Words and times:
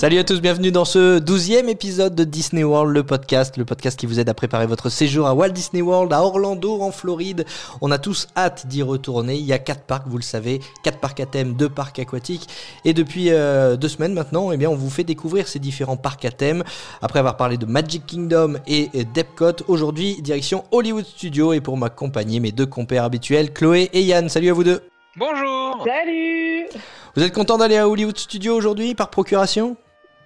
Salut 0.00 0.16
à 0.16 0.24
tous, 0.24 0.40
bienvenue 0.40 0.72
dans 0.72 0.86
ce 0.86 1.18
douzième 1.18 1.68
épisode 1.68 2.14
de 2.14 2.24
Disney 2.24 2.64
World, 2.64 2.90
le 2.90 3.02
podcast, 3.02 3.58
le 3.58 3.66
podcast 3.66 4.00
qui 4.00 4.06
vous 4.06 4.18
aide 4.18 4.30
à 4.30 4.32
préparer 4.32 4.66
votre 4.66 4.88
séjour 4.88 5.26
à 5.26 5.34
Walt 5.34 5.50
Disney 5.50 5.82
World, 5.82 6.10
à 6.14 6.22
Orlando, 6.22 6.80
en 6.80 6.90
Floride. 6.90 7.44
On 7.82 7.90
a 7.90 7.98
tous 7.98 8.26
hâte 8.34 8.66
d'y 8.66 8.82
retourner. 8.82 9.34
Il 9.34 9.44
y 9.44 9.52
a 9.52 9.58
quatre 9.58 9.82
parcs, 9.82 10.06
vous 10.06 10.16
le 10.16 10.22
savez, 10.22 10.60
quatre 10.82 11.00
parcs 11.00 11.20
à 11.20 11.26
thème, 11.26 11.52
deux 11.52 11.68
parcs 11.68 11.98
aquatiques. 11.98 12.48
Et 12.86 12.94
depuis 12.94 13.26
euh, 13.28 13.76
deux 13.76 13.88
semaines 13.88 14.14
maintenant, 14.14 14.52
eh 14.52 14.56
bien, 14.56 14.70
on 14.70 14.74
vous 14.74 14.88
fait 14.88 15.04
découvrir 15.04 15.46
ces 15.46 15.58
différents 15.58 15.98
parcs 15.98 16.24
à 16.24 16.30
thème. 16.30 16.64
Après 17.02 17.18
avoir 17.18 17.36
parlé 17.36 17.58
de 17.58 17.66
Magic 17.66 18.06
Kingdom 18.06 18.54
et 18.66 18.88
d'Epcot, 19.12 19.64
aujourd'hui, 19.68 20.22
direction 20.22 20.64
Hollywood 20.70 21.04
Studio. 21.04 21.52
Et 21.52 21.60
pour 21.60 21.76
m'accompagner, 21.76 22.40
mes 22.40 22.52
deux 22.52 22.64
compères 22.64 23.04
habituels, 23.04 23.52
Chloé 23.52 23.90
et 23.92 24.00
Yann. 24.00 24.30
Salut 24.30 24.48
à 24.48 24.54
vous 24.54 24.64
deux. 24.64 24.80
Bonjour 25.18 25.84
Salut 25.84 26.68
Vous 27.14 27.22
êtes 27.22 27.34
content 27.34 27.58
d'aller 27.58 27.76
à 27.76 27.86
Hollywood 27.86 28.16
Studio 28.16 28.54
aujourd'hui 28.54 28.94
par 28.94 29.10
procuration? 29.10 29.76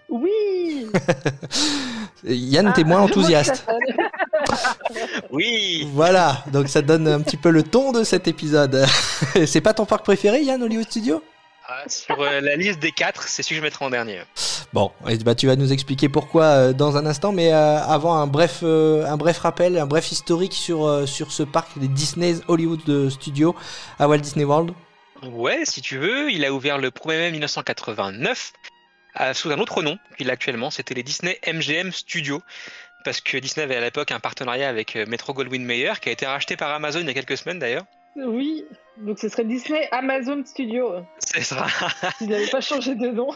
Oui 0.08 0.86
Yann, 2.24 2.72
t'es 2.74 2.84
moins 2.84 3.00
enthousiaste. 3.00 3.66
Oui 5.30 5.88
Voilà, 5.92 6.44
donc 6.52 6.68
ça 6.68 6.82
donne 6.82 7.08
un 7.08 7.20
petit 7.20 7.36
peu 7.36 7.50
le 7.50 7.62
ton 7.62 7.92
de 7.92 8.04
cet 8.04 8.28
épisode. 8.28 8.84
c'est 9.46 9.60
pas 9.60 9.74
ton 9.74 9.86
parc 9.86 10.04
préféré, 10.04 10.42
Yann, 10.42 10.62
Hollywood 10.62 10.86
Studio 10.86 11.22
Ah, 11.68 11.82
Sur 11.88 12.20
euh, 12.20 12.40
la 12.40 12.56
liste 12.56 12.78
des 12.80 12.92
quatre, 12.92 13.26
c'est 13.28 13.42
celui 13.42 13.56
que 13.56 13.60
je 13.60 13.64
mettrai 13.64 13.84
en 13.84 13.90
dernier. 13.90 14.20
Bon, 14.72 14.90
et 15.08 15.16
bah, 15.18 15.34
tu 15.34 15.46
vas 15.46 15.56
nous 15.56 15.72
expliquer 15.72 16.08
pourquoi 16.08 16.44
euh, 16.44 16.72
dans 16.72 16.96
un 16.96 17.06
instant, 17.06 17.32
mais 17.32 17.52
euh, 17.52 17.78
avant 17.78 18.14
un 18.14 18.26
bref, 18.26 18.60
euh, 18.62 19.06
un 19.06 19.16
bref 19.16 19.38
rappel, 19.38 19.78
un 19.78 19.86
bref 19.86 20.10
historique 20.12 20.52
sur, 20.52 20.84
euh, 20.86 21.06
sur 21.06 21.32
ce 21.32 21.42
parc 21.42 21.78
des 21.78 21.88
Disney's 21.88 22.42
Hollywood 22.48 23.08
Studios 23.10 23.54
à 23.98 24.08
Walt 24.08 24.18
Disney 24.18 24.44
World. 24.44 24.72
Ouais, 25.32 25.60
si 25.64 25.80
tu 25.80 25.96
veux, 25.98 26.30
il 26.30 26.44
a 26.44 26.52
ouvert 26.52 26.78
le 26.78 26.90
1er 26.90 27.16
mai 27.18 27.30
1989 27.30 28.52
euh, 28.54 28.73
sous 29.34 29.50
un 29.50 29.58
autre 29.58 29.82
nom 29.82 29.98
qu'il 30.16 30.30
a 30.30 30.32
actuellement, 30.32 30.70
c'était 30.70 30.94
les 30.94 31.02
Disney 31.02 31.38
MGM 31.46 31.92
Studios. 31.92 32.42
Parce 33.04 33.20
que 33.20 33.36
Disney 33.36 33.64
avait 33.64 33.76
à 33.76 33.80
l'époque 33.82 34.12
un 34.12 34.18
partenariat 34.20 34.66
avec 34.66 34.96
euh, 34.96 35.04
Metro 35.06 35.34
Goldwyn 35.34 35.62
Mayer, 35.62 35.92
qui 36.00 36.08
a 36.08 36.12
été 36.12 36.24
racheté 36.24 36.56
par 36.56 36.70
Amazon 36.72 37.00
il 37.00 37.06
y 37.06 37.10
a 37.10 37.12
quelques 37.14 37.36
semaines 37.36 37.58
d'ailleurs. 37.58 37.84
Oui, 38.16 38.64
donc 38.96 39.18
ce 39.18 39.28
serait 39.28 39.44
Disney 39.44 39.86
Amazon 39.90 40.42
Studio, 40.46 41.04
C'est 41.18 41.42
ça. 41.42 41.66
s'il 42.18 42.28
n'avait 42.28 42.46
pas 42.46 42.62
changé 42.62 42.94
de 42.94 43.08
nom. 43.08 43.28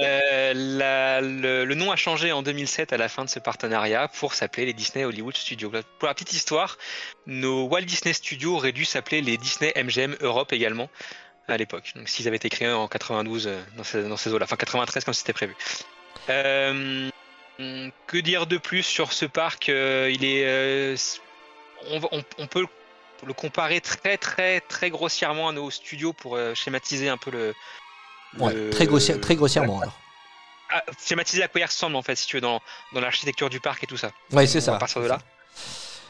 Euh, 0.00 0.52
la- 0.56 1.20
le, 1.20 1.64
le 1.64 1.74
nom 1.76 1.92
a 1.92 1.96
changé 1.96 2.32
en 2.32 2.42
2007 2.42 2.92
à 2.92 2.96
la 2.96 3.08
fin 3.08 3.24
de 3.24 3.28
ce 3.30 3.38
partenariat 3.38 4.08
pour 4.08 4.34
s'appeler 4.34 4.66
les 4.66 4.72
Disney 4.72 5.04
Hollywood 5.04 5.36
Studios. 5.36 5.70
Pour 6.00 6.08
la 6.08 6.14
petite 6.14 6.32
histoire, 6.32 6.76
nos 7.26 7.66
Walt 7.68 7.82
Disney 7.82 8.14
Studios 8.14 8.56
auraient 8.56 8.72
dû 8.72 8.84
s'appeler 8.84 9.20
les 9.20 9.36
Disney 9.36 9.72
MGM 9.76 10.16
Europe 10.20 10.52
également 10.52 10.88
à 11.48 11.56
l'époque. 11.56 11.92
Donc 11.96 12.08
s'ils 12.08 12.26
avaient 12.28 12.36
été 12.36 12.48
créés 12.48 12.70
en 12.72 12.88
92 12.88 13.46
euh, 13.46 13.60
dans 13.76 13.84
ces, 13.84 14.02
dans 14.04 14.16
ces 14.16 14.32
eaux-là, 14.32 14.44
enfin 14.44 14.56
93 14.56 15.04
comme 15.04 15.14
c'était 15.14 15.32
prévu. 15.32 15.56
Euh, 16.30 17.08
que 18.06 18.16
dire 18.18 18.46
de 18.46 18.56
plus 18.58 18.82
sur 18.82 19.12
ce 19.12 19.24
parc 19.26 19.68
Euh, 19.68 20.10
Il 20.12 20.24
est, 20.24 20.94
on, 21.90 21.98
va- 21.98 22.08
on- 22.12 22.24
on 22.38 22.46
peut 22.46 22.66
le 23.26 23.32
comparer 23.34 23.80
très 23.80 24.16
très 24.18 24.60
très 24.60 24.90
grossièrement 24.90 25.48
à 25.48 25.52
nos 25.52 25.70
studios 25.70 26.12
pour 26.12 26.36
schématiser 26.54 27.08
un 27.08 27.16
peu 27.18 27.30
le. 27.30 27.54
Ouais, 28.38 28.52
le- 28.54 28.70
très, 28.70 28.86
grossière- 28.86 29.20
très 29.20 29.36
grossièrement 29.36 29.80
alors. 29.80 29.98
ah, 30.70 30.82
schématiser 31.04 31.42
à 31.42 31.48
quoi 31.48 31.60
il 31.60 31.64
ressemble 31.64 31.94
en 31.96 32.02
fait, 32.02 32.16
si 32.16 32.26
tu 32.26 32.36
veux, 32.36 32.40
dans, 32.40 32.60
dans 32.94 33.00
l'architecture 33.00 33.48
du 33.50 33.60
parc 33.60 33.84
et 33.84 33.86
tout 33.86 33.96
ça. 33.96 34.10
Ouais, 34.32 34.46
c'est 34.46 34.60
ça. 34.60 34.76
partir 34.78 35.02
de 35.02 35.06
là. 35.08 35.18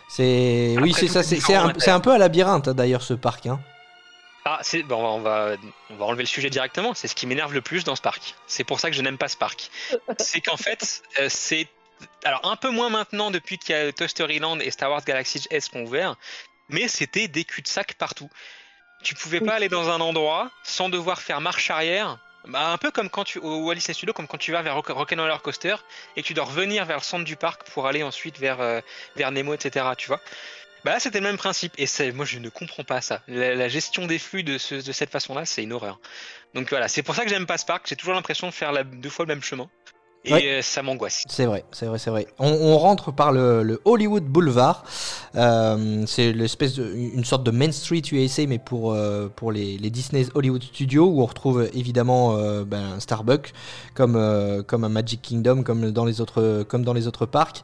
C'est 0.08 0.76
oui, 0.80 0.92
c'est 0.94 1.08
ça. 1.08 1.20
est 1.20 1.40
C'est 1.40 1.54
un, 1.54 1.72
un 1.94 2.00
peu 2.00 2.12
à 2.12 2.18
labyrinthe 2.18 2.68
d'ailleurs 2.68 3.02
ce 3.02 3.14
parc. 3.14 3.46
Hein. 3.46 3.60
Ah, 4.44 4.58
c'est 4.62 4.82
bon, 4.82 4.96
on 5.04 5.20
va, 5.20 5.56
on 5.90 5.96
va 5.96 6.04
enlever 6.06 6.24
le 6.24 6.28
sujet 6.28 6.50
directement. 6.50 6.94
C'est 6.94 7.06
ce 7.08 7.14
qui 7.14 7.26
m'énerve 7.26 7.54
le 7.54 7.60
plus 7.60 7.84
dans 7.84 7.94
ce 7.94 8.02
parc. 8.02 8.34
C'est 8.46 8.64
pour 8.64 8.80
ça 8.80 8.90
que 8.90 8.96
je 8.96 9.02
n'aime 9.02 9.18
pas 9.18 9.28
ce 9.28 9.36
parc. 9.36 9.70
c'est 10.18 10.40
qu'en 10.40 10.56
fait, 10.56 11.02
euh, 11.20 11.28
c'est 11.28 11.68
alors 12.24 12.40
un 12.44 12.56
peu 12.56 12.70
moins 12.70 12.88
maintenant 12.88 13.30
depuis 13.30 13.58
qu'il 13.58 13.76
y 13.76 13.78
a 13.78 13.92
Toy 13.92 14.08
Story 14.08 14.40
Land 14.40 14.58
et 14.58 14.70
Star 14.72 14.90
Wars 14.90 15.04
Galaxy's 15.04 15.46
Edge 15.50 15.66
qui 15.68 15.76
ont 15.76 15.82
ouvert, 15.84 16.16
mais 16.68 16.88
c'était 16.88 17.28
des 17.28 17.44
cul-de-sac 17.44 17.94
partout. 17.94 18.28
Tu 19.04 19.14
pouvais 19.14 19.40
pas 19.40 19.54
aller 19.54 19.68
dans 19.68 19.88
un 19.90 20.00
endroit 20.00 20.50
sans 20.64 20.88
devoir 20.88 21.20
faire 21.20 21.40
marche 21.40 21.70
arrière. 21.70 22.18
Bah, 22.48 22.72
un 22.72 22.78
peu 22.78 22.90
comme 22.90 23.08
quand 23.08 23.22
tu 23.22 23.38
au 23.38 23.66
Walt 23.66 23.74
Disney 23.76 23.94
Studio, 23.94 24.12
comme 24.12 24.26
quand 24.26 24.38
tu 24.38 24.50
vas 24.50 24.62
vers 24.62 24.74
Rock- 24.74 24.88
Rock'n'Roller 24.88 25.36
Coaster 25.44 25.76
et 26.16 26.22
que 26.22 26.26
tu 26.26 26.34
dois 26.34 26.44
revenir 26.44 26.84
vers 26.84 26.96
le 26.96 27.02
centre 27.02 27.24
du 27.24 27.36
parc 27.36 27.70
pour 27.70 27.86
aller 27.86 28.02
ensuite 28.02 28.38
vers 28.38 28.60
euh, 28.60 28.80
vers 29.14 29.30
Nemo, 29.30 29.54
etc. 29.54 29.86
Tu 29.96 30.08
vois. 30.08 30.20
Bah 30.84 30.92
là, 30.92 31.00
c'était 31.00 31.20
le 31.20 31.26
même 31.26 31.36
principe. 31.36 31.72
Et 31.78 31.86
c'est, 31.86 32.10
moi, 32.12 32.24
je 32.24 32.38
ne 32.38 32.48
comprends 32.48 32.82
pas 32.84 33.00
ça. 33.00 33.22
La, 33.28 33.68
gestion 33.68 34.06
des 34.06 34.18
flux 34.18 34.42
de, 34.42 34.58
ce- 34.58 34.84
de 34.84 34.92
cette 34.92 35.10
façon-là, 35.10 35.44
c'est 35.44 35.62
une 35.62 35.72
horreur. 35.72 36.00
Donc 36.54 36.70
voilà, 36.70 36.88
c'est 36.88 37.02
pour 37.02 37.14
ça 37.14 37.22
que 37.24 37.30
j'aime 37.30 37.46
pas 37.46 37.58
ce 37.58 37.64
parc. 37.66 37.86
J'ai 37.88 37.96
toujours 37.96 38.14
l'impression 38.14 38.48
de 38.48 38.52
faire 38.52 38.84
deux 38.84 39.10
fois 39.10 39.24
le 39.24 39.28
même 39.34 39.42
chemin. 39.42 39.70
Et 40.24 40.32
Ouais. 40.32 40.42
euh, 40.46 40.62
ça 40.62 40.82
m'angoisse. 40.82 41.24
C'est 41.28 41.46
vrai, 41.46 41.64
c'est 41.72 41.86
vrai, 41.86 41.98
c'est 41.98 42.10
vrai. 42.10 42.26
On, 42.38 42.48
on 42.50 42.78
rentre 42.78 43.12
par 43.12 43.32
le, 43.32 43.62
le 43.64 43.80
Hollywood 43.84 44.24
Boulevard. 44.24 44.84
Euh, 45.34 46.04
c'est 46.06 46.32
l'espèce 46.32 46.74
de, 46.74 46.92
une 46.94 47.24
sorte 47.24 47.42
de 47.44 47.50
Main 47.50 47.72
Street 47.72 48.02
USA, 48.12 48.46
mais 48.46 48.58
pour 48.58 48.92
euh, 48.92 49.28
pour 49.34 49.50
les, 49.50 49.78
les 49.78 49.90
Disney 49.90 50.26
Hollywood 50.34 50.62
Studios, 50.62 51.06
où 51.06 51.22
on 51.22 51.26
retrouve 51.26 51.68
évidemment 51.74 52.36
euh, 52.36 52.64
ben, 52.64 53.00
Starbucks, 53.00 53.52
comme 53.94 54.14
euh, 54.16 54.62
comme 54.62 54.84
un 54.84 54.88
Magic 54.88 55.20
Kingdom, 55.22 55.62
comme 55.62 55.90
dans 55.90 56.04
les 56.04 56.20
autres 56.20 56.62
comme 56.68 56.84
dans 56.84 56.92
les 56.92 57.06
autres 57.06 57.26
parcs. 57.26 57.62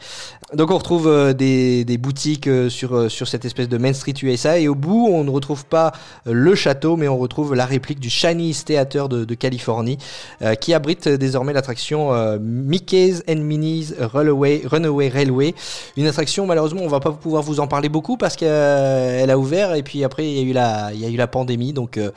Donc 0.55 0.71
on 0.71 0.79
retrouve 0.79 1.07
euh, 1.09 1.33
des, 1.35 1.85
des 1.85 1.99
boutiques 1.99 2.47
euh, 2.49 2.69
sur 2.71 2.97
euh, 2.97 3.09
sur 3.09 3.29
cette 3.29 3.45
espèce 3.45 3.69
de 3.69 3.79
Main 3.79 3.93
Street 3.93 4.15
USA, 4.23 4.59
et 4.59 4.67
au 4.67 4.75
bout 4.75 5.07
on 5.11 5.23
ne 5.25 5.31
retrouve 5.31 5.67
pas 5.67 5.93
le 6.25 6.55
château, 6.55 6.97
mais 6.97 7.07
on 7.09 7.19
retrouve 7.19 7.55
la 7.55 7.67
réplique 7.67 8.01
du 8.01 8.11
Chinese 8.11 8.65
Theater 8.65 9.09
de, 9.09 9.25
de 9.25 9.35
Californie, 9.35 9.99
euh, 10.43 10.55
qui 10.55 10.75
abrite 10.75 11.07
désormais 11.09 11.53
l'attraction 11.53 12.13
euh, 12.15 12.39
Mickey's 12.49 13.23
and 13.29 13.37
Minnie's 13.37 13.95
Runaway, 13.99 14.63
Runaway 14.65 15.09
Railway. 15.09 15.55
Une 15.97 16.07
attraction, 16.07 16.47
malheureusement, 16.47 16.83
on 16.83 16.89
va 16.89 17.01
pas 17.01 17.13
pouvoir 17.13 17.43
vous 17.43 17.61
en 17.61 17.67
parler 17.69 17.89
beaucoup 17.89 18.17
parce 18.17 18.37
qu'elle 18.37 19.31
a 19.31 19.39
ouvert 19.39 19.75
et 19.75 19.83
puis 19.83 20.03
après 20.05 20.27
il 20.27 20.37
y 20.37 20.41
a 20.41 20.43
eu 20.43 20.53
la, 20.53 20.91
il 20.93 21.01
y 21.01 21.05
a 21.05 21.09
eu 21.09 21.17
la 21.17 21.27
pandémie, 21.27 21.73
donc 21.73 21.97
euh, 21.99 22.11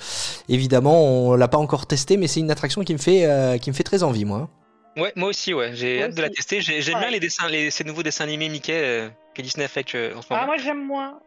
évidemment 0.49 1.03
on 1.29 1.35
l'a 1.35 1.47
pas 1.47 1.57
encore 1.57 1.85
testé, 1.87 2.17
mais 2.17 2.27
c'est 2.27 2.39
une 2.39 2.51
attraction 2.51 2.83
qui 2.83 2.93
me 2.93 2.99
fait, 2.99 3.25
euh, 3.25 3.57
qui 3.57 3.69
me 3.69 3.75
fait 3.75 3.83
très 3.83 4.03
envie, 4.03 4.25
moi. 4.25 4.49
Ouais, 4.97 5.13
moi 5.15 5.29
aussi, 5.29 5.53
ouais. 5.53 5.71
J'ai 5.73 6.03
hâte 6.03 6.15
de 6.15 6.21
la 6.21 6.29
tester. 6.29 6.59
J'ai- 6.59 6.81
J'aime 6.81 6.95
Ouais. 6.95 7.01
bien 7.01 7.11
les 7.11 7.19
dessins, 7.21 7.47
les, 7.47 7.71
ces 7.71 7.83
nouveaux 7.85 8.03
dessins 8.03 8.25
animés 8.25 8.49
Mickey 8.49 8.73
euh, 8.75 9.09
que 9.33 9.41
Disney 9.41 9.67
fait 9.69 9.85
euh, 9.95 10.15
en 10.17 10.21
ce 10.21 10.27
moment. 10.29 10.41
Ah, 10.43 10.45
moi 10.45 10.57
j'aime 10.57 10.85
moins. 10.85 11.19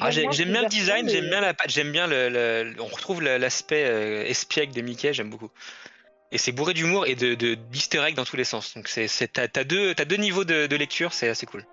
Ah, 0.00 0.10
j'aime 0.10 0.30
bien 0.30 0.62
le 0.62 0.68
design, 0.68 1.04
mais- 1.04 1.12
j'aime 1.12 1.28
bien 1.28 1.42
la 1.42 1.52
patte, 1.52 1.68
j'aime 1.70 1.92
bien 1.92 2.06
le, 2.06 2.30
le- 2.30 2.64
le- 2.70 2.80
on 2.80 2.86
retrouve 2.86 3.20
l'aspect 3.20 3.84
euh, 3.86 4.24
espiègle 4.26 4.72
de 4.72 4.80
Mickey, 4.80 5.12
j'aime 5.12 5.28
beaucoup. 5.28 5.50
Et 6.32 6.38
c'est 6.38 6.52
bourré 6.52 6.72
d'humour 6.72 7.06
et 7.06 7.14
de 7.14 7.36
egg 8.06 8.14
dans 8.16 8.24
tous 8.24 8.36
les 8.36 8.44
sens. 8.44 8.72
Donc 8.74 8.90
t'as 9.32 9.64
deux 9.64 9.94
deux 9.94 10.16
niveaux 10.16 10.44
de, 10.44 10.66
de 10.66 10.76
lecture, 10.76 11.12
c'est 11.12 11.28
assez 11.28 11.46
cool. 11.46 11.64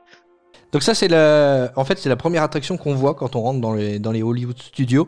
Donc 0.72 0.84
ça 0.84 0.94
c'est 0.94 1.08
la, 1.08 1.72
en 1.76 1.84
fait 1.84 1.98
c'est 1.98 2.10
la 2.10 2.16
première 2.16 2.44
attraction 2.44 2.78
qu'on 2.78 2.94
voit 2.94 3.16
quand 3.16 3.36
on 3.36 3.42
rentre 3.42 3.60
dans 3.60 3.74
les, 3.74 3.98
dans 3.98 4.12
les 4.12 4.22
Hollywood 4.22 4.62
Studios. 4.62 5.08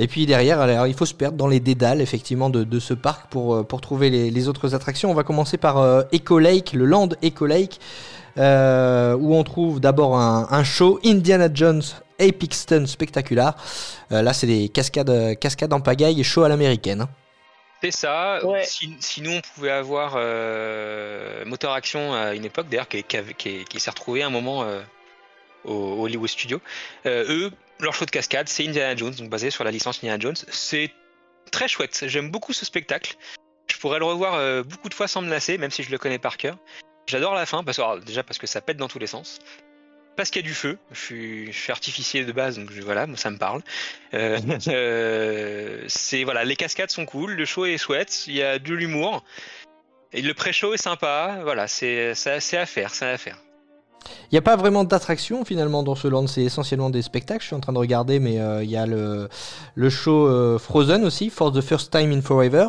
Et 0.00 0.08
puis 0.08 0.26
derrière, 0.26 0.60
alors, 0.60 0.88
il 0.88 0.94
faut 0.94 1.06
se 1.06 1.14
perdre 1.14 1.36
dans 1.36 1.46
les 1.46 1.60
dédales 1.60 2.00
effectivement 2.00 2.50
de, 2.50 2.64
de 2.64 2.80
ce 2.80 2.94
parc 2.94 3.30
pour, 3.30 3.54
euh, 3.54 3.62
pour 3.62 3.80
trouver 3.80 4.10
les, 4.10 4.30
les 4.32 4.48
autres 4.48 4.74
attractions. 4.74 5.08
On 5.10 5.14
va 5.14 5.22
commencer 5.22 5.56
par 5.56 5.78
euh, 5.78 6.02
Echo 6.10 6.40
Lake, 6.40 6.72
le 6.72 6.84
Land 6.84 7.10
Echo 7.22 7.46
Lake, 7.46 7.78
euh, 8.38 9.14
où 9.20 9.36
on 9.36 9.44
trouve 9.44 9.78
d'abord 9.78 10.16
un, 10.16 10.48
un 10.50 10.64
show 10.64 10.98
Indiana 11.04 11.48
Jones 11.52 11.82
Epic 12.18 12.54
Stunt 12.54 12.86
Spectacular. 12.86 13.54
Là 14.10 14.32
c'est 14.32 14.48
des 14.48 14.68
cascades, 14.68 15.38
cascades 15.38 15.72
en 15.72 15.80
pagaille 15.80 16.18
et 16.20 16.24
show 16.24 16.42
à 16.42 16.48
l'américaine. 16.48 17.02
hein. 17.02 17.08
C'est 17.82 17.90
ça. 17.92 18.44
Ouais. 18.44 18.64
Si, 18.64 18.96
sinon, 19.00 19.36
on 19.36 19.40
pouvait 19.40 19.70
avoir 19.70 20.14
euh, 20.16 21.44
Motor 21.44 21.72
Action 21.74 22.12
à 22.14 22.34
une 22.34 22.44
époque, 22.44 22.68
d'ailleurs, 22.68 22.88
qui, 22.88 23.02
qui, 23.04 23.16
avait- 23.16 23.34
qui- 23.34 23.64
qui 23.64 23.80
s'est 23.80 23.90
retrouvé 23.90 24.22
un 24.22 24.30
moment 24.30 24.64
euh, 24.64 24.82
au 25.64 26.02
Hollywood 26.04 26.28
Studio. 26.28 26.60
Euh, 27.06 27.24
eux, 27.28 27.52
leur 27.80 27.94
show 27.94 28.04
de 28.04 28.10
cascade, 28.10 28.48
c'est 28.48 28.66
Indiana 28.66 28.96
Jones, 28.96 29.14
donc 29.14 29.28
basé 29.30 29.50
sur 29.50 29.62
la 29.64 29.70
licence 29.70 29.98
Indiana 29.98 30.18
Jones. 30.20 30.36
C'est 30.48 30.90
très 31.52 31.68
chouette. 31.68 32.04
J'aime 32.08 32.30
beaucoup 32.30 32.52
ce 32.52 32.64
spectacle. 32.64 33.14
Je 33.70 33.76
pourrais 33.78 34.00
le 34.00 34.04
revoir 34.06 34.34
euh, 34.34 34.62
beaucoup 34.64 34.88
de 34.88 34.94
fois 34.94 35.06
sans 35.06 35.22
me 35.22 35.30
lasser, 35.30 35.56
même 35.58 35.70
si 35.70 35.82
je 35.84 35.90
le 35.90 35.98
connais 35.98 36.18
par 36.18 36.36
cœur. 36.36 36.56
J'adore 37.06 37.34
la 37.34 37.46
fin, 37.46 37.62
parce 37.62 37.78
alors, 37.78 37.98
déjà 38.00 38.22
parce 38.22 38.38
que 38.38 38.46
ça 38.46 38.60
pète 38.60 38.76
dans 38.76 38.88
tous 38.88 38.98
les 38.98 39.06
sens. 39.06 39.38
Parce 40.18 40.30
qu'il 40.30 40.42
y 40.42 40.44
a 40.44 40.48
du 40.48 40.54
feu. 40.54 40.76
Je 40.90 40.98
suis, 40.98 41.52
je 41.52 41.56
suis 41.56 41.70
artificier 41.70 42.24
de 42.24 42.32
base, 42.32 42.58
donc 42.58 42.72
je- 42.72 42.82
voilà, 42.82 43.06
ça 43.14 43.30
me 43.30 43.38
parle. 43.38 43.62
Euh, 44.14 44.40
euh, 44.66 45.84
c'est 45.86 46.24
voilà, 46.24 46.44
les 46.44 46.56
cascades 46.56 46.90
sont 46.90 47.06
cool, 47.06 47.34
le 47.34 47.44
show 47.44 47.66
est 47.66 47.78
chouette, 47.78 48.24
il 48.26 48.34
y 48.34 48.42
a 48.42 48.58
de 48.58 48.74
l'humour. 48.74 49.24
Et 50.12 50.20
le 50.22 50.34
pré-show 50.34 50.74
est 50.74 50.82
sympa, 50.82 51.38
voilà, 51.44 51.68
c'est 51.68 52.10
à 52.26 52.40
faire, 52.66 52.92
c'est 52.92 53.06
à 53.06 53.16
faire. 53.16 53.38
Il 54.30 54.34
n'y 54.34 54.38
a 54.38 54.42
pas 54.42 54.56
vraiment 54.56 54.84
d'attraction 54.84 55.44
finalement 55.44 55.82
dans 55.82 55.94
ce 55.94 56.06
land, 56.06 56.26
c'est 56.26 56.42
essentiellement 56.42 56.90
des 56.90 57.02
spectacles. 57.02 57.40
Je 57.40 57.46
suis 57.46 57.56
en 57.56 57.60
train 57.60 57.72
de 57.72 57.78
regarder, 57.78 58.20
mais 58.20 58.38
euh, 58.40 58.62
il 58.62 58.70
y 58.70 58.76
a 58.76 58.86
le, 58.86 59.28
le 59.74 59.90
show 59.90 60.26
euh, 60.26 60.58
Frozen 60.58 61.04
aussi, 61.04 61.30
For 61.30 61.50
the 61.50 61.60
First 61.60 61.90
Time 61.90 62.12
in 62.12 62.20
Forever. 62.20 62.68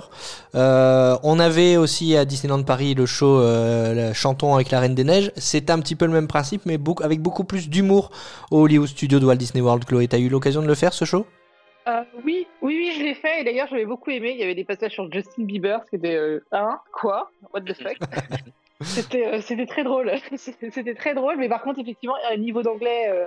Euh, 0.56 1.18
on 1.24 1.38
avait 1.40 1.76
aussi 1.76 2.16
à 2.16 2.24
Disneyland 2.26 2.64
Paris 2.64 2.94
le 2.94 3.06
show 3.06 3.40
euh, 3.40 4.14
Chantons 4.14 4.56
avec 4.56 4.72
la 4.72 4.80
Reine 4.80 4.96
des 4.96 5.04
Neiges. 5.04 5.32
C'est 5.36 5.70
un 5.70 5.80
petit 5.80 5.96
peu 5.96 6.06
le 6.06 6.14
même 6.14 6.28
principe, 6.28 6.66
mais 6.66 6.78
beaucoup, 6.78 7.04
avec 7.04 7.22
beaucoup 7.22 7.44
plus 7.44 7.70
d'humour 7.70 8.12
au 8.52 8.64
Hollywood 8.64 8.88
Studio 8.88 9.20
de 9.20 9.26
Walt 9.26 9.36
Disney 9.36 9.62
World. 9.62 9.84
Chloé, 9.84 10.08
t'as 10.08 10.20
eu 10.20 10.30
l'occasion 10.30 10.62
de 10.62 10.68
le 10.68 10.76
faire 10.76 10.94
ce 10.94 11.04
show? 11.04 11.26
Euh, 11.88 12.04
oui, 12.24 12.46
oui, 12.62 12.78
oui, 12.78 12.94
je 12.98 13.04
l'ai 13.04 13.16
fait. 13.16 13.42
Et 13.42 13.44
d'ailleurs, 13.44 13.68
j'avais 13.70 13.86
beaucoup 13.86 14.12
aimé. 14.12 14.32
Il 14.34 14.40
y 14.40 14.44
avait 14.44 14.56
des 14.56 14.64
passages 14.64 14.94
sur 14.94 15.12
Justin 15.12 15.44
Bieber, 15.44 15.82
ce 15.86 15.90
qui 15.90 15.96
était 15.96 16.16
euh, 16.16 16.44
hein, 16.52 16.80
quoi, 16.92 17.32
what 17.54 17.62
the 17.62 17.74
fuck? 17.74 17.98
c'était, 18.82 19.26
euh, 19.26 19.42
c'était 19.42 19.66
très 19.66 19.84
drôle. 19.84 20.12
c'était 20.38 20.94
très 20.96 21.14
drôle, 21.14 21.38
mais 21.38 21.50
par 21.50 21.62
contre, 21.62 21.80
effectivement, 21.80 22.16
un 22.32 22.38
niveau 22.38 22.62
d'anglais 22.62 23.08
euh, 23.10 23.26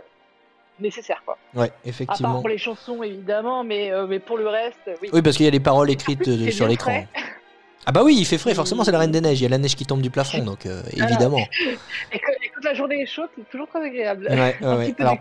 nécessaire, 0.80 1.22
quoi. 1.24 1.38
Ouais, 1.54 1.66
À 1.66 1.68
part 1.68 1.78
effectivement. 1.84 2.40
pour 2.40 2.48
les 2.48 2.58
chansons, 2.58 3.02
évidemment, 3.02 3.64
mais, 3.64 3.92
euh, 3.92 4.06
mais 4.06 4.18
pour 4.18 4.38
le 4.38 4.48
reste, 4.48 4.90
oui. 5.02 5.10
Oui, 5.12 5.22
parce 5.22 5.36
qu'il 5.36 5.44
y 5.44 5.48
a 5.48 5.52
les 5.52 5.60
paroles 5.60 5.90
écrites 5.90 6.50
sur 6.50 6.66
l'écran. 6.66 7.04
Ah 7.84 7.90
bah 7.90 8.02
oui, 8.04 8.14
il 8.16 8.24
fait 8.24 8.38
frais, 8.38 8.54
forcément 8.54 8.84
c'est 8.84 8.92
la 8.92 9.00
Reine 9.00 9.10
des 9.10 9.20
Neiges, 9.20 9.40
il 9.40 9.42
y 9.42 9.46
a 9.46 9.48
la 9.48 9.58
neige 9.58 9.74
qui 9.74 9.84
tombe 9.84 10.00
du 10.00 10.10
plafond, 10.10 10.44
donc 10.44 10.66
euh, 10.66 10.82
évidemment. 10.92 11.38
Et, 12.12 12.18
quand, 12.20 12.32
et 12.40 12.48
la 12.64 12.74
journée 12.74 13.02
est 13.02 13.06
chaude, 13.06 13.28
c'est 13.36 13.48
toujours 13.50 13.68
très 13.68 13.84
agréable. 13.84 14.26
Ouais, 14.30 14.56
un 14.62 14.76
ouais. 14.78 14.84
petit 14.86 14.92
peu 14.94 15.02
Alors. 15.04 15.18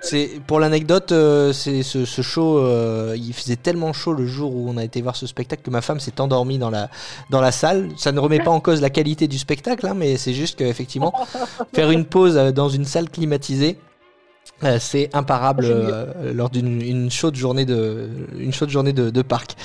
C'est 0.00 0.28
pour 0.46 0.60
l'anecdote, 0.60 1.12
euh, 1.12 1.52
c'est 1.54 1.82
ce, 1.82 2.04
ce 2.04 2.20
show, 2.20 2.58
euh, 2.58 3.14
il 3.16 3.32
faisait 3.32 3.56
tellement 3.56 3.94
chaud 3.94 4.12
le 4.12 4.26
jour 4.26 4.54
où 4.54 4.68
on 4.68 4.76
a 4.76 4.84
été 4.84 5.00
voir 5.00 5.16
ce 5.16 5.26
spectacle 5.26 5.62
que 5.62 5.70
ma 5.70 5.80
femme 5.80 5.98
s'est 5.98 6.20
endormie 6.20 6.58
dans 6.58 6.68
la 6.68 6.90
dans 7.30 7.40
la 7.40 7.52
salle. 7.52 7.88
Ça 7.96 8.12
ne 8.12 8.20
remet 8.20 8.38
pas 8.40 8.50
en 8.50 8.60
cause 8.60 8.82
la 8.82 8.90
qualité 8.90 9.28
du 9.28 9.38
spectacle, 9.38 9.86
hein, 9.86 9.94
mais 9.96 10.18
c'est 10.18 10.34
juste 10.34 10.58
qu'effectivement 10.58 11.14
faire 11.74 11.90
une 11.90 12.04
pause 12.04 12.36
euh, 12.36 12.52
dans 12.52 12.68
une 12.68 12.84
salle 12.84 13.08
climatisée. 13.08 13.78
euh, 14.62 14.76
c'est 14.78 15.08
imparable 15.14 15.64
euh, 15.64 16.32
lors 16.34 16.50
d'une 16.50 16.82
une 16.82 17.10
chaude 17.10 17.34
journée 17.34 17.64
de 17.64 18.08
une 18.38 18.52
chaude 18.52 18.68
journée 18.68 18.92
de, 18.92 19.08
de 19.08 19.22
parc. 19.22 19.56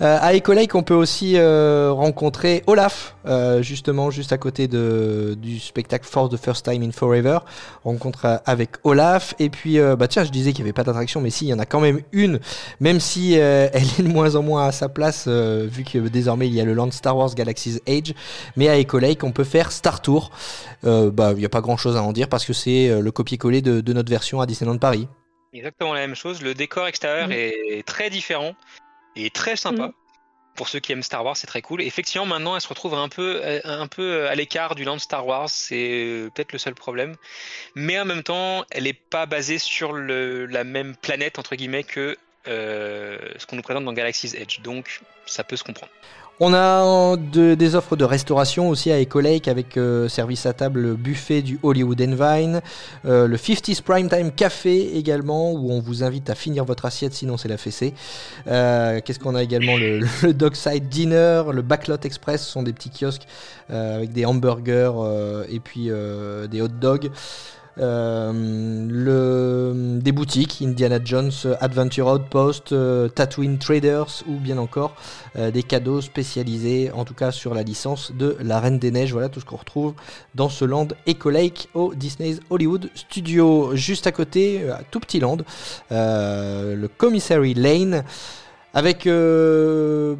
Euh, 0.00 0.18
à 0.20 0.34
Eco 0.34 0.52
Lake, 0.54 0.74
on 0.74 0.82
peut 0.82 0.94
aussi 0.94 1.38
rencontrer 1.38 2.64
Olaf, 2.66 3.13
euh, 3.26 3.62
justement 3.62 4.10
juste 4.10 4.32
à 4.32 4.38
côté 4.38 4.68
de, 4.68 5.34
du 5.38 5.58
spectacle 5.58 6.06
For 6.06 6.28
the 6.28 6.36
First 6.36 6.64
Time 6.64 6.82
in 6.82 6.90
Forever. 6.92 7.38
On 7.84 7.90
rencontre 7.92 8.24
euh, 8.26 8.36
avec 8.46 8.70
Olaf. 8.84 9.34
Et 9.38 9.50
puis, 9.50 9.78
euh, 9.78 9.96
bah 9.96 10.08
tiens, 10.08 10.24
je 10.24 10.30
disais 10.30 10.52
qu'il 10.52 10.64
n'y 10.64 10.68
avait 10.68 10.72
pas 10.74 10.84
d'attraction, 10.84 11.20
mais 11.20 11.30
si, 11.30 11.46
il 11.46 11.48
y 11.48 11.54
en 11.54 11.58
a 11.58 11.66
quand 11.66 11.80
même 11.80 12.00
une, 12.12 12.40
même 12.80 13.00
si 13.00 13.38
euh, 13.38 13.68
elle 13.72 13.82
est 13.84 14.02
de 14.02 14.08
moins 14.08 14.34
en 14.36 14.42
moins 14.42 14.66
à 14.66 14.72
sa 14.72 14.88
place, 14.88 15.24
euh, 15.28 15.66
vu 15.70 15.84
que 15.84 15.98
désormais 15.98 16.46
il 16.46 16.54
y 16.54 16.60
a 16.60 16.64
le 16.64 16.74
land 16.74 16.90
Star 16.90 17.16
Wars 17.16 17.34
Galaxy's 17.34 17.80
Age. 17.88 18.14
Mais 18.56 18.68
à 18.68 18.78
Eco 18.80 18.98
Lake, 18.98 19.24
on 19.24 19.32
peut 19.32 19.44
faire 19.44 19.72
Star 19.72 20.02
Tour. 20.02 20.30
Euh, 20.84 21.10
bah, 21.10 21.32
il 21.32 21.38
n'y 21.38 21.46
a 21.46 21.48
pas 21.50 21.60
grand 21.60 21.76
chose 21.76 21.96
à 21.96 22.02
en 22.02 22.12
dire 22.12 22.28
parce 22.28 22.44
que 22.44 22.52
c'est 22.52 23.00
le 23.00 23.10
copier-coller 23.10 23.62
de, 23.62 23.80
de 23.80 23.92
notre 23.92 24.10
version 24.10 24.40
à 24.40 24.46
Disneyland 24.46 24.78
Paris. 24.78 25.08
Exactement 25.52 25.94
la 25.94 26.00
même 26.00 26.16
chose. 26.16 26.42
Le 26.42 26.52
décor 26.54 26.86
extérieur 26.88 27.28
Mhm. 27.28 27.32
est 27.32 27.86
très 27.86 28.10
différent 28.10 28.54
et 29.16 29.30
très 29.30 29.56
sympa. 29.56 29.86
Mhm. 29.86 29.92
Pour 30.54 30.68
ceux 30.68 30.78
qui 30.78 30.92
aiment 30.92 31.02
Star 31.02 31.24
Wars, 31.24 31.36
c'est 31.36 31.46
très 31.46 31.62
cool. 31.62 31.82
Effectivement, 31.82 32.26
maintenant, 32.26 32.54
elle 32.54 32.60
se 32.60 32.68
retrouve 32.68 32.94
un 32.94 33.08
peu, 33.08 33.40
euh, 33.42 33.60
un 33.64 33.88
peu 33.88 34.28
à 34.28 34.34
l'écart 34.34 34.74
du 34.74 34.84
land 34.84 34.98
Star 34.98 35.26
Wars. 35.26 35.50
C'est 35.50 36.04
euh, 36.04 36.30
peut-être 36.32 36.52
le 36.52 36.58
seul 36.58 36.74
problème. 36.74 37.16
Mais 37.74 37.98
en 37.98 38.04
même 38.04 38.22
temps, 38.22 38.64
elle 38.70 38.84
n'est 38.84 38.92
pas 38.92 39.26
basée 39.26 39.58
sur 39.58 39.92
le, 39.92 40.46
la 40.46 40.62
même 40.62 40.94
planète, 40.96 41.38
entre 41.38 41.56
guillemets, 41.56 41.82
que 41.82 42.16
euh, 42.48 43.16
ce 43.38 43.46
qu'on 43.46 43.56
nous 43.56 43.62
présente 43.62 43.84
dans 43.84 43.92
Galaxy's 43.92 44.34
Edge. 44.34 44.60
Donc, 44.62 45.00
ça 45.26 45.44
peut 45.44 45.56
se 45.56 45.64
comprendre. 45.64 45.90
On 46.40 46.52
a 46.52 47.16
de- 47.16 47.54
des 47.54 47.76
offres 47.76 47.94
de 47.94 48.04
restauration 48.04 48.68
aussi 48.68 48.90
à 48.90 49.00
Eco 49.00 49.20
Lake 49.20 49.46
avec 49.46 49.76
euh, 49.76 50.08
service 50.08 50.46
à 50.46 50.52
table 50.52 50.94
buffet 50.94 51.42
du 51.42 51.60
Hollywood 51.62 52.00
Vine, 52.00 52.60
euh, 53.04 53.28
le 53.28 53.36
50s 53.36 53.80
Primetime 53.82 54.32
Café 54.32 54.96
également 54.96 55.52
où 55.52 55.70
on 55.70 55.78
vous 55.78 56.02
invite 56.02 56.28
à 56.30 56.34
finir 56.34 56.64
votre 56.64 56.86
assiette 56.86 57.14
sinon 57.14 57.36
c'est 57.36 57.46
la 57.46 57.56
fessée. 57.56 57.94
Qu'est-ce 58.46 59.20
qu'on 59.20 59.36
a 59.36 59.44
également 59.44 59.76
le, 59.76 60.00
le 60.22 60.34
Dockside 60.34 60.88
Dinner, 60.88 61.44
le 61.52 61.62
Backlot 61.62 61.98
Express 62.02 62.44
ce 62.44 62.50
sont 62.50 62.64
des 62.64 62.72
petits 62.72 62.90
kiosques 62.90 63.26
avec 63.68 64.12
des 64.12 64.24
hamburgers 64.24 64.90
et 65.48 65.60
puis 65.60 65.84
des 66.50 66.60
hot 66.60 66.66
dogs. 66.68 67.10
Euh, 67.78 68.32
le, 68.88 69.98
des 70.00 70.12
boutiques, 70.12 70.62
Indiana 70.62 70.98
Jones, 71.02 71.32
Adventure 71.60 72.06
Outpost, 72.06 72.72
euh, 72.72 73.08
Tatooine 73.08 73.58
Traders 73.58 74.22
ou 74.28 74.38
bien 74.38 74.58
encore 74.58 74.94
euh, 75.36 75.50
des 75.50 75.62
cadeaux 75.62 76.00
spécialisés, 76.00 76.92
en 76.92 77.04
tout 77.04 77.14
cas 77.14 77.32
sur 77.32 77.52
la 77.54 77.62
licence 77.62 78.12
de 78.12 78.36
la 78.40 78.60
Reine 78.60 78.78
des 78.78 78.90
Neiges. 78.90 79.12
Voilà 79.12 79.28
tout 79.28 79.40
ce 79.40 79.44
qu'on 79.44 79.56
retrouve 79.56 79.94
dans 80.34 80.48
ce 80.48 80.64
land 80.64 80.88
Eco 81.08 81.30
Lake 81.30 81.68
au 81.74 81.94
Disney's 81.94 82.40
Hollywood 82.50 82.90
Studio. 82.94 83.74
Juste 83.74 84.06
à 84.06 84.12
côté, 84.12 84.60
euh, 84.62 84.74
tout 84.90 85.00
petit 85.00 85.18
land, 85.18 85.38
le 85.90 86.86
Commissary 86.86 87.54
Lane, 87.54 88.04
avec 88.74 89.06
euh, 89.06 90.16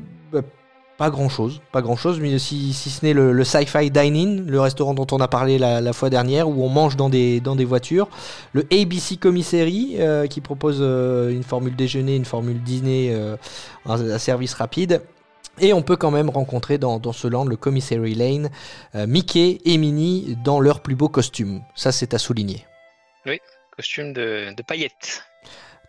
pas 0.97 1.11
grand 1.11 1.29
chose, 1.29 1.61
pas 1.73 1.83
grand 1.83 1.97
chose, 1.97 2.21
mais 2.21 2.39
si, 2.39 2.73
si 2.73 2.91
ce 2.91 3.05
n'est 3.05 3.15
le, 3.15 3.45
Sci-Fi 3.45 3.91
Dine-In, 3.91 4.45
le 4.47 4.61
restaurant 4.61 4.95
dont 4.95 5.07
on 5.11 5.19
a 5.19 5.29
parlé 5.29 5.59
la, 5.59 5.93
fois 5.93 6.11
dernière, 6.11 6.49
où 6.49 6.65
on 6.65 6.69
mange 6.69 6.97
dans 6.97 7.09
des, 7.09 7.41
dans 7.41 7.57
des 7.57 7.65
voitures. 7.65 8.09
Le 8.53 8.67
ABC 8.73 9.17
Commissary, 9.17 9.97
euh, 9.99 10.27
qui 10.27 10.41
propose 10.41 10.79
euh, 10.81 11.31
une 11.31 11.43
formule 11.43 11.75
déjeuner, 11.75 12.15
une 12.15 12.25
formule 12.25 12.63
dîner, 12.63 13.13
euh, 13.13 13.37
un, 13.87 14.19
service 14.19 14.55
rapide. 14.55 15.03
Et 15.61 15.73
on 15.73 15.83
peut 15.83 15.97
quand 15.97 16.11
même 16.11 16.31
rencontrer 16.31 16.79
dans, 16.79 16.99
dans 16.99 17.13
ce 17.13 17.29
land, 17.29 17.45
le 17.45 17.57
Commissary 17.57 18.15
Lane, 18.15 18.51
Mickey 18.95 19.61
et 19.65 19.79
Minnie 19.79 20.37
dans 20.43 20.59
leurs 20.59 20.81
plus 20.81 20.97
beaux 20.97 21.09
costumes. 21.09 21.63
Ça, 21.77 21.93
c'est 21.93 22.13
à 22.13 22.19
souligner. 22.19 22.67
Costume 23.77 24.13
de, 24.13 24.53
de 24.53 24.63
paillettes. 24.63 25.25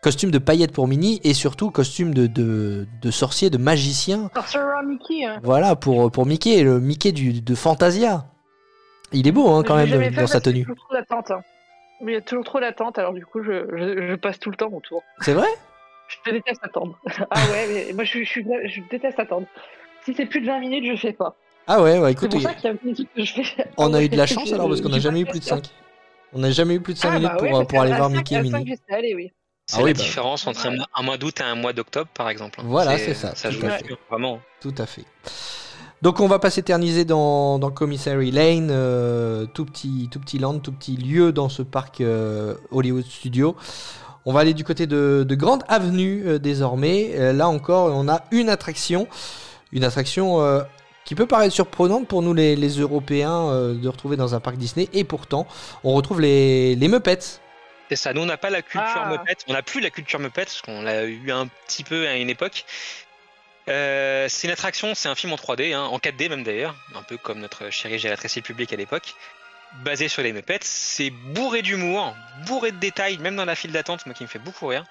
Costume 0.06 0.30
de 0.30 0.38
paillettes 0.38 0.72
pour 0.72 0.88
Minnie 0.88 1.20
et 1.24 1.34
surtout 1.34 1.72
costume 1.72 2.14
de, 2.14 2.28
de, 2.28 2.86
de 3.02 3.10
sorcier, 3.10 3.50
de 3.50 3.58
magicien. 3.58 4.30
Sorcerer 4.36 4.86
Mickey. 4.86 5.26
hein. 5.26 5.40
Voilà, 5.42 5.76
pour, 5.76 6.12
pour 6.12 6.28
Mickey, 6.28 6.62
le 6.62 6.80
Mickey 6.80 7.12
du, 7.12 7.42
de 7.42 7.56
Fantasia. 7.56 8.28
Il 9.14 9.28
est 9.28 9.32
beau 9.32 9.50
hein, 9.50 9.64
quand 9.66 9.84
Je 9.84 9.96
même 9.96 10.14
dans 10.14 10.28
sa 10.28 10.40
qu'il 10.40 10.52
y 10.52 10.62
a 10.62 10.64
tenue. 10.64 10.64
toujours 10.66 10.76
trop 10.86 10.94
d'attente. 10.94 11.32
hein. 11.32 11.42
Mais 12.02 12.12
il 12.12 12.16
y 12.16 12.18
a 12.20 12.22
toujours 12.22 12.44
trop 12.44 12.60
d'attente, 12.60 13.00
alors 13.00 13.14
du 13.14 13.26
coup, 13.26 13.42
je, 13.42 13.66
je, 13.76 14.08
je 14.12 14.14
passe 14.14 14.40
tout 14.40 14.52
le 14.52 14.58
temps 14.58 14.70
autour. 14.72 15.02
C'est 15.22 15.34
vrai? 15.34 15.48
Je 16.24 16.32
déteste 16.32 16.60
attendre. 16.62 17.00
ah 17.32 17.42
ouais, 17.52 17.68
mais 17.88 17.94
moi, 17.94 18.04
je, 18.04 18.20
je, 18.24 18.90
déteste 18.92 19.20
attendre. 19.20 19.48
Si 20.04 20.14
c'est 20.14 20.28
plus 20.28 20.42
de 20.42 20.46
20 20.46 20.60
minutes, 20.60 20.86
je 20.86 20.96
fais 21.02 21.14
pas. 21.14 21.36
Ah 21.66 21.82
ouais, 21.82 21.98
ouais 21.98 22.10
C'est 22.10 22.12
écoute, 22.12 22.30
pour 22.34 22.42
ça 22.42 22.54
qu'il 22.54 22.66
y 22.66 22.68
a 22.68 22.74
des 22.76 22.94
trucs 22.94 23.12
que 23.12 23.24
je 23.26 23.34
fais. 23.42 23.66
on 23.78 23.92
a 23.96 24.04
eu 24.04 24.10
de 24.10 24.18
la 24.18 24.28
chance 24.28 24.54
alors 24.54 24.68
parce 24.70 24.82
qu'on 24.82 24.90
n'a 24.90 25.00
jamais 25.00 25.22
eu 25.22 25.26
plus 25.26 25.40
de 25.40 25.46
fait 25.46 25.50
5. 25.50 25.64
On 26.34 26.38
n'a 26.42 26.52
jamais 26.52 26.76
eu 26.76 26.80
plus 26.80 26.94
de 26.94 27.00
5 27.00 27.08
Ah, 27.10 27.16
minutes 27.16 27.32
bah 27.32 27.38
pour, 27.40 27.58
ouais, 27.58 27.66
pour 27.66 27.82
aller 27.82 27.94
voir 27.96 28.12
Mickey 28.12 28.36
et 28.36 28.42
Minnie. 28.44 28.76
allée, 28.92 29.16
oui. 29.16 29.32
C'est 29.68 29.78
Ah 29.80 29.84
oui, 29.84 29.92
la 29.92 29.98
bah. 29.98 30.04
différence 30.04 30.46
entre 30.46 30.68
un, 30.68 30.76
un 30.94 31.02
mois 31.04 31.18
d'août 31.18 31.40
et 31.40 31.44
un 31.44 31.56
mois 31.56 31.74
d'octobre, 31.74 32.10
par 32.14 32.30
exemple. 32.30 32.60
Voilà, 32.64 32.98
c'est 32.98 33.16
ça, 33.16 33.36
Ça 33.36 33.50
tout 33.50 33.56
joue 33.62 33.66
à 33.66 33.78
vraiment. 34.10 34.40
Tout 34.62 34.76
à 34.78 34.86
fait. 34.86 35.06
Donc 36.02 36.20
on 36.20 36.28
va 36.28 36.38
pas 36.38 36.52
s'éterniser 36.52 37.04
dans, 37.04 37.58
dans 37.58 37.72
Commissary 37.72 38.30
Lane, 38.30 38.70
euh, 38.70 39.48
tout, 39.48 39.66
petit, 39.66 40.08
tout 40.12 40.20
petit 40.20 40.38
land, 40.38 40.60
tout 40.60 40.72
petit 40.72 40.98
lieu 40.98 41.32
dans 41.32 41.50
ce 41.50 41.64
parc 41.64 42.02
euh, 42.02 42.54
Hollywood 42.70 43.06
Studio. 43.06 43.56
On 44.26 44.34
va 44.34 44.42
aller 44.42 44.54
du 44.54 44.64
côté 44.64 44.86
de, 44.86 45.26
de 45.28 45.36
Grande 45.36 45.64
Avenue 45.68 46.24
euh, 46.28 46.38
désormais. 46.38 47.34
Là 47.34 47.48
encore, 47.48 47.92
on 47.96 48.08
a 48.08 48.24
une 48.32 48.50
attraction. 48.50 49.08
Une 49.72 49.84
attraction 49.84 50.40
qui 51.06 51.16
peut 51.16 51.26
paraître 51.26 51.54
surprenante 51.54 52.08
pour 52.08 52.22
nous 52.22 52.34
les, 52.34 52.56
les 52.56 52.80
Européens 52.80 53.74
de 53.74 53.88
retrouver 53.90 54.16
dans 54.16 54.36
un 54.36 54.40
parc 54.40 54.58
Disney. 54.58 54.88
Et 54.94 55.04
pourtant, 55.04 55.48
on 55.84 55.94
retrouve 55.94 56.22
les, 56.22 56.76
les 56.76 56.88
Muppets. 56.88 57.42
C'est 57.90 57.96
ça, 57.96 58.14
nous 58.14 58.22
on 58.22 58.26
n'a 58.26 58.38
pas 58.38 58.50
la 58.50 58.62
culture 58.62 59.02
Ah. 59.04 59.10
Muppet, 59.10 59.38
on 59.48 59.54
n'a 59.54 59.62
plus 59.62 59.80
la 59.80 59.90
culture 59.92 60.20
Muppet, 60.20 60.46
parce 60.46 60.62
qu'on 60.62 60.82
l'a 60.82 61.04
eu 61.04 61.32
un 61.32 61.48
petit 61.68 61.84
peu 61.84 62.08
à 62.08 62.16
une 62.16 62.30
époque. 62.30 62.66
Euh, 63.68 64.28
c'est 64.30 64.48
une 64.48 64.54
attraction, 64.54 64.94
c'est 64.96 65.10
un 65.10 65.16
film 65.16 65.34
en 65.34 65.38
3D, 65.38 65.74
hein, 65.74 65.82
en 65.84 65.98
4D 66.00 66.30
même 66.30 66.44
d'ailleurs, 66.44 66.76
un 66.96 67.04
peu 67.04 67.18
comme 67.18 67.40
notre 67.40 67.70
chérie 67.72 68.00
Gélatrice 68.00 68.40
public 68.44 68.72
à 68.74 68.76
l'époque, 68.76 69.14
basé 69.84 70.08
sur 70.08 70.22
les 70.24 70.34
Muppets. 70.34 70.60
C'est 70.62 71.10
bourré 71.10 71.62
d'humour, 71.62 72.16
bourré 72.46 72.72
de 72.72 72.78
détails, 72.78 73.18
même 73.20 73.36
dans 73.36 73.46
la 73.46 73.56
file 73.56 73.72
d'attente, 73.72 74.06
moi 74.06 74.14
qui 74.16 74.24
me 74.24 74.28
fait 74.28 74.40
beaucoup 74.40 74.68
rire. 74.68 74.84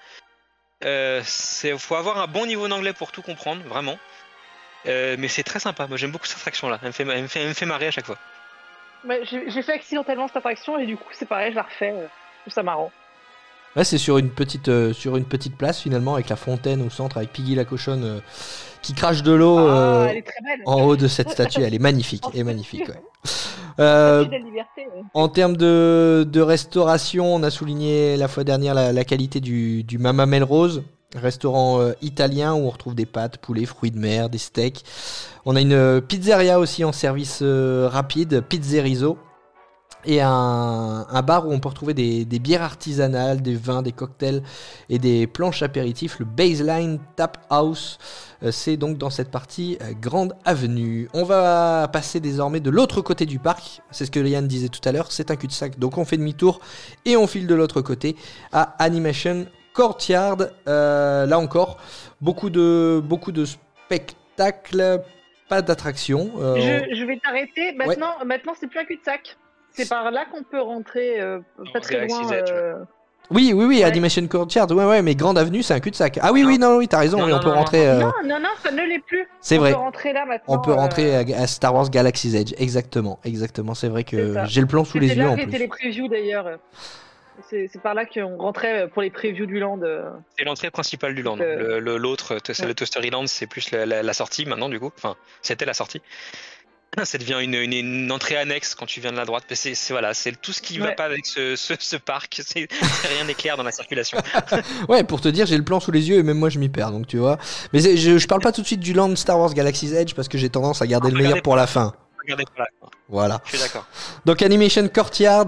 Euh, 0.85 1.21
c'est- 1.25 1.77
faut 1.79 1.95
avoir 1.95 2.19
un 2.19 2.27
bon 2.27 2.47
niveau 2.47 2.67
d'anglais 2.69 2.93
pour 2.93 3.11
tout 3.13 3.23
comprendre, 3.23 3.63
vraiment. 3.65 3.99
Euh, 4.87 5.17
mais 5.19 5.29
c'est 5.29 5.45
très 5.45 5.61
sympa, 5.61 5.87
moi 5.87 5.97
j'aime 5.97 6.11
beaucoup 6.11 6.27
cette 6.27 6.39
attraction-là, 6.39 6.79
elle, 6.83 6.89
me 6.89 6.93
fait- 6.93 7.05
elle 7.09 7.23
me 7.23 7.27
fait- 7.29 7.41
elle 7.41 7.49
me 7.49 7.55
fait 7.55 7.65
marrer 7.67 7.87
à 7.87 7.91
chaque 7.91 8.05
fois. 8.07 8.19
J'ai 9.23 9.51
j'ai 9.51 9.63
fait 9.63 9.73
accidentellement 9.73 10.27
cette 10.29 10.37
attraction 10.39 10.79
et 10.79 10.87
du 10.87 10.97
coup, 10.97 11.09
c'est 11.13 11.27
pareil, 11.27 11.53
je 11.53 11.57
la 11.57 11.63
refais. 11.63 11.93
Je 12.47 12.51
trouve 12.51 12.55
ça 12.55 12.63
marrant. 12.63 12.91
Là, 13.77 13.83
c'est 13.85 13.99
sur 13.99 14.19
une 14.19 14.31
petite 14.31 14.69
euh, 14.69 14.93
sur 14.93 15.17
une 15.17 15.25
petite 15.25 15.57
place 15.57 15.81
finalement 15.81 16.15
avec 16.15 16.29
la 16.29 16.37
fontaine 16.37 16.81
au 16.83 16.91
centre 16.91 17.17
avec 17.17 17.33
Piggy 17.33 17.55
la 17.57 17.65
cochonne 17.65 18.05
euh, 18.05 18.21
qui 18.83 18.93
crache 18.95 19.23
de 19.23 19.33
l'eau 19.33 19.59
Ah, 19.59 20.07
euh, 20.09 20.21
en 20.67 20.83
haut 20.83 20.95
de 20.97 21.09
cette 21.09 21.31
statue. 21.31 21.63
Elle 21.63 21.75
est 21.75 21.79
magnifique, 21.81 22.23
elle 22.33 22.41
est 22.41 22.45
magnifique. 22.45 22.89
ouais. 22.89 23.01
Euh, 23.81 24.25
ouais. 24.25 24.41
en 25.15 25.29
termes 25.29 25.57
de, 25.57 26.25
de 26.31 26.41
restauration, 26.41 27.35
on 27.35 27.43
a 27.43 27.51
souligné 27.51 28.17
la 28.17 28.29
fois 28.29 28.45
dernière 28.45 28.75
la, 28.75 28.93
la 28.93 29.05
qualité 29.05 29.41
du, 29.41 29.83
du 29.83 29.99
Mama 29.99 30.27
Melrose, 30.27 30.85
restaurant 31.17 31.81
euh, 31.81 31.93
italien 32.01 32.55
où 32.55 32.59
on 32.67 32.71
retrouve 32.71 32.95
des 32.95 33.07
pâtes, 33.07 33.39
poulet, 33.39 33.65
fruits 33.65 33.91
de 33.91 33.99
mer, 33.99 34.29
des 34.31 34.39
steaks. 34.39 34.85
On 35.45 35.57
a 35.57 35.61
une 35.61 36.01
pizzeria 36.03 36.61
aussi 36.61 36.85
en 36.85 36.93
service 36.93 37.41
euh, 37.43 37.89
rapide, 37.91 38.43
Pizzerizo. 38.49 39.19
Et 40.07 40.21
un, 40.21 41.07
un 41.09 41.23
bar 41.23 41.47
où 41.47 41.53
on 41.53 41.61
peut 41.61 41.69
retrouver 41.69 41.95
des, 41.95 42.25
des 42.25 42.39
bières 42.39 42.63
artisanales, 42.63 43.43
des 43.43 43.55
vins, 43.55 43.83
des 43.83 43.93
cocktails 43.93 44.43
et 44.89 44.99
des 44.99 45.27
planches 45.27 45.63
apéritifs, 45.63 46.19
le 46.19 46.25
Baseline 46.25 46.99
Tap 47.17 47.39
House. 47.51 47.99
Euh, 48.43 48.51
C'est 48.53 48.77
donc 48.77 48.99
dans 48.99 49.11
cette 49.11 49.31
partie 49.31 49.79
euh, 49.81 49.93
Grande 50.01 50.35
Avenue. 50.45 51.09
On 51.15 51.25
va 51.25 51.89
passer 51.93 52.21
désormais 52.21 52.61
de 52.61 52.71
l'autre 52.71 53.01
côté 53.01 53.27
du 53.27 53.39
parc. 53.39 53.81
C'est 53.91 54.07
ce 54.07 54.11
que 54.11 54.21
Yann 54.21 54.47
disait 54.47 54.69
tout 54.69 54.87
à 54.89 54.93
l'heure. 54.93 55.13
C'est 55.13 55.31
un 55.31 55.37
cul-de-sac. 55.37 55.79
Donc 55.79 55.99
on 55.99 56.05
fait 56.05 56.17
demi-tour 56.17 56.61
et 57.05 57.17
on 57.17 57.27
file 57.27 57.47
de 57.47 57.55
l'autre 57.55 57.81
côté 57.81 58.17
à 58.53 58.75
Animation 58.83 59.47
Courtyard. 59.75 60.37
Euh, 60.69 61.27
là 61.27 61.39
encore, 61.39 61.79
beaucoup 62.21 62.51
de, 62.51 63.03
beaucoup 63.05 63.33
de 63.33 63.45
spectacles, 63.45 65.03
pas 65.49 65.63
d'attractions. 65.63 66.31
Euh, 66.39 66.57
Je, 66.57 66.95
je 66.97 67.05
vais 67.05 67.19
t'arrêter. 67.23 67.73
Maintenant, 67.77 68.15
maintenant 68.25 68.53
c'est 68.59 68.67
plus 68.67 68.81
un 68.81 68.85
cul-de-sac. 68.85 69.37
C'est 69.75 69.89
par 69.89 70.11
là 70.11 70.25
qu'on 70.31 70.43
peut 70.43 70.61
rentrer, 70.61 71.21
euh, 71.21 71.41
pas 71.73 71.81
très 71.81 72.07
loin. 72.07 72.21
Edge, 72.23 72.31
ouais. 72.31 72.43
euh, 72.53 72.85
Oui, 73.31 73.53
oui, 73.55 73.65
oui, 73.65 73.79
Ouais. 73.79 73.85
Animation 73.85 74.27
Courtyard. 74.29 74.71
Ouais, 74.71 74.85
ouais, 74.85 75.03
mais 75.03 75.15
Grande 75.15 75.37
Avenue, 75.39 75.63
c'est 75.63 75.75
un 75.75 75.81
cul-de-sac. 75.81 76.19
Ah 76.23 76.33
oui, 76.33 76.45
oui, 76.45 76.59
non, 76.59 76.77
oui, 76.77 76.89
t'as 76.89 76.99
raison. 77.01 77.19
Non, 77.19 77.25
oui, 77.25 77.33
on 77.33 77.37
non, 77.37 77.43
peut 77.43 77.49
non, 77.49 77.55
rentrer. 77.57 77.89
euh, 77.89 77.99
Non, 78.01 78.13
non, 78.25 78.39
non, 78.41 78.49
ça 78.63 78.71
ne 78.71 78.83
l'est 78.83 78.99
plus. 79.01 79.27
C'est 79.41 79.57
on 79.57 79.61
vrai. 79.61 79.71
peut 79.73 79.77
rentrer 79.79 80.13
là 80.13 80.25
maintenant. 80.27 80.55
On 80.55 80.59
peut 80.61 80.73
rentrer 80.73 81.17
à, 81.17 81.41
à 81.43 81.47
Star 81.47 81.75
Wars 81.75 81.89
Galaxy's 81.91 82.35
Edge, 82.35 82.53
exactement, 82.59 83.19
exactement. 83.25 83.75
C'est 83.75 83.89
vrai 83.89 84.05
que 84.05 84.35
j'ai 84.47 84.61
le 84.61 84.67
plan 84.67 84.85
sous 84.85 84.99
les 84.99 85.15
yeux 85.15 85.29
en 85.29 85.35
les 85.37 85.69
previews 85.69 86.09
d'ailleurs. 86.09 86.59
C'est 87.51 87.69
par 87.83 87.95
là 87.95 88.05
qu'on 88.07 88.37
rentrait 88.37 88.89
pour 88.89 89.03
les 89.03 89.11
previews 89.11 89.47
du 89.47 89.59
land. 89.59 89.81
C'est 90.39 90.45
l'entrée 90.45 90.71
principale 90.71 91.15
du 91.17 91.23
land. 91.23 91.39
Euh, 91.41 91.57
Le- 91.57 91.81
le- 91.81 91.97
L'autre, 91.97 92.39
c'est 92.45 92.61
ouais. 92.63 92.69
le 92.69 92.75
Toastery 92.75 93.11
Land, 93.11 93.27
c'est 93.27 93.47
plus 93.49 93.71
la, 93.73 93.87
la- 93.87 94.03
la 94.05 94.13
sortie 94.13 94.47
maintenant 94.47 94.69
du 94.69 94.79
coup. 94.79 94.91
Enfin, 94.97 95.17
c'était 95.43 95.65
la 95.65 95.75
sortie. 95.75 96.01
Ça 97.05 97.19
devient 97.19 97.39
une, 97.43 97.55
une- 97.55 97.73
une 97.73 98.13
entrée 98.13 98.37
annexe 98.37 98.75
quand 98.75 98.87
tu 98.87 99.01
viens 99.01 99.13
de 99.13 99.17
la 99.17 99.25
droite. 99.25 99.45
C'est 99.53 99.75
voilà, 99.91 100.15
c'est 100.15 100.33
tout 100.41 100.53
ce 100.53 100.61
qui 100.63 100.79
va 100.79 100.87
Ouais. 100.87 100.95
pas 100.95 101.05
avec 101.05 101.27
ce, 101.27 101.57
ce- 101.57 101.75
ce 101.79 101.97
parc. 101.97 102.41
C'est 102.47 102.69
rien 103.15 103.25
n'est 103.27 103.35
clair 103.35 103.57
dans 103.57 103.63
la 103.63 103.73
circulation. 103.73 104.19
Ouais, 104.89 105.05
pour 105.05 105.21
te 105.21 105.29
dire, 105.29 105.47
j'ai 105.47 105.57
le 105.57 105.65
plan 105.65 105.81
sous 105.81 105.91
les 105.91 106.09
yeux 106.09 106.19
et 106.19 106.23
même 106.23 106.39
moi 106.39 106.49
je 106.51 106.59
m'y 106.59 106.69
perds, 106.69 106.91
donc 106.93 107.07
tu 107.07 107.19
vois. 107.19 107.39
Mais 107.73 107.81
je, 107.97 108.19
je 108.19 108.27
parle 108.27 108.41
pas 108.43 108.53
tout 108.53 108.61
de 108.63 108.67
suite 108.67 108.81
du 108.81 108.93
land 108.93 109.15
Star 109.17 109.39
Wars 109.39 109.55
Galaxy's 109.55 109.93
Edge 109.93 110.15
parce 110.15 110.29
que 110.29 110.39
j'ai 110.39 110.49
tendance 110.51 110.83
à 110.83 110.87
garder 110.87 111.11
le 111.11 111.17
meilleur 111.17 111.43
pour 111.43 111.57
la 111.57 111.67
fin. 111.67 111.93
Regardez 112.23 112.45
là. 112.59 112.67
Voilà. 113.09 113.41
Je 113.45 113.57
suis 113.57 113.59
d'accord. 113.59 113.87
Donc 114.25 114.43
Animation 114.43 114.87
Courtyard. 114.89 115.47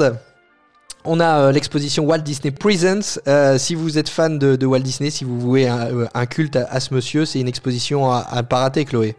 On 1.08 1.20
a 1.20 1.38
euh, 1.38 1.52
l'exposition 1.52 2.04
Walt 2.04 2.18
Disney 2.18 2.50
Presents. 2.50 3.20
Euh, 3.28 3.58
si 3.58 3.76
vous 3.76 3.96
êtes 3.96 4.08
fan 4.08 4.38
de, 4.40 4.56
de 4.56 4.66
Walt 4.66 4.80
Disney, 4.80 5.10
si 5.10 5.22
vous 5.24 5.38
vouez 5.38 5.68
un, 5.68 5.86
euh, 5.86 6.06
un 6.14 6.26
culte 6.26 6.56
à, 6.56 6.64
à 6.68 6.80
ce 6.80 6.92
monsieur, 6.92 7.24
c'est 7.24 7.38
une 7.38 7.46
exposition 7.46 8.10
à, 8.10 8.18
à 8.18 8.36
ne 8.38 8.46
pas 8.46 8.58
rater, 8.58 8.84
Chloé. 8.84 9.14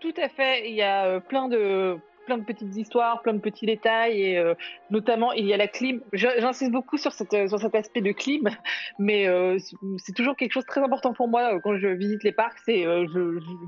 Tout 0.00 0.14
à 0.16 0.28
fait. 0.28 0.68
Il 0.68 0.74
y 0.74 0.82
a 0.82 1.06
euh, 1.06 1.20
plein 1.20 1.48
de 1.48 1.98
petites 2.46 2.76
histoires, 2.76 3.22
plein 3.22 3.34
de 3.34 3.40
petits 3.40 3.66
détails 3.66 4.22
et 4.22 4.38
euh, 4.38 4.54
notamment 4.90 5.32
il 5.32 5.46
y 5.46 5.52
a 5.52 5.56
la 5.56 5.66
clim. 5.66 6.00
J'insiste 6.12 6.70
beaucoup 6.70 6.96
euh, 6.96 7.48
sur 7.48 7.58
cet 7.58 7.74
aspect 7.74 8.00
de 8.00 8.12
clim, 8.12 8.48
mais 8.98 9.26
c'est- 9.58 10.12
toujours 10.14 10.36
quelque 10.36 10.52
chose 10.52 10.64
de 10.64 10.68
très 10.68 10.80
important 10.82 11.12
pour 11.12 11.28
moi 11.28 11.58
quand 11.60 11.76
je 11.76 11.88
visite 11.88 12.22
les 12.22 12.32
parcs. 12.32 12.58
C'est 12.64 12.86
euh, 12.86 13.06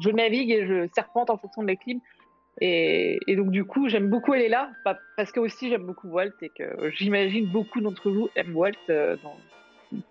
je, 0.00 0.10
navigue 0.10 0.50
et 0.50 0.66
je 0.66 0.88
serpente 0.94 1.28
en 1.30 1.36
fonction 1.38 1.62
de 1.62 1.68
la 1.68 1.76
clim. 1.76 2.00
Et, 2.60 3.18
donc 3.36 3.50
du 3.50 3.64
coup 3.64 3.88
j'aime 3.88 4.08
beaucoup 4.08 4.32
aller 4.32 4.48
là 4.48 4.70
pas- 4.84 4.98
parce 5.16 5.32
que 5.32 5.40
aussi 5.40 5.70
j'aime 5.70 5.84
beaucoup 5.84 6.08
Walt 6.08 6.32
et 6.42 6.50
que 6.50 6.90
j'imagine 6.90 7.46
beaucoup 7.46 7.80
d'entre 7.80 8.10
vous 8.10 8.28
aiment 8.36 8.54
Walt. 8.54 8.74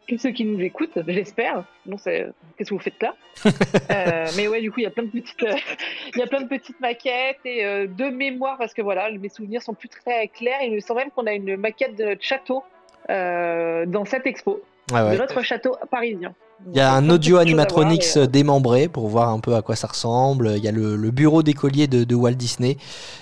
Tous 0.07 0.17
ceux 0.17 0.31
qui 0.31 0.45
nous 0.45 0.59
écoutent, 0.61 0.97
j'espère. 1.07 1.63
Non, 1.85 1.97
c'est 1.97 2.27
qu'est-ce 2.57 2.69
que 2.69 2.75
vous 2.75 2.79
faites 2.81 3.01
là 3.01 3.15
Euh, 3.91 4.27
Mais 4.37 4.47
ouais, 4.47 4.61
du 4.61 4.71
coup, 4.71 4.79
il 4.79 4.83
y 4.83 4.87
a 4.87 4.91
plein 4.91 5.03
de 5.03 5.09
petites, 5.09 5.43
euh, 5.43 5.53
il 6.15 6.19
y 6.19 6.21
a 6.23 6.27
plein 6.27 6.41
de 6.41 6.47
petites 6.47 6.79
maquettes 6.79 7.39
et 7.45 7.65
euh, 7.65 7.87
de 7.87 8.05
mémoire 8.05 8.57
parce 8.57 8.73
que 8.73 8.81
voilà, 8.81 9.09
mes 9.11 9.29
souvenirs 9.29 9.61
sont 9.61 9.73
plus 9.73 9.89
très 9.89 10.27
clairs. 10.27 10.59
Il 10.63 10.73
me 10.73 10.79
semble 10.79 11.01
même 11.01 11.11
qu'on 11.11 11.25
a 11.27 11.33
une 11.33 11.55
maquette 11.57 11.95
de 11.95 12.05
notre 12.05 12.23
château 12.23 12.63
euh, 13.09 13.85
dans 13.85 14.05
cette 14.05 14.25
expo, 14.27 14.61
Ah 14.93 15.05
ouais. 15.05 15.13
de 15.13 15.17
notre 15.17 15.41
château 15.41 15.75
parisien. 15.89 16.33
Il 16.67 16.77
y 16.77 16.79
a 16.79 16.93
un 16.93 17.09
audio 17.09 17.37
animatronics 17.37 18.03
voir 18.03 18.17
et, 18.17 18.19
euh, 18.19 18.27
démembré 18.27 18.87
pour 18.87 19.07
voir 19.07 19.29
un 19.29 19.39
peu 19.39 19.55
à 19.55 19.61
quoi 19.61 19.75
ça 19.75 19.87
ressemble. 19.87 20.53
Il 20.57 20.63
y 20.63 20.67
a 20.67 20.71
le, 20.71 20.95
le 20.95 21.11
bureau 21.11 21.43
d'écolier 21.43 21.87
de, 21.87 22.03
de 22.03 22.15
Walt 22.15 22.33
Disney. 22.33 22.77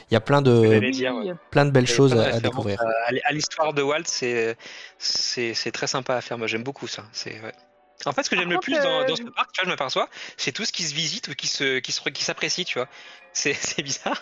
Il 0.10 0.14
y 0.14 0.18
a 0.18 0.22
plein 0.22 0.42
de, 0.42 0.90
dire, 0.92 1.16
ouais. 1.16 1.34
plein 1.52 1.66
de 1.66 1.72
belles 1.72 1.86
a 1.86 1.88
choses 1.88 2.14
à, 2.18 2.40
découvrir. 2.40 2.82
À, 2.82 2.88
à 3.24 3.32
l'histoire 3.32 3.74
de 3.74 3.82
Walt, 3.82 4.04
c'est 4.06 4.56
très 5.72 5.88
sympa 5.88 6.16
à 6.16 6.22
faire. 6.22 6.38
Moi, 6.38 6.48
j'aime 6.48 6.64
beaucoup 6.64 6.88
ça. 6.88 7.04
C'est 7.14 7.42
ouais. 7.42 7.54
En 8.06 8.14
fait, 8.14 8.24
ce 8.24 8.30
que 8.30 8.38
j'aime 8.38 8.50
le 8.50 8.60
plus 8.60 8.76
dans, 8.76 9.02
euh, 9.02 9.06
dans 9.06 9.16
ce 9.16 9.24
parc, 9.24 9.52
tu 9.52 9.62
vois, 9.62 9.66
je 9.66 9.70
m'aperçois, 9.70 10.10
c'est 10.38 10.52
tout 10.52 10.64
ce 10.64 10.72
qui 10.72 10.84
se 10.84 10.96
visite 10.96 11.28
ou 11.28 11.34
qui 11.34 11.48
se 11.48 11.80
qui 11.80 11.92
se 11.92 12.02
qui 12.10 12.24
s'apprécie, 12.24 12.66
tu 12.66 12.80
vois. 12.80 12.88
C'est 13.34 13.54
c'est 13.60 13.82
bizarre. 13.84 14.22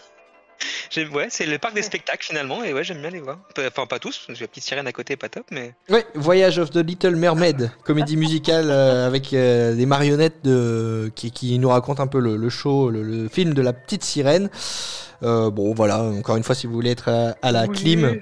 Ouais, 1.13 1.27
c'est 1.29 1.45
le 1.45 1.57
parc 1.57 1.75
des 1.75 1.81
spectacles 1.81 2.25
finalement 2.25 2.63
et 2.63 2.73
ouais, 2.73 2.83
j'aime 2.83 3.01
bien 3.01 3.09
les 3.09 3.19
voir. 3.19 3.39
Enfin, 3.59 3.85
pas 3.85 3.99
tous, 3.99 4.23
parce 4.25 4.39
que 4.39 4.43
la 4.43 4.47
petite 4.47 4.63
sirène 4.63 4.87
à 4.87 4.91
côté 4.91 5.13
est 5.13 5.17
pas 5.17 5.29
top, 5.29 5.45
mais 5.51 5.73
Ouais, 5.89 6.05
Voyage 6.15 6.59
of 6.59 6.71
the 6.71 6.77
Little 6.77 7.15
Mermaid, 7.15 7.71
comédie 7.83 8.17
musicale 8.17 8.69
euh, 8.69 9.05
avec 9.05 9.33
euh, 9.33 9.75
des 9.75 9.85
marionnettes 9.85 10.43
de, 10.43 11.11
qui, 11.15 11.31
qui 11.31 11.59
nous 11.59 11.69
raconte 11.69 11.99
un 11.99 12.07
peu 12.07 12.19
le, 12.19 12.35
le 12.37 12.49
show, 12.49 12.89
le, 12.89 13.03
le 13.03 13.27
film 13.29 13.53
de 13.53 13.61
la 13.61 13.73
petite 13.73 14.03
sirène. 14.03 14.49
Euh, 15.23 15.49
bon, 15.49 15.73
voilà, 15.73 16.01
encore 16.03 16.37
une 16.37 16.43
fois, 16.43 16.55
si 16.55 16.67
vous 16.67 16.73
voulez 16.73 16.91
être 16.91 17.09
à, 17.09 17.35
à 17.41 17.51
la 17.51 17.65
oui, 17.65 17.75
clim, 17.75 18.21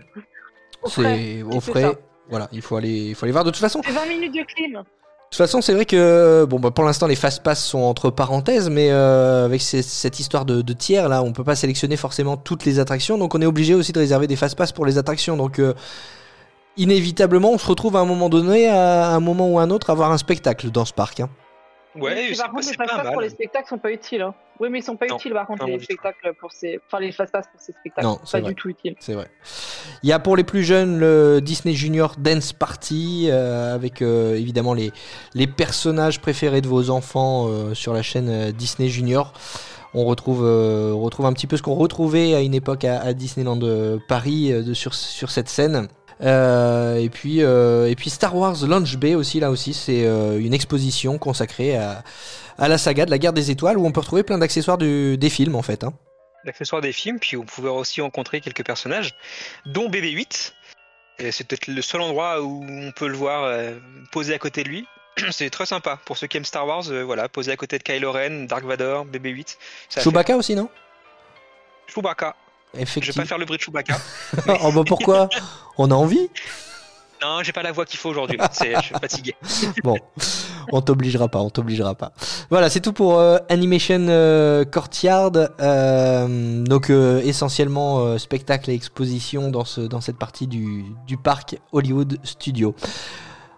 c'est 0.87 1.43
au 1.43 1.59
frais. 1.61 1.91
Voilà, 2.29 2.49
il 2.51 2.61
faut 2.61 2.75
aller, 2.75 3.09
il 3.09 3.15
faut 3.15 3.25
aller 3.25 3.31
voir. 3.31 3.43
De 3.43 3.51
toute 3.51 3.59
façon, 3.59 3.81
C'est 3.85 3.91
20 3.91 4.05
minutes 4.07 4.33
de 4.33 4.43
clim. 4.43 4.83
De 5.35 5.37
toute 5.37 5.47
façon, 5.47 5.61
c'est 5.61 5.73
vrai 5.73 5.83
que 5.83 6.45
bon, 6.45 6.61
bah, 6.61 6.71
pour 6.71 6.85
l'instant, 6.85 7.07
les 7.07 7.15
fast 7.17 7.43
pass 7.43 7.61
sont 7.61 7.79
entre 7.79 8.09
parenthèses, 8.09 8.69
mais 8.69 8.89
euh, 8.89 9.43
avec 9.43 9.61
cette 9.61 10.17
histoire 10.21 10.45
de, 10.45 10.61
de 10.61 10.73
tiers 10.73 11.09
là, 11.09 11.23
on 11.23 11.33
peut 11.33 11.43
pas 11.43 11.57
sélectionner 11.57 11.97
forcément 11.97 12.37
toutes 12.37 12.63
les 12.63 12.79
attractions, 12.79 13.17
donc 13.17 13.35
on 13.35 13.41
est 13.41 13.45
obligé 13.45 13.73
aussi 13.73 13.91
de 13.91 13.99
réserver 13.99 14.27
des 14.27 14.37
fast 14.37 14.57
pass 14.57 14.71
pour 14.71 14.85
les 14.85 14.97
attractions. 14.97 15.35
Donc 15.35 15.59
euh, 15.59 15.73
inévitablement, 16.77 17.51
on 17.51 17.57
se 17.57 17.67
retrouve 17.67 17.97
à 17.97 17.99
un 17.99 18.05
moment 18.05 18.29
donné, 18.29 18.69
à 18.69 19.09
un 19.09 19.19
moment 19.19 19.49
ou 19.49 19.59
à 19.59 19.63
un 19.63 19.71
autre, 19.71 19.89
à 19.89 19.93
avoir 19.93 20.13
un 20.13 20.17
spectacle 20.17 20.71
dans 20.71 20.85
ce 20.85 20.93
parc. 20.93 21.19
hein. 21.19 21.29
Ouais, 22.01 22.33
par 22.37 22.51
contre, 22.51 22.67
les 22.67 22.73
fast-pass 22.75 23.11
pour 23.11 23.21
les 23.21 23.29
spectacles 23.29 23.67
sont 23.67 23.77
pas 23.77 23.91
utiles. 23.91 24.21
hein. 24.21 24.33
Oui, 24.59 24.69
mais 24.69 24.79
ils 24.79 24.83
sont 24.83 24.95
pas 24.95 25.05
Non, 25.07 25.17
utiles 25.17 25.33
par 25.33 25.47
contre 25.47 25.65
les 25.65 25.79
spectacles 25.79 26.33
pour 26.39 26.51
ces, 26.51 26.79
enfin 26.87 26.99
les 26.99 27.11
fast-pass 27.11 27.45
pour 27.51 27.59
ces 27.59 27.73
spectacles. 27.73 28.07
Non, 28.07 28.19
pas 28.31 28.39
vrai. 28.39 28.49
du 28.49 28.55
tout 28.55 28.69
utiles. 28.69 28.95
C'est 28.99 29.13
vrai. 29.13 29.27
Il 30.03 30.09
y 30.09 30.13
a 30.13 30.19
pour 30.19 30.35
les 30.37 30.43
plus 30.45 30.63
jeunes 30.63 30.97
le 30.99 31.41
Disney 31.41 31.73
Junior 31.75 32.15
Dance 32.17 32.53
Party 32.53 33.27
euh, 33.29 33.75
avec 33.75 34.01
euh, 34.01 34.35
évidemment 34.35 34.73
les, 34.73 34.91
les 35.33 35.47
personnages 35.47 36.21
préférés 36.21 36.61
de 36.61 36.67
vos 36.67 36.89
enfants 36.89 37.47
euh, 37.49 37.73
sur 37.73 37.93
la 37.93 38.01
chaîne 38.01 38.29
euh, 38.29 38.51
Disney 38.51 38.87
Junior. 38.89 39.33
On 39.93 40.05
retrouve, 40.05 40.43
euh, 40.45 40.91
on 40.91 41.01
retrouve 41.01 41.25
un 41.25 41.33
petit 41.33 41.47
peu 41.47 41.55
ce 41.57 41.61
qu'on 41.61 41.75
retrouvait 41.75 42.33
à 42.33 42.41
une 42.41 42.53
époque 42.53 42.83
à, 42.85 42.99
à 43.01 43.13
Disneyland 43.13 43.59
euh, 43.63 43.97
Paris 44.07 44.51
de- 44.51 44.73
sur, 44.73 44.93
sur 44.93 45.31
cette 45.31 45.47
scène. 45.49 45.87
Euh, 46.21 46.95
et 46.95 47.09
puis 47.09 47.43
euh, 47.43 47.89
et 47.89 47.95
puis 47.95 48.09
Star 48.09 48.35
Wars 48.35 48.55
Launch 48.65 48.95
Bay 48.95 49.15
aussi 49.15 49.41
là 49.41 49.51
aussi 49.51 49.73
c'est 49.73 50.05
euh, 50.05 50.39
une 50.39 50.53
exposition 50.53 51.17
consacrée 51.17 51.75
à, 51.75 52.03
à 52.57 52.69
la 52.69 52.77
saga 52.77 53.05
de 53.05 53.11
la 53.11 53.17
guerre 53.17 53.33
des 53.33 53.51
étoiles 53.51 53.77
où 53.77 53.85
on 53.85 53.91
peut 53.91 53.99
retrouver 53.99 54.23
plein 54.23 54.37
d'accessoires 54.37 54.77
des 54.77 55.29
films 55.29 55.55
en 55.55 55.61
fait. 55.61 55.83
hein. 55.83 55.91
L'accessoire 56.45 56.79
des 56.81 56.93
films, 56.93 57.19
puis 57.19 57.35
on 57.37 57.43
pouvait 57.43 57.69
aussi 57.69 57.99
rencontrer 58.01 58.39
quelques 58.39 58.63
personnages, 58.63 59.13
dont 59.65 59.89
BB-8. 59.89 60.53
Et 61.19 61.31
C'est 61.31 61.43
peut-être 61.43 61.67
le 61.67 61.81
seul 61.81 62.01
endroit 62.01 62.41
où 62.43 62.63
on 62.69 62.91
peut 62.91 63.07
le 63.07 63.15
voir 63.17 63.51
posé 64.11 64.33
à 64.33 64.37
côté 64.37 64.63
de 64.63 64.69
lui. 64.69 64.85
C'est 65.31 65.49
très 65.49 65.65
sympa 65.65 65.99
pour 66.05 66.17
ceux 66.17 66.27
qui 66.27 66.37
aiment 66.37 66.45
Star 66.45 66.67
Wars. 66.67 66.83
voilà, 67.03 67.27
posé 67.29 67.51
à 67.51 67.55
côté 67.57 67.77
de 67.79 67.83
Kylo 67.83 68.11
Ren, 68.11 68.45
Dark 68.45 68.63
Vador, 68.63 69.05
BB-8. 69.07 69.47
Ça 69.47 69.55
fait- 69.89 70.01
Chewbacca 70.03 70.35
aussi 70.37 70.53
non? 70.55 70.69
Chewbacca. 71.87 72.35
Je 72.77 72.99
vais 72.99 73.13
pas 73.13 73.25
faire 73.25 73.37
le 73.37 73.45
bruit 73.45 73.57
de 73.57 73.63
Chewbacca. 73.63 73.97
oh 74.63 74.71
bah 74.71 74.83
pourquoi? 74.85 75.29
On 75.77 75.91
a 75.91 75.95
envie? 75.95 76.29
Non, 77.21 77.41
j'ai 77.41 77.53
pas 77.53 77.63
la 77.63 77.71
voix 77.71 77.85
qu'il 77.85 77.97
faut 77.99 78.09
aujourd'hui. 78.09 78.37
Je 78.59 78.81
suis 78.81 78.93
fatigué. 78.93 79.35
Bon, 79.83 79.97
on 80.71 80.81
t'obligera 80.81 81.27
pas, 81.27 81.39
on 81.39 81.49
t'obligera 81.49 81.95
pas. 81.95 82.11
Voilà, 82.49 82.69
c'est 82.69 82.81
tout 82.81 82.93
pour 82.93 83.17
euh, 83.17 83.37
Animation 83.49 84.05
euh, 84.09 84.65
Courtyard. 84.65 85.31
Euh, 85.59 86.63
donc 86.63 86.89
essentiellement 86.89 88.17
spectacle 88.17 88.69
et 88.69 88.73
exposition 88.73 89.49
dans, 89.49 89.65
ce, 89.65 89.81
dans 89.81 90.01
cette 90.01 90.17
partie 90.17 90.47
du, 90.47 90.85
du 91.07 91.17
parc 91.17 91.57
Hollywood 91.71 92.19
Studio. 92.23 92.75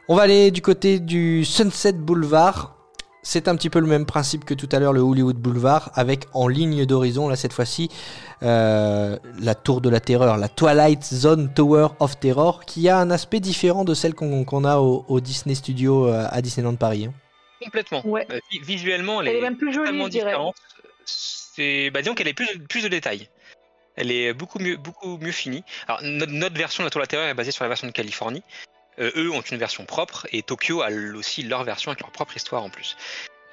On 0.07 0.15
va 0.15 0.23
aller 0.23 0.51
du 0.51 0.61
côté 0.61 0.99
du 0.99 1.43
Sunset 1.43 1.93
Boulevard. 1.93 2.76
C'est 3.29 3.49
un 3.49 3.57
petit 3.57 3.69
peu 3.69 3.79
le 3.79 3.87
même 3.87 4.05
principe 4.05 4.45
que 4.45 4.53
tout 4.53 4.69
à 4.71 4.79
l'heure 4.79 4.93
le 4.93 5.01
Hollywood 5.01 5.35
Boulevard, 5.35 5.91
avec 5.95 6.23
en 6.33 6.47
ligne 6.47 6.85
d'horizon, 6.85 7.27
là 7.27 7.35
cette 7.35 7.51
fois-ci, 7.51 7.89
euh, 8.41 9.17
la 9.41 9.53
Tour 9.53 9.81
de 9.81 9.89
la 9.89 9.99
Terreur, 9.99 10.37
la 10.37 10.47
Twilight 10.47 11.03
Zone 11.03 11.53
Tower 11.53 11.89
of 11.99 12.17
Terror, 12.21 12.63
qui 12.63 12.87
a 12.87 12.97
un 12.97 13.11
aspect 13.11 13.41
différent 13.41 13.83
de 13.83 13.93
celle 13.93 14.13
qu'on 14.15 14.63
a 14.63 14.77
au, 14.77 15.03
au 15.09 15.19
Disney 15.19 15.55
Studio 15.55 16.07
euh, 16.07 16.25
à 16.31 16.41
Disneyland 16.41 16.75
Paris. 16.77 17.07
hein. 17.07 17.13
Complètement. 17.61 18.01
Ouais. 18.07 18.25
Euh, 18.31 18.39
vi- 18.49 18.61
visuellement, 18.61 19.19
elle, 19.19 19.27
Elle 19.27 19.35
est 19.35 19.39
est 19.39 19.41
même 19.41 19.57
plus 19.57 19.73
jolie, 19.73 20.09
différente. 20.09 20.55
C'est, 21.05 21.89
bah, 21.89 22.01
disons 22.01 22.13
qu'elle 22.15 22.29
est 22.29 22.33
plus, 22.33 22.47
plus 22.69 22.83
de 22.83 22.87
détails. 22.87 23.27
Elle 23.97 24.09
est 24.09 24.33
beaucoup 24.33 24.59
mieux, 24.59 24.77
beaucoup 24.77 25.17
mieux 25.17 25.33
finie. 25.33 25.65
Alors 25.89 25.99
notre, 26.01 26.31
notre 26.31 26.55
version 26.55 26.83
de 26.83 26.85
la 26.85 26.91
Tour 26.91 26.99
de 26.99 27.03
la 27.03 27.07
Terreur 27.07 27.27
est 27.27 27.33
basée 27.33 27.51
sur 27.51 27.65
la 27.65 27.67
version 27.67 27.87
de 27.87 27.91
Californie. 27.91 28.43
Euh, 28.99 29.11
eux 29.15 29.31
ont 29.31 29.41
une 29.41 29.57
version 29.57 29.85
propre 29.85 30.27
et 30.31 30.41
Tokyo 30.41 30.81
a 30.81 30.89
aussi 31.15 31.43
leur 31.43 31.63
version 31.63 31.91
avec 31.91 32.01
leur 32.01 32.11
propre 32.11 32.35
histoire 32.35 32.63
en 32.63 32.69
plus. 32.69 32.97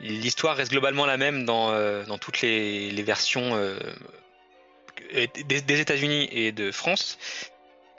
L'histoire 0.00 0.56
reste 0.56 0.70
globalement 0.70 1.06
la 1.06 1.16
même 1.16 1.44
dans, 1.44 1.70
euh, 1.70 2.04
dans 2.04 2.18
toutes 2.18 2.40
les, 2.40 2.90
versions 3.02 3.54
euh, 3.54 3.78
des, 5.12 5.80
États-Unis 5.80 6.28
et 6.32 6.52
de 6.52 6.72
France. 6.72 7.18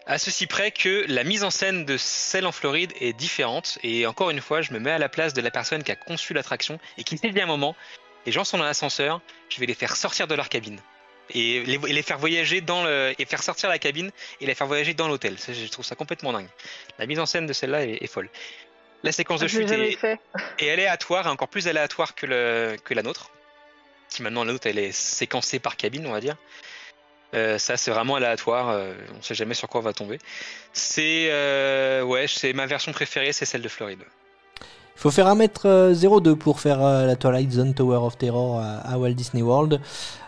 À 0.05 0.19
ceci 0.19 0.45
près 0.45 0.71
que 0.71 1.05
la 1.07 1.23
mise 1.23 1.43
en 1.43 1.49
scène 1.49 1.85
de 1.85 1.97
celle 1.97 2.45
en 2.45 2.51
Floride 2.51 2.91
est 2.99 3.13
différente. 3.13 3.79
Et 3.81 4.05
encore 4.05 4.29
une 4.29 4.41
fois, 4.41 4.61
je 4.61 4.71
me 4.71 4.79
mets 4.79 4.91
à 4.91 4.99
la 4.99 5.09
place 5.09 5.33
de 5.33 5.41
la 5.41 5.51
personne 5.51 5.83
qui 5.83 5.91
a 5.91 5.95
conçu 5.95 6.33
l'attraction 6.33 6.79
et 6.97 7.03
qui 7.03 7.17
sait 7.17 7.31
bien 7.31 7.45
un 7.45 7.47
moment. 7.47 7.75
Les 8.25 8.31
gens 8.31 8.43
sont 8.43 8.57
dans 8.57 8.65
l'ascenseur, 8.65 9.21
je 9.49 9.59
vais 9.59 9.65
les 9.65 9.73
faire 9.73 9.95
sortir 9.95 10.27
de 10.27 10.35
leur 10.35 10.49
cabine. 10.49 10.79
Et 11.32 11.63
les, 11.63 11.75
et 11.88 11.94
les 11.94 12.01
faire 12.03 12.20
voyager 12.20 12.62
dans 12.62 12.84
le. 12.84 13.13
et 13.17 13.25
faire 13.25 13.41
sortir 13.41 13.67
la 13.70 13.79
cabine 13.79 14.12
et 14.41 14.46
les 14.46 14.53
faire 14.53 14.67
voyager 14.67 14.94
dans 14.94 15.08
l'hôtel. 15.08 15.38
Je 15.39 15.67
trouve 15.70 15.84
ça 15.86 15.96
complètement 15.96 16.34
dingue. 16.34 16.48
La 17.00 17.08
mise 17.08 17.20
en 17.20 17.25
scène 17.25 17.48
de 17.48 17.53
celle-là 17.53 17.86
est, 17.86 18.03
est 18.03 18.08
folle. 18.08 18.29
La 19.03 19.12
séquence 19.12 19.39
de 19.39 19.46
l'ai 19.46 19.51
chute 19.51 19.72
est, 19.72 19.98
est 20.60 20.70
aléatoire, 20.70 21.27
encore 21.27 21.48
plus 21.48 21.67
aléatoire 21.67 22.15
que, 22.15 22.25
le, 22.25 22.77
que 22.84 22.94
la 22.94 23.03
nôtre. 23.03 23.29
Qui 24.10 24.22
maintenant, 24.24 24.44
la 24.44 24.53
nôtre, 24.53 24.67
elle 24.67 24.79
est 24.79 24.91
séquencée 24.91 25.60
par 25.60 25.77
cabine, 25.77 26.05
on 26.08 26.12
va 26.12 26.22
dire. 26.22 26.38
Euh, 27.34 27.58
ça, 27.58 27.75
c'est 27.75 27.91
vraiment 27.91 28.15
aléatoire. 28.15 28.70
euh, 28.70 28.94
on 29.17 29.22
sait 29.22 29.36
jamais 29.36 29.55
sur 29.55 29.67
quoi 29.67 29.82
on 29.82 29.84
va 29.84 29.94
tomber. 29.94 30.20
C'est. 30.74 31.27
euh, 31.32 32.01
ouais, 32.03 32.27
c'est 32.27 32.53
ma 32.53 32.65
version 32.65 32.91
préférée, 32.94 33.34
c'est 33.34 33.46
celle 33.46 33.62
de 33.62 33.70
Floride. 33.70 34.03
Il 34.95 35.01
faut 35.01 35.11
faire 35.11 35.27
1m02 35.27 36.35
pour 36.35 36.59
faire 36.59 36.81
euh, 36.81 37.05
la 37.05 37.15
Twilight 37.15 37.51
Zone 37.51 37.73
Tower 37.73 37.97
of 37.97 38.17
Terror 38.17 38.59
à, 38.59 38.97
Walt 38.97 39.11
Disney 39.11 39.43
World. 39.43 39.81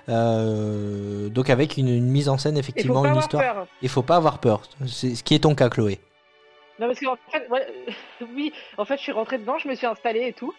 Euh, 0.10 1.30
donc 1.30 1.50
avec 1.50 1.78
une, 1.78 1.88
une 1.88 2.10
mise 2.10 2.30
en 2.30 2.38
scène, 2.38 2.58
effectivement, 2.58 3.06
une 3.06 3.16
histoire. 3.16 3.66
Il 3.82 3.90
faut 3.90 4.04
pas 4.04 4.18
avoir 4.18 4.40
peur. 4.40 4.62
C'est 4.86 5.16
ce 5.16 5.24
qui 5.24 5.36
est 5.36 5.40
ton 5.40 5.56
cas, 5.56 5.70
Chloé. 5.70 6.00
Non, 6.80 6.88
parce 6.88 7.00
qu'en 7.00 7.18
fait, 7.32 7.48
ouais, 7.50 7.66
oui, 8.36 8.54
en 8.78 8.86
fait, 8.86 8.98
je 8.98 9.04
suis 9.04 9.12
rentrée 9.12 9.38
dedans, 9.38 9.58
je 9.58 9.68
me 9.68 9.76
suis 9.76 9.88
installée 9.88 10.28
et 10.28 10.34
tout. 10.34 10.54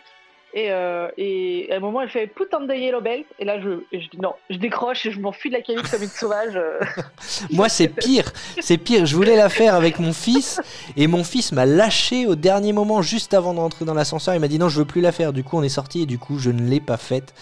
Et, 0.58 0.72
euh, 0.72 1.08
et 1.16 1.68
à 1.70 1.76
un 1.76 1.78
moment, 1.78 2.00
elle 2.02 2.08
fait 2.08 2.26
put 2.26 2.46
on 2.52 2.66
the 2.66 2.70
yellow 2.76 3.00
belt. 3.00 3.26
Et 3.38 3.44
là, 3.44 3.60
je, 3.60 3.80
je 3.92 4.08
dis 4.08 4.18
non, 4.20 4.32
je 4.50 4.56
décroche 4.56 5.06
et 5.06 5.12
je 5.12 5.20
m'enfuis 5.20 5.50
de 5.50 5.54
la 5.54 5.60
cabine 5.62 5.82
comme 5.88 6.02
une 6.02 6.08
sauvage. 6.08 6.56
euh. 6.56 6.80
Moi, 7.52 7.68
c'est 7.68 7.86
pire. 7.86 8.32
C'est 8.58 8.78
pire. 8.78 9.06
Je 9.06 9.14
voulais 9.14 9.36
la 9.36 9.48
faire 9.48 9.76
avec 9.76 10.00
mon 10.00 10.12
fils 10.12 10.60
et 10.96 11.06
mon 11.06 11.22
fils 11.22 11.52
m'a 11.52 11.64
lâché 11.64 12.26
au 12.26 12.34
dernier 12.34 12.72
moment, 12.72 13.02
juste 13.02 13.34
avant 13.34 13.54
d'entrer 13.54 13.84
dans 13.84 13.94
l'ascenseur. 13.94 14.34
Il 14.34 14.40
m'a 14.40 14.48
dit 14.48 14.58
non, 14.58 14.68
je 14.68 14.80
veux 14.80 14.84
plus 14.84 15.00
la 15.00 15.12
faire. 15.12 15.32
Du 15.32 15.44
coup, 15.44 15.56
on 15.58 15.62
est 15.62 15.68
sorti 15.68 16.02
et 16.02 16.06
du 16.06 16.18
coup, 16.18 16.38
je 16.38 16.50
ne 16.50 16.68
l'ai 16.68 16.80
pas 16.80 16.96
faite. 16.96 17.34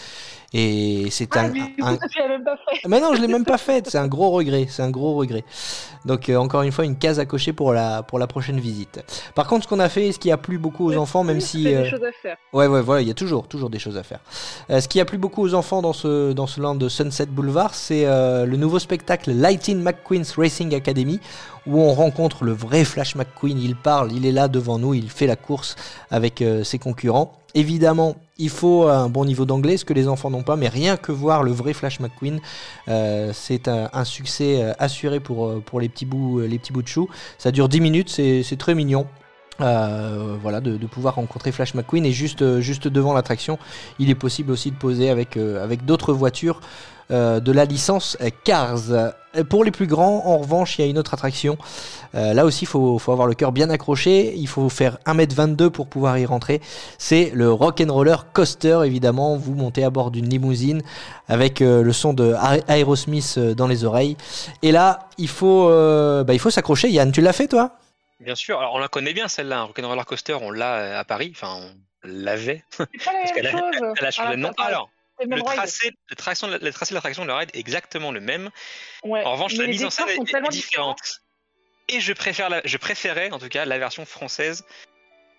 Et 0.58 1.08
c'est 1.10 1.28
Ah, 1.36 1.40
un, 1.40 1.48
coup, 1.50 1.58
même 1.58 2.42
pas 2.42 2.56
fait. 2.56 2.88
Mais 2.88 2.98
non, 2.98 3.14
je 3.14 3.20
l'ai 3.20 3.28
même 3.28 3.44
pas 3.44 3.58
faite. 3.58 3.90
C'est 3.90 3.98
un 3.98 4.06
gros 4.08 4.30
regret. 4.30 4.66
C'est 4.70 4.82
un 4.82 4.90
gros 4.90 5.14
regret. 5.14 5.44
Donc 6.06 6.30
euh, 6.30 6.36
encore 6.36 6.62
une 6.62 6.72
fois, 6.72 6.86
une 6.86 6.96
case 6.96 7.18
à 7.18 7.26
cocher 7.26 7.52
pour 7.52 7.74
la 7.74 8.02
pour 8.02 8.18
la 8.18 8.26
prochaine 8.26 8.58
visite. 8.58 9.04
Par 9.34 9.48
contre, 9.48 9.64
ce 9.64 9.68
qu'on 9.68 9.80
a 9.80 9.90
fait, 9.90 10.12
ce 10.12 10.18
qui 10.18 10.30
a 10.32 10.38
plu 10.38 10.56
beaucoup 10.56 10.86
aux 10.86 10.96
enfants, 10.96 11.24
même 11.24 11.42
si 11.42 11.64
Il 11.64 11.70
y 11.70 11.74
a 11.74 11.80
euh, 11.80 11.82
des 11.82 11.90
choses 11.90 12.04
à 12.04 12.12
faire. 12.22 12.38
Ouais, 12.54 12.66
ouais, 12.68 12.80
voilà, 12.80 13.02
il 13.02 13.08
y 13.08 13.10
a 13.10 13.14
toujours, 13.14 13.48
toujours 13.48 13.68
des 13.68 13.78
choses 13.78 13.98
à 13.98 14.02
faire. 14.02 14.20
Euh, 14.70 14.80
ce 14.80 14.88
qui 14.88 14.98
a 14.98 15.04
plu 15.04 15.18
beaucoup 15.18 15.42
aux 15.42 15.52
enfants 15.52 15.82
dans 15.82 15.92
ce, 15.92 16.32
dans 16.32 16.46
ce 16.46 16.58
land 16.58 16.76
de 16.76 16.88
Sunset 16.88 17.26
Boulevard, 17.26 17.74
c'est 17.74 18.06
euh, 18.06 18.46
le 18.46 18.56
nouveau 18.56 18.78
spectacle 18.78 19.32
Lightning 19.32 19.82
McQueen's 19.82 20.38
Racing 20.38 20.74
Academy, 20.74 21.20
où 21.66 21.78
on 21.80 21.92
rencontre 21.92 22.44
le 22.44 22.52
vrai 22.52 22.84
Flash 22.84 23.14
McQueen. 23.14 23.58
Il 23.58 23.76
parle, 23.76 24.10
il 24.12 24.24
est 24.24 24.32
là 24.32 24.48
devant 24.48 24.78
nous, 24.78 24.94
il 24.94 25.10
fait 25.10 25.26
la 25.26 25.36
course 25.36 25.76
avec 26.10 26.42
ses 26.62 26.78
concurrents. 26.78 27.32
Évidemment, 27.54 28.16
il 28.38 28.50
faut 28.50 28.88
un 28.88 29.08
bon 29.08 29.24
niveau 29.24 29.44
d'anglais, 29.44 29.76
ce 29.76 29.84
que 29.84 29.94
les 29.94 30.08
enfants 30.08 30.30
n'ont 30.30 30.42
pas, 30.42 30.56
mais 30.56 30.68
rien 30.68 30.96
que 30.96 31.12
voir 31.12 31.42
le 31.42 31.52
vrai 31.52 31.72
Flash 31.72 32.00
McQueen, 32.00 32.40
euh, 32.88 33.30
c'est 33.32 33.68
un, 33.68 34.04
succès 34.04 34.62
euh, 34.62 34.72
assuré 34.78 35.20
pour, 35.20 35.46
euh, 35.46 35.62
les, 35.80 35.88
petits 35.88 36.04
bouts, 36.04 36.40
de 36.42 36.88
chou. 36.88 37.08
Ça 37.38 37.50
dure 37.50 37.68
10 37.68 37.80
minutes, 37.80 38.10
c'est 38.10 38.58
très 38.58 38.74
mignon. 38.74 39.06
Voilà, 39.58 40.60
de, 40.60 40.86
pouvoir 40.86 41.14
rencontrer 41.14 41.50
Flash 41.50 41.74
McQueen 41.74 42.04
et 42.04 42.12
juste, 42.12 42.42
devant 42.42 43.14
l'attraction, 43.14 43.58
il 43.98 44.10
est 44.10 44.14
possible 44.14 44.52
aussi 44.52 44.70
de 44.70 44.76
poser 44.76 45.08
avec, 45.08 45.38
d'autres 45.86 46.12
voitures 46.12 46.60
de 47.10 47.52
la 47.52 47.64
licence 47.64 48.16
euh, 48.20 48.30
Cars. 48.44 48.90
Euh, 48.90 49.10
Pour 49.50 49.64
les 49.64 49.70
plus 49.70 49.86
grands, 49.86 50.22
en 50.26 50.38
revanche, 50.38 50.78
il 50.78 50.82
y 50.84 50.88
a 50.88 50.90
une 50.90 50.98
autre 50.98 51.12
attraction. 51.14 51.58
Euh, 52.14 52.32
là 52.32 52.44
aussi, 52.46 52.64
il 52.64 52.68
faut, 52.68 52.98
faut 52.98 53.12
avoir 53.12 53.28
le 53.28 53.34
cœur 53.34 53.52
bien 53.52 53.68
accroché. 53.68 54.34
Il 54.34 54.48
faut 54.48 54.68
faire 54.70 54.96
1m22 55.06 55.68
pour 55.68 55.86
pouvoir 55.88 56.16
y 56.18 56.24
rentrer. 56.24 56.60
C'est 56.98 57.30
le 57.34 57.52
Rock'n'Roller 57.52 58.16
Coaster, 58.32 58.80
évidemment. 58.86 59.36
Vous 59.36 59.54
montez 59.54 59.84
à 59.84 59.90
bord 59.90 60.10
d'une 60.10 60.28
limousine 60.28 60.82
avec 61.28 61.60
euh, 61.60 61.82
le 61.82 61.92
son 61.92 62.14
de 62.14 62.32
Aer- 62.34 62.64
Aerosmith 62.68 63.34
euh, 63.36 63.54
dans 63.54 63.66
les 63.66 63.84
oreilles. 63.84 64.16
Et 64.62 64.72
là, 64.72 65.00
il 65.18 65.28
faut, 65.28 65.68
euh, 65.68 66.24
bah, 66.24 66.32
il 66.32 66.38
faut 66.40 66.50
s'accrocher. 66.50 66.88
Yann, 66.88 67.12
tu 67.12 67.20
l'as 67.20 67.34
fait 67.34 67.46
toi? 67.48 67.72
Bien 68.20 68.34
sûr, 68.34 68.58
alors 68.58 68.72
on 68.74 68.78
la 68.78 68.88
connaît 68.88 69.12
bien 69.12 69.28
celle-là, 69.28 69.58
un 69.58 69.64
Rock'n'Roller 69.64 70.04
Coaster, 70.06 70.38
on 70.40 70.50
l'a 70.50 70.74
euh, 70.76 71.00
à 71.00 71.04
Paris, 71.04 71.32
enfin 71.36 71.48
on 71.60 71.68
l'avait. 72.08 72.64
C'est 72.70 72.86
pas 73.04 73.12
la 73.12 73.18
Parce 73.20 73.32
qu'elle 73.32 73.44
même 73.44 73.56
a- 73.56 73.78
chose. 73.78 73.92
Elle 74.00 74.06
a 74.06 74.10
changé 74.10 74.36
de 74.36 74.40
nom. 74.40 74.50
Alors, 74.56 74.88
le 75.24 75.42
tracé, 75.42 75.90
le, 76.10 76.16
tracé, 76.16 76.46
le 76.46 76.72
tracé 76.72 76.90
de 76.92 76.94
l'attraction 76.96 77.22
de 77.24 77.28
la 77.28 77.38
ride 77.38 77.50
est 77.54 77.58
exactement 77.58 78.12
le 78.12 78.20
même. 78.20 78.50
Ouais. 79.02 79.22
En 79.24 79.32
revanche, 79.32 79.52
Mais 79.54 79.64
la 79.64 79.68
mise 79.68 79.84
en 79.84 79.90
scène 79.90 80.08
est, 80.08 80.48
différente. 80.50 81.20
Et 81.88 82.00
je 82.00 82.12
préfère, 82.12 82.48
la, 82.50 82.60
je 82.64 82.76
préférais 82.76 83.30
en 83.30 83.38
tout 83.38 83.48
cas 83.48 83.64
la 83.64 83.78
version 83.78 84.04
française 84.04 84.64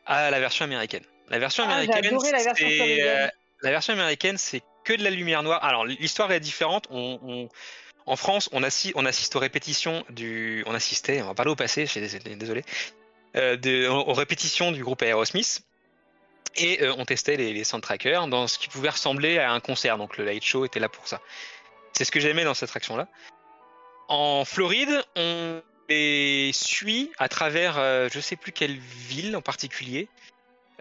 à 0.05 0.31
la 0.31 0.39
version 0.39 0.65
américaine. 0.65 1.03
La 1.29 1.39
version 1.39 1.65
Ah, 1.67 1.73
américaine, 1.75 2.17
c'est, 2.55 3.01
euh, 3.01 3.27
la 3.61 3.69
version 3.71 3.93
américaine, 3.93 4.37
c'est 4.37 4.61
que 4.85 4.93
de 4.93 5.03
la 5.03 5.09
lumière 5.09 5.43
noire. 5.43 5.63
Alors 5.63 5.85
l'histoire 5.85 6.31
est 6.31 6.39
différente. 6.39 6.87
On, 6.89 7.19
on- 7.21 7.49
en 8.05 8.15
France, 8.15 8.47
on, 8.53 8.63
assi- 8.63 8.93
on 8.95 9.05
assiste 9.05 9.35
aux 9.35 9.39
répétitions 9.39 10.05
du, 10.09 10.63
on 10.65 10.73
assistait, 10.73 11.21
on 11.21 11.27
va 11.27 11.33
parler 11.33 11.51
au 11.51 11.57
passé, 11.57 11.85
je 11.85 11.91
suis 11.91 11.99
désolé, 11.99 12.37
désolé, 12.37 12.63
euh, 13.35 13.57
de- 13.57 13.85
aux 13.87 14.13
répétitions 14.13 14.71
du 14.71 14.81
groupe 14.81 15.01
Aerosmith. 15.01 15.63
Et 16.57 16.81
euh, 16.83 16.93
on 16.97 17.05
testait 17.05 17.35
les, 17.37 17.53
les 17.53 17.63
soundtrackers 17.63 18.27
dans 18.27 18.47
ce 18.47 18.57
qui 18.57 18.67
pouvait 18.67 18.89
ressembler 18.89 19.37
à 19.39 19.51
un 19.51 19.59
concert. 19.59 19.97
Donc 19.97 20.17
le 20.17 20.25
light 20.25 20.43
show 20.43 20.65
était 20.65 20.79
là 20.79 20.89
pour 20.89 21.07
ça. 21.07 21.21
C'est 21.93 22.03
ce 22.03 22.11
que 22.11 22.19
j'aimais 22.19 22.43
dans 22.43 22.53
cette 22.53 22.69
attraction-là. 22.69 23.07
En 24.07 24.45
Floride, 24.45 25.03
on 25.15 25.61
les 25.89 26.51
suit 26.53 27.11
à 27.17 27.29
travers, 27.29 27.77
euh, 27.77 28.07
je 28.11 28.19
sais 28.19 28.35
plus 28.35 28.51
quelle 28.51 28.75
ville 28.77 29.35
en 29.35 29.41
particulier. 29.41 30.07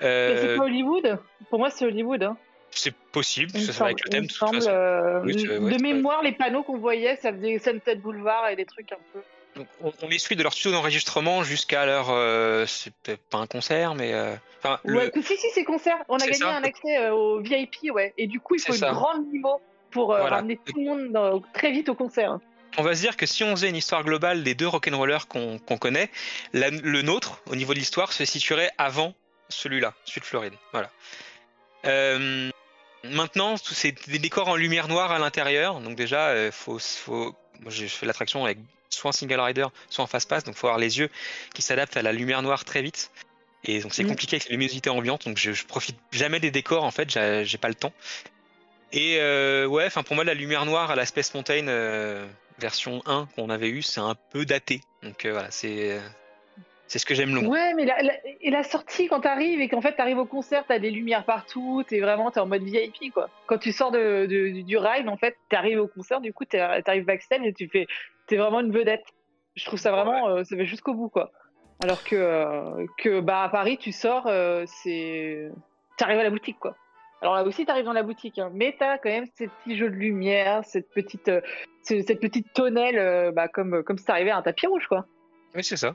Euh, 0.02 0.52
c'est 0.52 0.56
pas 0.56 0.64
Hollywood? 0.64 1.18
Pour 1.50 1.58
moi, 1.58 1.70
c'est 1.70 1.84
Hollywood. 1.86 2.22
Hein. 2.22 2.36
c'est 2.70 2.94
possible, 2.94 3.50
ça, 3.58 3.72
va 3.72 3.84
avec 3.86 3.98
semble- 3.98 4.04
le 4.04 4.10
thème 4.10 4.22
de 4.24 4.28
toute 4.28 4.36
semble, 4.36 4.54
façon. 4.56 4.70
euh, 4.70 5.22
Oui, 5.24 5.38
c'est- 5.40 5.58
ouais, 5.58 5.72
de 5.76 5.82
mémoire, 5.82 6.22
les 6.22 6.32
panneaux 6.32 6.62
qu'on 6.62 6.76
voyait, 6.76 7.16
ça 7.16 7.32
faisait 7.32 7.58
Sunset 7.58 7.96
Boulevard 7.96 8.48
et 8.48 8.56
des 8.56 8.66
trucs 8.66 8.92
un 8.92 8.98
peu. 9.12 9.20
Donc, 9.56 9.66
on, 9.82 9.92
on 10.02 10.08
les 10.08 10.18
suit 10.18 10.36
de 10.36 10.42
leur 10.42 10.52
studio 10.52 10.72
d'enregistrement 10.72 11.42
jusqu'à 11.42 11.86
leur. 11.86 12.10
euh, 12.10 12.66
c'est 12.66 12.92
peut-être 13.02 13.22
pas 13.28 13.38
un 13.38 13.46
concert, 13.46 13.94
mais. 13.94 14.12
euh, 14.12 14.34
Enfin, 14.58 14.80
Ouais, 14.84 15.10
si, 15.22 15.36
si, 15.36 15.46
c'est 15.54 15.64
concert. 15.64 15.96
On 16.08 16.16
a 16.16 16.20
gagné 16.24 16.34
ça. 16.34 16.56
un 16.56 16.62
accès 16.64 16.96
euh, 16.98 17.12
au 17.14 17.40
VIP, 17.40 17.90
ouais. 17.92 18.12
Et 18.18 18.26
du 18.26 18.40
coup, 18.40 18.54
il 18.56 18.60
faut 18.60 18.72
une 18.72 18.78
ça. 18.78 18.90
grande 18.92 19.30
limo 19.32 19.60
pour 19.90 20.12
euh, 20.12 20.20
Voilà. 20.20 20.36
ramener 20.36 20.56
tout 20.56 20.72
le 20.76 20.84
monde 20.84 21.12
dans- 21.12 21.40
très 21.54 21.70
vite 21.70 21.88
au 21.88 21.94
concert. 21.94 22.38
on 22.78 22.82
va 22.82 22.94
se 22.94 23.00
dire 23.00 23.16
que 23.16 23.24
si 23.26 23.44
on 23.44 23.50
faisait 23.52 23.68
une 23.68 23.76
histoire 23.76 24.02
globale 24.04 24.42
des 24.42 24.54
deux 24.54 24.66
rock'n'rollers 24.66 25.28
qu'on 25.28 25.58
connaît, 25.78 26.10
la- 26.52 26.70
le 26.70 27.02
nôtre, 27.02 27.40
au 27.50 27.54
niveau 27.56 27.72
de 27.74 27.78
l'histoire, 27.78 28.12
se 28.12 28.24
situerait 28.24 28.70
avant 28.78 29.14
celui-là, 29.48 29.94
celui 30.04 30.20
de 30.22 30.26
Floride. 30.26 30.54
Voilà. 30.72 30.90
Maintenant, 33.04 33.56
c'est 33.56 33.94
des 34.08 34.18
décors 34.18 34.48
en 34.48 34.56
lumière 34.56 34.88
noire 34.88 35.12
à 35.12 35.18
l'intérieur. 35.18 35.80
Donc 35.80 35.94
déjà, 35.96 36.50
faut, 36.50 36.78
faut, 36.80 37.34
moi, 37.60 37.70
j'ai 37.70 37.86
fait 37.88 38.04
l'attraction 38.06 38.44
avec 38.44 38.58
soit 38.90 39.10
en 39.10 39.12
single 39.12 39.40
rider, 39.40 39.66
soit 39.88 40.04
en 40.04 40.06
fast 40.06 40.28
pass. 40.28 40.44
Donc 40.44 40.56
faut 40.56 40.66
avoir 40.66 40.78
les 40.78 40.98
yeux 40.98 41.08
qui 41.54 41.62
s'adaptent 41.62 41.96
à 41.96 42.02
la 42.02 42.12
lumière 42.12 42.42
noire 42.42 42.64
très 42.64 42.82
vite. 42.82 43.10
Et 43.64 43.80
donc 43.80 43.94
c'est 43.94 44.04
Mm. 44.04 44.08
compliqué 44.08 44.36
avec 44.36 44.44
les 44.48 44.52
luminosités 44.52 44.90
ambiantes. 44.90 45.26
Donc 45.26 45.38
je, 45.38 45.52
je 45.52 45.64
profite 45.66 45.96
jamais 46.12 46.40
des 46.40 46.50
décors 46.50 46.84
en 46.84 46.90
fait. 46.90 47.10
J'ai 47.10 47.58
pas 47.58 47.68
le 47.68 47.74
temps. 47.74 47.92
Et 48.92 49.18
euh, 49.18 49.66
ouais, 49.66 49.84
enfin 49.86 50.02
pour 50.02 50.14
moi 50.14 50.24
la 50.24 50.34
lumière 50.34 50.64
noire 50.64 50.90
à 50.90 50.94
la 50.96 51.04
Space 51.06 51.34
Mountain 51.34 51.66
euh, 51.68 52.26
version 52.58 53.02
1 53.06 53.28
qu'on 53.34 53.50
avait 53.50 53.68
eu, 53.68 53.82
c'est 53.82 54.00
un 54.00 54.14
peu 54.30 54.44
daté. 54.46 54.80
Donc 55.02 55.24
euh, 55.24 55.32
voilà, 55.32 55.50
c'est 55.50 56.00
c'est 56.88 56.98
ce 56.98 57.06
que 57.06 57.14
j'aime 57.14 57.34
le 57.34 57.40
moins. 57.40 57.50
Ouais, 57.50 57.74
mais 57.74 57.84
la, 57.84 58.00
la- 58.02 58.14
et 58.40 58.50
la 58.50 58.62
sortie, 58.62 59.08
quand 59.08 59.20
t'arrives 59.20 59.60
et 59.60 59.68
qu'en 59.68 59.80
fait 59.80 59.92
t'arrives 59.94 60.18
au 60.18 60.26
concert, 60.26 60.64
t'as 60.68 60.78
des 60.78 60.90
lumières 60.90 61.24
partout, 61.24 61.82
t'es 61.88 62.00
vraiment 62.00 62.30
t'es 62.30 62.40
en 62.40 62.46
mode 62.46 62.62
VIP 62.62 63.12
quoi. 63.12 63.28
Quand 63.46 63.58
tu 63.58 63.72
sors 63.72 63.90
de, 63.90 64.26
de- 64.26 64.62
du 64.62 64.76
ride, 64.78 65.08
en 65.08 65.16
fait, 65.16 65.36
t'arrives 65.48 65.80
au 65.80 65.88
concert, 65.88 66.20
du 66.20 66.32
coup 66.32 66.44
t'arrives 66.44 67.04
backstage 67.04 67.40
et 67.44 67.52
tu 67.52 67.68
fais, 67.68 67.86
t'es 68.28 68.36
vraiment 68.36 68.60
une 68.60 68.72
vedette. 68.72 69.04
Je 69.56 69.64
trouve 69.64 69.78
ça 69.78 69.90
vraiment, 69.90 70.28
euh, 70.28 70.44
ça 70.44 70.54
va 70.56 70.64
jusqu'au 70.64 70.94
bout 70.94 71.08
quoi. 71.08 71.32
Alors 71.80 72.02
que, 72.04 72.14
euh, 72.16 72.86
que 72.98 73.20
bah 73.20 73.42
à 73.42 73.48
Paris, 73.48 73.78
tu 73.78 73.90
sors, 73.92 74.26
euh, 74.28 74.64
c'est, 74.66 75.50
t'arrives 75.98 76.20
à 76.20 76.22
la 76.24 76.30
boutique 76.30 76.58
quoi. 76.58 76.76
Alors 77.22 77.34
là 77.34 77.42
aussi, 77.44 77.64
t'arrives 77.66 77.84
dans 77.86 77.92
la 77.94 78.02
boutique, 78.02 78.38
hein, 78.38 78.50
mais 78.54 78.76
t'as 78.78 78.98
quand 78.98 79.08
même 79.10 79.24
ces 79.34 79.48
petits 79.48 79.76
jeux 79.76 79.88
de 79.90 79.94
lumière, 79.96 80.62
cette 80.64 80.88
petite, 80.90 81.30
ce- 81.82 82.02
cette 82.02 82.20
petite 82.20 82.52
tonnelle, 82.52 83.32
bah, 83.32 83.48
comme 83.48 83.82
comme 83.82 83.98
si 83.98 84.04
t'arrivais 84.04 84.30
à 84.30 84.36
un 84.36 84.42
tapis 84.42 84.66
rouge 84.66 84.86
quoi. 84.86 85.06
Oui, 85.54 85.64
c'est 85.64 85.76
ça. 85.76 85.94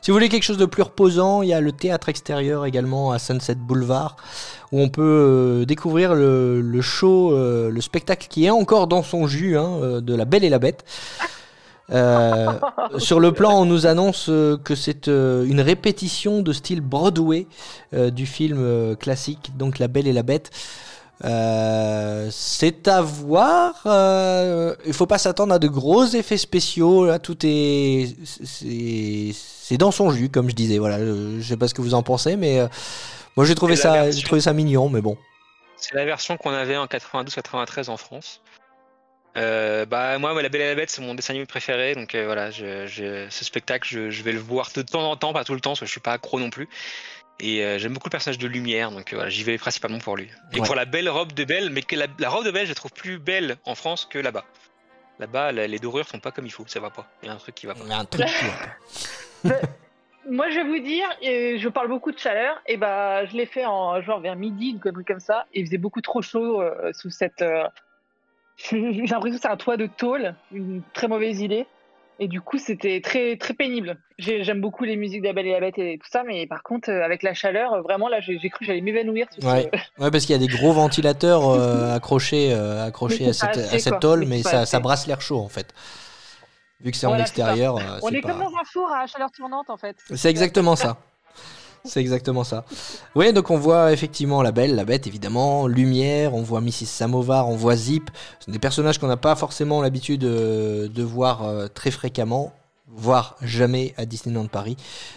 Si 0.00 0.10
vous 0.10 0.16
voulez 0.16 0.28
quelque 0.28 0.44
chose 0.44 0.58
de 0.58 0.66
plus 0.66 0.82
reposant, 0.82 1.42
il 1.42 1.48
y 1.48 1.52
a 1.52 1.60
le 1.60 1.72
théâtre 1.72 2.08
extérieur 2.08 2.66
également 2.66 3.10
à 3.10 3.18
Sunset 3.18 3.56
Boulevard, 3.56 4.16
où 4.72 4.80
on 4.80 4.88
peut 4.88 5.02
euh, 5.02 5.64
découvrir 5.64 6.14
le, 6.14 6.80
show, 6.80 7.32
euh, 7.32 7.70
le 7.70 7.80
spectacle 7.80 8.28
qui 8.28 8.46
est 8.46 8.50
encore 8.50 8.86
dans 8.86 9.02
son 9.02 9.26
jus, 9.26 9.58
hein, 9.58 9.78
euh, 9.82 10.00
de 10.00 10.14
La 10.14 10.24
Belle 10.24 10.44
et 10.44 10.48
la 10.48 10.58
Bête. 10.58 10.84
Sur 12.98 13.18
le 13.18 13.32
plan, 13.32 13.62
on 13.62 13.64
nous 13.64 13.86
annonce 13.86 14.26
que 14.26 14.74
c'est 14.74 15.08
une 15.08 15.60
répétition 15.60 16.42
de 16.42 16.52
style 16.52 16.82
Broadway 16.82 17.46
du 17.92 18.26
film 18.26 18.94
classique, 18.96 19.52
donc 19.56 19.78
La 19.78 19.88
Belle 19.88 20.06
et 20.06 20.12
la 20.12 20.22
Bête. 20.22 20.50
Euh, 21.24 22.28
c'est 22.30 22.86
à 22.86 23.00
voir. 23.00 23.74
Euh, 23.86 24.74
il 24.86 24.92
faut 24.92 25.06
pas 25.06 25.18
s'attendre 25.18 25.52
à 25.52 25.58
de 25.58 25.68
gros 25.68 26.04
effets 26.04 26.36
spéciaux. 26.36 27.06
Là, 27.06 27.18
tout 27.18 27.38
est 27.44 28.14
c'est 28.54 29.76
dans 29.76 29.90
son 29.90 30.10
jus, 30.10 30.28
comme 30.30 30.48
je 30.48 30.54
disais. 30.54 30.78
Voilà, 30.78 30.98
je, 30.98 31.42
sais 31.42 31.56
pas 31.56 31.68
ce 31.68 31.74
que 31.74 31.82
vous 31.82 31.94
en 31.94 32.02
pensez, 32.02 32.36
mais 32.36 32.60
euh, 32.60 32.68
moi 33.36 33.44
j'ai 33.44 33.54
trouvé 33.54 33.76
ça, 33.76 33.92
version. 33.92 34.12
j'ai 34.20 34.24
trouvé 34.26 34.40
ça 34.40 34.52
mignon, 34.52 34.88
mais 34.88 35.00
bon. 35.00 35.16
C'est 35.76 35.94
la 35.94 36.04
version 36.04 36.36
qu'on 36.36 36.52
avait 36.52 36.76
en 36.76 36.86
92-93 36.86 37.90
en 37.90 37.96
France. 37.96 38.40
Euh, 39.36 39.84
bah 39.86 40.18
moi, 40.18 40.40
La 40.40 40.48
Belle 40.48 40.62
et 40.62 40.68
la 40.68 40.74
Bête, 40.74 40.90
c'est 40.90 41.02
mon 41.02 41.14
dessin 41.14 41.32
animé 41.32 41.46
préféré, 41.46 41.94
donc 41.94 42.16
voilà, 42.16 42.50
je, 42.50 42.86
je- 42.86 43.28
ce 43.30 43.44
spectacle, 43.44 43.86
je, 43.88 44.10
je 44.10 44.22
vais 44.22 44.32
le 44.32 44.40
voir 44.40 44.70
de 44.74 44.82
temps 44.82 45.08
en 45.08 45.16
temps, 45.16 45.32
pas 45.32 45.44
tout 45.44 45.54
le 45.54 45.60
temps, 45.60 45.70
parce 45.70 45.80
que 45.80 45.86
je 45.86 45.90
suis 45.92 46.00
pas 46.00 46.12
accro 46.12 46.40
non 46.40 46.50
plus. 46.50 46.68
Et 47.40 47.62
euh, 47.64 47.78
j'aime 47.78 47.92
beaucoup 47.94 48.08
le 48.08 48.12
personnage 48.12 48.38
de 48.38 48.48
Lumière, 48.48 48.90
donc 48.90 49.12
euh, 49.12 49.16
voilà, 49.16 49.30
j'y 49.30 49.44
vais 49.44 49.58
principalement 49.58 49.98
pour 49.98 50.16
lui. 50.16 50.28
Et 50.52 50.58
Ouais. 50.60 50.66
pour 50.66 50.74
la 50.74 50.84
belle 50.84 51.08
robe 51.08 51.32
de 51.32 51.44
Belle, 51.44 51.70
mais 51.70 51.82
que 51.82 51.94
la, 51.94 52.06
la 52.18 52.28
robe 52.30 52.44
de 52.44 52.50
Belle, 52.50 52.64
je 52.66 52.70
la 52.70 52.74
trouve 52.74 52.92
plus 52.92 53.18
belle 53.18 53.56
en 53.64 53.74
France 53.76 54.06
que 54.10 54.18
là-bas. 54.18 54.44
Là-bas, 55.20 55.52
la- 55.52 55.66
les 55.68 55.78
dorures 55.78 56.08
sont 56.08 56.18
pas 56.18 56.30
comme 56.32 56.46
il 56.46 56.50
faut, 56.52 56.64
ça 56.66 56.80
va 56.80 56.90
pas. 56.90 57.06
Il 57.22 57.26
y 57.26 57.28
a 57.28 57.34
un 57.34 57.36
truc 57.36 57.54
qui 57.54 57.66
va 57.66 57.74
pas. 57.74 57.80
Il 57.84 57.90
y 57.90 57.92
a 57.92 57.98
un 57.98 58.04
truc 58.04 58.26
qui 58.26 58.44
va 58.44 59.50
pas. 59.60 59.60
Moi, 60.30 60.50
je 60.50 60.56
vais 60.56 60.64
vous 60.64 60.78
dire, 60.80 61.08
et 61.22 61.58
je 61.58 61.68
parle 61.68 61.88
beaucoup 61.88 62.12
de 62.12 62.18
chaleur, 62.18 62.60
et 62.66 62.76
bah, 62.76 63.24
je 63.24 63.34
l'ai 63.36 63.46
fait 63.46 63.64
en 63.64 64.02
genre 64.02 64.20
vers 64.20 64.36
midi, 64.36 64.70
une 64.70 64.80
connerie 64.80 65.04
comme 65.04 65.20
ça, 65.20 65.46
et 65.54 65.60
il 65.60 65.66
faisait 65.66 65.78
beaucoup 65.78 66.02
trop 66.02 66.20
chaud 66.22 66.60
euh, 66.60 66.92
sous 66.92 67.08
cette. 67.10 67.40
euh, 67.40 67.64
J'ai 68.70 68.78
l'impression 69.06 69.36
que 69.36 69.42
c'est 69.42 69.48
un 69.48 69.56
toit 69.56 69.76
de 69.76 69.86
tôle, 69.86 70.34
une 70.52 70.82
très 70.92 71.06
mauvaise 71.08 71.40
idée, 71.40 71.66
et 72.18 72.28
du 72.28 72.40
coup, 72.40 72.58
c'était 72.58 73.00
très 73.00 73.36
très 73.36 73.54
pénible. 73.54 73.98
J'ai- 74.18 74.42
J'aime 74.44 74.60
beaucoup 74.60 74.84
les 74.84 74.96
musiques 74.96 75.22
Belle 75.22 75.46
et 75.46 75.52
la 75.52 75.60
Bête 75.60 75.78
et 75.78 75.98
tout 75.98 76.08
ça, 76.10 76.22
mais 76.26 76.46
par 76.46 76.62
contre, 76.62 76.90
euh, 76.90 77.04
avec 77.04 77.22
la 77.22 77.34
chaleur, 77.34 77.72
euh, 77.74 77.80
vraiment 77.82 78.08
là, 78.08 78.20
j'ai 78.20 78.36
cru 78.38 78.60
que 78.60 78.64
j'allais 78.64 78.80
m'évanouir. 78.80 79.26
Ouais. 79.42 79.70
Parce 79.98 80.26
qu'il 80.26 80.30
y 80.30 80.34
a 80.34 80.38
des 80.46 80.52
gros 80.52 80.72
ventilateurs 80.72 81.48
euh, 81.48 81.94
accrochés, 81.96 82.52
euh, 82.52 82.84
accrochés 82.86 83.28
à 83.28 83.32
cette, 83.32 83.56
assez, 83.56 83.76
à 83.76 83.78
cette 83.78 84.00
tôle, 84.00 84.24
Mais 84.26 84.42
ça, 84.42 84.80
brasse 84.80 85.06
l'air 85.06 85.20
chaud 85.20 85.38
en 85.38 85.48
fait. 85.48 85.72
Vu 86.80 86.92
que 86.92 86.96
c'est 86.96 87.06
en 87.06 87.10
Voilà, 87.10 87.22
extérieur, 87.24 87.76
euh, 87.76 87.98
On 88.02 88.08
est 88.10 88.20
pas- 88.20 88.28
comme 88.30 88.38
dans 88.40 88.46
un 88.56 88.64
four 88.64 88.88
à 88.92 89.06
chaleur 89.06 89.30
tournante 89.32 89.68
en 89.68 89.76
fait. 89.76 89.96
C'est 90.14 90.30
exactement 90.30 90.76
ça. 90.76 90.96
C'est 91.88 92.00
exactement 92.00 92.44
ça. 92.44 92.64
Oui, 93.14 93.32
donc 93.32 93.50
on 93.50 93.56
voit 93.56 93.92
effectivement 93.92 94.42
la 94.42 94.52
belle, 94.52 94.74
la 94.74 94.84
bête 94.84 95.06
évidemment, 95.06 95.66
Lumière, 95.66 96.34
on 96.34 96.42
voit 96.42 96.60
Mrs. 96.60 96.86
Samovar, 96.86 97.48
on 97.48 97.56
voit 97.56 97.76
Zip. 97.76 98.10
Ce 98.38 98.46
sont 98.46 98.52
des 98.52 98.58
personnages 98.58 98.98
qu'on 98.98 99.06
n'a 99.06 99.16
pas 99.16 99.34
forcément 99.36 99.80
l'habitude 99.80 100.24
euh, 100.24 100.88
de 100.88 101.02
voir 101.02 101.44
euh, 101.44 101.66
très 101.66 101.90
fréquemment, 101.90 102.52
voire 102.88 103.36
jamais 103.40 103.94
à 103.96 104.04
Disneyland 104.04 104.46
Paris. 104.46 104.76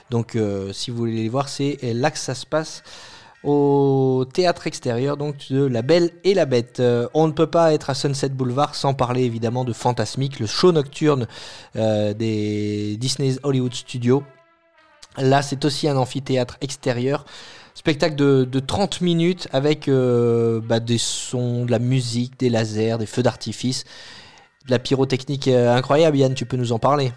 Donc 0.10 0.36
euh, 0.36 0.72
si 0.72 0.92
vous 0.92 0.98
voulez 0.98 1.12
les 1.12 1.30
voir, 1.30 1.50
c'est 1.50 1.78
là 1.94 2.10
que 2.10 2.20
ça 2.20 2.36
se 2.36 2.46
passe 2.46 2.84
au 3.44 4.26
théâtre 4.32 4.68
extérieur 4.68 5.18
donc 5.18 5.52
de 5.52 5.66
La 5.66 5.82
Belle 5.82 6.12
et 6.24 6.34
la 6.34 6.46
Bête. 6.46 6.82
On 7.14 7.28
ne 7.28 7.34
peut 7.34 7.48
pas 7.48 7.74
être 7.74 7.90
à 7.90 7.96
Sunset 7.96 8.30
Boulevard 8.30 8.76
sans 8.76 8.94
parler 8.94 9.24
évidemment 9.24 9.66
de 9.66 9.74
Fantasmic, 9.74 10.40
le 10.40 10.46
show 10.46 10.72
nocturne 10.72 11.28
des 11.74 12.98
Disney's 13.00 13.40
Hollywood 13.42 13.74
Studios. 13.74 14.24
Là, 15.18 15.42
c'est 15.42 15.66
aussi 15.66 15.88
un 15.88 15.98
amphithéâtre 15.98 16.58
extérieur. 16.62 17.26
Spectacle 17.74 18.16
de, 18.16 18.44
de 18.44 18.60
30 18.60 19.02
minutes 19.02 19.48
avec 19.54 19.88
euh, 19.88 20.60
bah, 20.64 20.80
des 20.80 20.98
sons, 20.98 21.66
de 21.66 21.72
la 21.72 21.80
musique, 21.80 22.38
des 22.40 22.50
lasers, 22.50 22.98
des 22.98 23.06
feux 23.06 23.24
d'artifice, 23.24 23.86
de 24.68 24.72
la 24.72 24.80
pyrotechnique 24.80 25.48
euh, 25.48 25.74
incroyable. 25.76 26.18
Yann, 26.18 26.34
tu 26.34 26.46
peux 26.46 26.58
nous 26.58 26.72
en 26.74 26.80
parler 26.80 27.12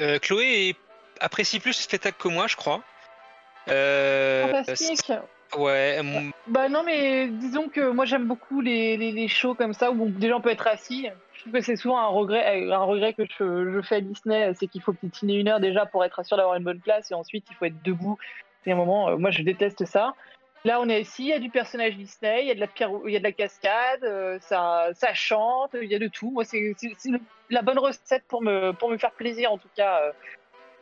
Euh, 0.00 0.18
Chloé 0.18 0.76
apprécie 1.20 1.58
plus 1.60 1.72
ce 1.72 1.82
spectacle 1.84 2.16
que 2.20 2.28
moi, 2.28 2.46
je 2.48 2.56
crois. 2.56 2.82
Euh, 3.68 4.46
Fantastique. 4.48 5.12
ouais, 5.56 6.02
mon- 6.02 6.30
Bah 6.46 6.68
non, 6.68 6.82
mais 6.84 7.28
disons 7.28 7.68
que 7.68 7.90
moi 7.90 8.04
j'aime 8.06 8.26
beaucoup 8.26 8.60
les, 8.60 8.96
les, 8.96 9.12
les 9.12 9.28
shows 9.28 9.54
comme 9.54 9.74
ça 9.74 9.90
où 9.90 10.08
déjà 10.08 10.36
on 10.36 10.40
peut 10.40 10.50
être 10.50 10.66
assis. 10.66 11.08
Je 11.38 11.42
trouve 11.44 11.52
que 11.52 11.60
c'est 11.60 11.76
souvent 11.76 11.98
un 11.98 12.08
regret, 12.08 12.68
un 12.72 12.82
regret 12.82 13.14
que 13.14 13.22
je, 13.24 13.80
fais 13.82 13.96
à 13.96 14.00
Disney, 14.00 14.52
c'est 14.54 14.66
qu'il 14.66 14.82
faut 14.82 14.92
piétiner 14.92 15.36
une 15.36 15.46
heure 15.46 15.60
déjà 15.60 15.86
pour 15.86 16.04
être 16.04 16.24
sûr 16.24 16.36
d'avoir 16.36 16.56
une 16.56 16.64
bonne 16.64 16.80
place 16.80 17.12
et 17.12 17.14
ensuite 17.14 17.46
il 17.48 17.54
faut 17.54 17.66
être 17.66 17.80
debout. 17.84 18.18
C'est 18.64 18.72
un 18.72 18.74
moment, 18.74 19.10
euh, 19.10 19.16
moi 19.16 19.30
je 19.30 19.42
déteste 19.42 19.84
ça. 19.84 20.14
Là 20.64 20.80
on 20.80 20.88
est 20.88 21.02
assis, 21.02 21.22
il 21.22 21.28
y 21.28 21.32
a 21.32 21.38
du 21.38 21.48
personnage 21.48 21.94
Disney, 21.94 22.42
il 22.42 22.48
y 22.48 22.50
a 22.50 22.54
de 22.54 22.60
la, 22.60 22.66
il 23.06 23.12
y 23.12 23.16
a 23.16 23.20
de 23.20 23.24
la 23.24 23.30
cascade, 23.30 24.02
euh, 24.02 24.40
ça, 24.40 24.92
chante, 25.14 25.76
il 25.80 25.88
y 25.88 25.94
a 25.94 26.00
de 26.00 26.08
tout. 26.08 26.32
Moi 26.32 26.42
c'est 26.44 26.74
la 27.50 27.62
bonne 27.62 27.78
recette 27.78 28.24
pour 28.26 28.42
me, 28.42 28.72
faire 28.98 29.12
plaisir 29.12 29.52
en 29.52 29.58
tout 29.58 29.70
cas. 29.76 30.12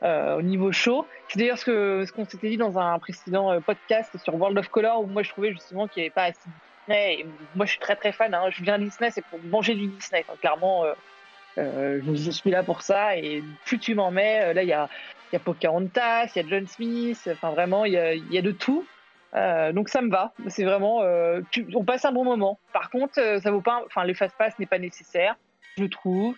euh, 0.03 0.37
au 0.38 0.42
niveau 0.42 0.73
show. 0.73 1.07
C'est 1.29 1.38
d'ailleurs 1.38 1.59
ce 1.59 2.11
qu'on 2.12 2.25
s'était 2.25 2.49
dit 2.49 2.57
dans 2.57 2.79
un 2.79 2.99
précédent 2.99 3.61
podcast 3.61 4.16
sur 4.16 4.35
World 4.37 4.57
of 4.57 4.69
Color 4.69 5.03
où 5.03 5.07
moi 5.07 5.23
je 5.23 5.29
trouvais 5.31 5.53
justement 5.53 5.87
qu'il 5.87 6.03
n'y 6.03 6.07
avait 6.07 6.14
pas 6.14 6.25
assez 6.25 6.49
de 6.49 6.65
Moi 6.88 7.66
je 7.66 7.70
suis 7.70 7.81
très 7.81 7.96
très 7.96 8.12
fan. 8.12 8.35
Hein. 8.35 8.51
Je 8.51 8.62
viens 8.62 8.75
à 8.75 8.79
Disney, 8.79 9.11
c'est 9.11 9.25
pour 9.25 9.40
manger 9.44 9.75
du 9.75 9.88
Disney. 9.88 10.25
Clairement, 10.40 10.85
euh, 10.85 10.94
euh, 11.59 12.01
je, 12.14 12.31
suis 12.31 12.51
là 12.51 12.62
pour 12.62 12.83
ça. 12.83 13.16
Et 13.16 13.42
plus 13.64 13.79
tu 13.79 13.94
m'en 13.94 14.11
mets, 14.11 14.44
euh, 14.44 14.53
là 14.53 14.62
il 14.62 14.68
y 14.68 14.72
a, 14.72 14.88
Pocahontas, 15.44 16.33
il 16.35 16.42
y 16.42 16.46
a 16.46 16.49
John 16.49 16.66
Smith. 16.66 17.29
Enfin 17.33 17.51
vraiment, 17.51 17.85
il 17.85 17.92
y 17.92 18.38
a, 18.38 18.42
de 18.42 18.53
tout. 18.53 18.87
Donc 19.35 19.88
ça 19.88 20.01
me 20.01 20.11
va. 20.11 20.33
C'est 20.49 20.64
vraiment, 20.64 21.03
on 21.75 21.85
passe 21.85 22.05
un 22.05 22.12
bon 22.12 22.25
moment. 22.25 22.59
Par 22.72 22.90
contre, 22.90 23.14
ça 23.14 23.51
vaut 23.51 23.61
pas. 23.61 23.83
Enfin, 23.87 24.05
le 24.05 24.14
fast 24.14 24.37
pass 24.37 24.59
n'est 24.59 24.66
pas 24.66 24.79
nécessaire, 24.79 25.37
je 25.77 25.85
trouve. 25.85 26.37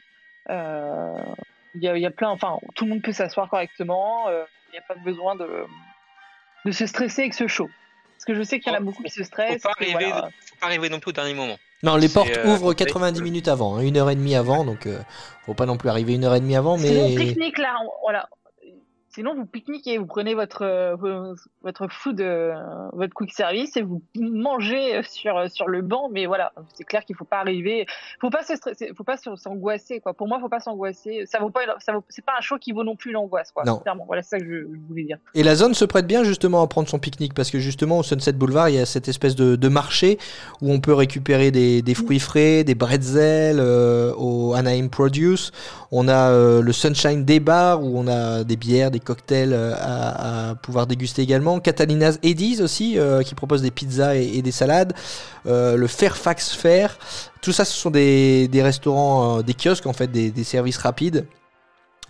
Il 0.48 1.84
y, 1.84 2.06
a, 2.06 2.10
plein, 2.10 2.30
enfin, 2.30 2.58
tout 2.74 2.86
le 2.86 2.90
monde 2.90 3.02
peut 3.02 3.12
s'asseoir 3.12 3.48
correctement. 3.48 4.28
Il 4.30 4.72
n'y 4.72 4.78
a 4.78 4.82
pas 4.82 4.96
besoin 4.96 5.36
de, 5.36 5.48
de 6.64 6.72
se 6.72 6.86
stresser 6.86 7.22
avec 7.22 7.34
ce 7.34 7.46
show. 7.46 7.68
Parce 8.18 8.24
que 8.26 8.34
je 8.34 8.42
sais 8.42 8.58
qu'il 8.58 8.72
y 8.72 8.74
en 8.74 8.78
a 8.78 8.80
Faut- 8.80 8.86
beaucoup 8.86 9.02
qui 9.04 9.10
se 9.10 9.20
faut 9.20 9.26
stressent. 9.26 9.62
pas, 9.62 9.70
et 9.80 9.94
arriver, 9.94 10.10
voilà. 10.10 10.30
faut 10.44 10.56
pas 10.60 10.66
arriver 10.66 10.88
non 10.88 10.98
plus 10.98 11.10
au 11.10 11.12
dernier 11.12 11.34
moment. 11.34 11.56
Non, 11.84 11.94
les 11.94 12.08
C'est, 12.08 12.14
portes 12.14 12.36
euh, 12.36 12.46
ouvrent 12.52 12.72
conseil. 12.72 12.86
90 12.86 13.22
minutes 13.22 13.46
avant, 13.48 13.76
hein, 13.76 13.80
une 13.82 13.96
heure 13.96 14.10
et 14.10 14.16
demie 14.16 14.34
avant, 14.34 14.64
donc 14.64 14.86
euh, 14.86 14.98
faut 15.46 15.54
pas 15.54 15.64
non 15.66 15.76
plus 15.76 15.88
arriver 15.88 16.14
une 16.14 16.24
heure 16.24 16.34
et 16.34 16.40
demie 16.40 16.56
avant, 16.56 16.76
mais 16.76 17.14
pique-nique 17.16 17.58
là, 17.58 17.76
on- 17.84 17.90
voilà. 18.02 18.28
Sinon, 19.18 19.34
vous 19.34 19.46
pique-niquez, 19.46 19.98
vous 19.98 20.06
prenez 20.06 20.34
votre 20.34 20.62
euh, 20.62 20.94
vo- 20.94 21.34
votre 21.64 21.88
food, 21.90 22.20
euh, 22.20 22.54
votre 22.92 23.12
quick 23.14 23.32
service 23.32 23.76
et 23.76 23.82
vous 23.82 24.00
mangez 24.16 25.02
sur 25.02 25.50
sur 25.50 25.66
le 25.66 25.82
banc. 25.82 26.08
Mais 26.12 26.26
voilà, 26.26 26.52
c'est 26.74 26.84
clair 26.84 27.04
qu'il 27.04 27.16
faut 27.16 27.24
pas 27.24 27.38
arriver, 27.40 27.84
faut 28.20 28.30
pas 28.30 28.44
se 28.44 28.54
stresser, 28.54 28.92
faut 28.96 29.02
pas 29.02 29.16
se- 29.16 29.34
s'angoisser 29.34 29.98
quoi. 29.98 30.14
Pour 30.14 30.28
moi, 30.28 30.38
faut 30.40 30.48
pas 30.48 30.60
s'angoisser. 30.60 31.24
Ça 31.26 31.40
vaut 31.40 31.50
pas, 31.50 31.62
ça 31.80 31.94
vaut, 31.94 32.04
c'est 32.08 32.24
pas 32.24 32.34
un 32.38 32.40
show 32.40 32.58
qui 32.58 32.70
vaut 32.70 32.84
non 32.84 32.94
plus 32.94 33.10
l'angoisse 33.10 33.50
quoi. 33.50 33.64
Non. 33.64 33.78
Clairement, 33.78 34.04
voilà, 34.06 34.22
c'est 34.22 34.36
ça 34.36 34.38
que 34.38 34.44
je, 34.44 34.60
je 34.72 34.78
voulais 34.88 35.02
dire. 35.02 35.18
Et 35.34 35.42
la 35.42 35.56
zone 35.56 35.74
se 35.74 35.84
prête 35.84 36.06
bien 36.06 36.22
justement 36.22 36.62
à 36.62 36.68
prendre 36.68 36.88
son 36.88 37.00
pique-nique 37.00 37.34
parce 37.34 37.50
que 37.50 37.58
justement 37.58 37.98
au 37.98 38.02
Sunset 38.04 38.34
Boulevard 38.34 38.68
il 38.68 38.76
y 38.76 38.78
a 38.78 38.86
cette 38.86 39.08
espèce 39.08 39.34
de, 39.34 39.56
de 39.56 39.68
marché 39.68 40.18
où 40.62 40.70
on 40.72 40.78
peut 40.78 40.94
récupérer 40.94 41.50
des, 41.50 41.82
des 41.82 41.94
fruits 41.94 42.20
frais, 42.20 42.62
des 42.62 42.76
bretzels 42.76 43.58
euh, 43.58 44.14
au 44.16 44.54
Anaheim 44.54 44.88
Produce. 44.90 45.50
On 45.90 46.06
a 46.06 46.30
euh, 46.30 46.62
le 46.62 46.72
Sunshine 46.72 47.24
Day 47.24 47.40
Bar 47.40 47.82
où 47.82 47.98
on 47.98 48.06
a 48.06 48.44
des 48.44 48.56
bières, 48.56 48.92
des 48.92 49.00
cocktails 49.08 49.54
euh, 49.54 49.74
à, 49.76 50.54
pouvoir 50.56 50.86
déguster 50.86 51.22
également. 51.22 51.60
Catalina's 51.60 52.18
Eddie's 52.22 52.60
aussi 52.60 52.98
euh, 52.98 53.22
qui 53.22 53.34
propose 53.34 53.62
des 53.62 53.70
pizzas 53.70 54.16
et, 54.16 54.42
des 54.42 54.52
salades. 54.52 54.92
Euh, 55.46 55.76
le 55.76 55.86
Fairfax 55.86 56.52
Fair. 56.52 56.98
Tout 57.40 57.52
ça 57.52 57.64
ce 57.64 57.72
sont 57.72 57.90
des, 57.90 58.48
restaurants, 58.54 59.42
des 59.42 59.54
kiosques 59.54 59.86
en 59.86 59.94
fait, 59.94 60.08
des, 60.08 60.44
services 60.44 60.76
rapides. 60.76 61.26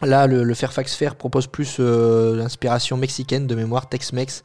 Là, 0.02 0.26
le, 0.26 0.54
Fairfax 0.54 0.94
Fair 0.94 1.14
propose 1.14 1.46
plus 1.46 1.78
l'inspiration 1.78 2.96
mexicaine 2.96 3.46
de 3.46 3.54
mémoire 3.54 3.88
Tex-Mex, 3.88 4.42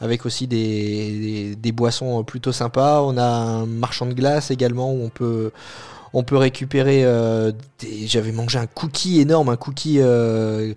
avec 0.00 0.26
aussi 0.26 0.46
des, 0.46 1.56
des 1.56 1.72
boissons 1.72 2.22
plutôt 2.22 2.52
sympas. 2.52 3.02
On 3.02 3.16
a 3.16 3.24
un 3.24 3.66
marchand 3.66 4.06
de 4.06 4.14
glace 4.14 4.50
également 4.50 4.92
où 4.92 5.02
on 5.04 5.08
peut 5.08 5.50
on 6.12 6.22
peut 6.22 6.36
récupérer. 6.36 7.04
euh, 7.04 7.52
J'avais 8.04 8.32
mangé 8.32 8.58
un 8.58 8.66
cookie 8.66 9.20
énorme, 9.20 9.48
un 9.48 9.56
cookie. 9.56 9.98
euh, 10.00 10.74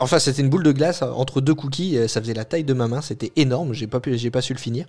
Enfin, 0.00 0.18
c'était 0.18 0.42
une 0.42 0.48
boule 0.48 0.64
de 0.64 0.72
glace 0.72 1.02
entre 1.02 1.40
deux 1.40 1.54
cookies. 1.54 1.96
Ça 2.08 2.20
faisait 2.20 2.34
la 2.34 2.44
taille 2.44 2.64
de 2.64 2.74
ma 2.74 2.88
main. 2.88 3.00
C'était 3.00 3.30
énorme. 3.36 3.72
J'ai 3.72 3.86
pas 3.86 4.00
pu, 4.00 4.18
j'ai 4.18 4.32
pas 4.32 4.42
su 4.42 4.52
le 4.52 4.58
finir. 4.58 4.86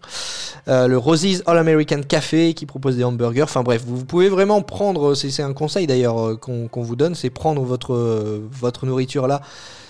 Euh, 0.68 0.88
le 0.88 0.98
Rosie's 0.98 1.44
All 1.46 1.60
American 1.60 2.02
Café 2.02 2.56
qui 2.56 2.66
propose 2.66 2.98
des 2.98 3.04
hamburgers. 3.04 3.44
Enfin 3.44 3.62
bref, 3.62 3.84
vous, 3.86 4.06
pouvez 4.06 4.30
vraiment 4.30 4.62
prendre. 4.64 5.14
C'est 5.14 5.44
un 5.44 5.54
conseil 5.54 5.86
d'ailleurs 5.86 6.40
qu'on 6.40 6.70
vous 6.74 6.96
donne, 6.96 7.14
c'est 7.14 7.30
prendre 7.30 7.62
votre 7.64 8.86
nourriture 8.86 9.28
là 9.28 9.42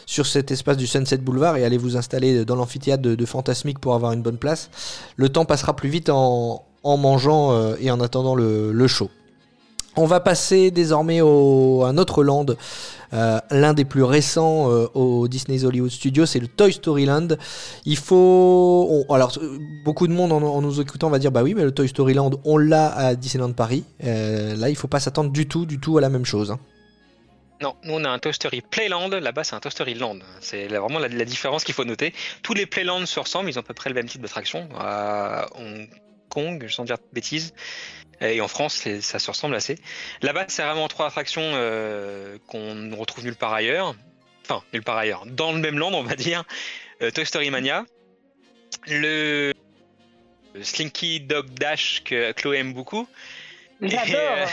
sur 0.05 0.25
cet 0.25 0.51
espace 0.51 0.77
du 0.77 0.87
Sunset 0.87 1.17
Boulevard 1.17 1.57
et 1.57 1.65
aller 1.65 1.77
vous 1.77 1.97
installer 1.97 2.45
dans 2.45 2.55
l'amphithéâtre 2.55 3.03
de, 3.03 3.25
Fantasmic 3.25 3.79
pour 3.79 3.93
avoir 3.93 4.11
une 4.13 4.21
bonne 4.21 4.37
place. 4.37 4.69
Le 5.15 5.29
temps 5.29 5.45
passera 5.45 5.75
plus 5.75 5.89
vite 5.89 6.09
en, 6.09 6.65
mangeant 6.83 7.75
et 7.75 7.91
en 7.91 7.99
attendant 8.01 8.35
le 8.35 8.87
show. 8.87 9.09
On 9.99 10.05
va 10.05 10.19
passer 10.19 10.69
désormais 10.69 11.19
à 11.21 11.23
un 11.23 11.97
autre 11.97 12.23
land, 12.23 12.45
euh, 13.13 13.39
l'un 13.49 13.73
des 13.73 13.83
plus 13.83 14.03
récents 14.03 14.71
euh, 14.71 14.87
au 14.93 15.27
Disney's 15.27 15.63
Hollywood 15.63 15.89
Studios, 15.89 16.27
c'est 16.27 16.39
le 16.39 16.47
Toy 16.47 16.71
Story 16.71 17.05
Land. 17.05 17.29
Il 17.85 17.97
faut, 17.97 19.05
alors 19.09 19.35
euh, 19.41 19.57
beaucoup 19.83 20.07
de 20.07 20.13
monde 20.13 20.31
en, 20.31 20.61
nous 20.61 20.81
écoutant 20.81 21.09
va 21.09 21.17
dire 21.17 21.31
bah 21.31 21.41
oui, 21.41 21.55
mais 21.55 21.63
le 21.63 21.73
Toy 21.73 21.87
Story 21.87 22.13
Land 22.13 22.31
on 22.45 22.57
l'a 22.57 22.89
à 22.95 23.15
Disneyland 23.15 23.53
Paris. 23.53 23.85
Là, 23.99 24.69
il 24.69 24.75
faut 24.75 24.87
pas 24.87 24.99
s'attendre 24.99 25.31
du 25.31 25.47
tout, 25.47 25.65
du 25.65 25.79
tout 25.79 25.97
à 25.97 26.01
la 26.01 26.09
même 26.09 26.25
chose. 26.25 26.51
hein. 26.51 26.59
Non, 27.59 27.75
nous 27.83 27.95
on 27.95 28.03
a 28.05 28.09
un 28.09 28.19
Toastery 28.19 28.61
Playland, 28.61 29.09
là-bas 29.09 29.43
c'est 29.43 29.55
un 29.55 29.59
Toastery 29.59 29.95
Land. 29.95 30.19
C'est 30.41 30.67
vraiment 30.67 30.99
la, 30.99 31.09
différence 31.25 31.63
qu'il 31.63 31.73
faut 31.73 31.85
noter. 31.85 32.13
Tous 32.43 32.53
les 32.53 32.67
Playlands 32.67 33.03
se 33.07 33.19
ressemblent, 33.19 33.49
ils 33.49 33.57
ont 33.57 33.61
à 33.61 33.65
peu 33.65 33.73
près 33.73 33.89
le 33.89 33.95
même 33.95 34.07
type 34.07 34.21
d'attraction. 34.21 34.69
On- 35.55 35.87
Kong, 36.29 36.67
sans 36.69 36.83
dire 36.83 36.97
de 36.97 37.03
bêtises. 37.13 37.53
Et 38.21 38.41
en 38.41 38.47
France, 38.47 38.87
ça 39.01 39.19
se 39.19 39.29
ressemble 39.29 39.55
assez. 39.55 39.77
Là-bas, 40.21 40.45
c'est 40.47 40.63
vraiment 40.63 40.87
trois 40.87 41.07
attractions 41.07 41.41
euh, 41.43 42.37
qu'on 42.47 42.73
ne 42.73 42.95
retrouve 42.95 43.23
nulle 43.23 43.35
part 43.35 43.53
ailleurs. 43.53 43.95
Enfin, 44.43 44.63
nulle 44.73 44.83
part 44.83 44.97
ailleurs. 44.97 45.25
Dans 45.25 45.51
le 45.51 45.59
même 45.59 45.77
land, 45.77 45.93
on 45.93 46.03
va 46.03 46.15
dire. 46.15 46.43
Euh, 47.01 47.11
Toy 47.11 47.25
Story 47.25 47.51
Mania. 47.51 47.85
Le 48.87 49.53
Slinky 50.61 51.19
Dog 51.19 51.49
Dash 51.53 52.01
que 52.03 52.31
Chloé 52.31 52.57
aime 52.57 52.73
beaucoup. 52.73 53.07
J'adore. 53.81 54.47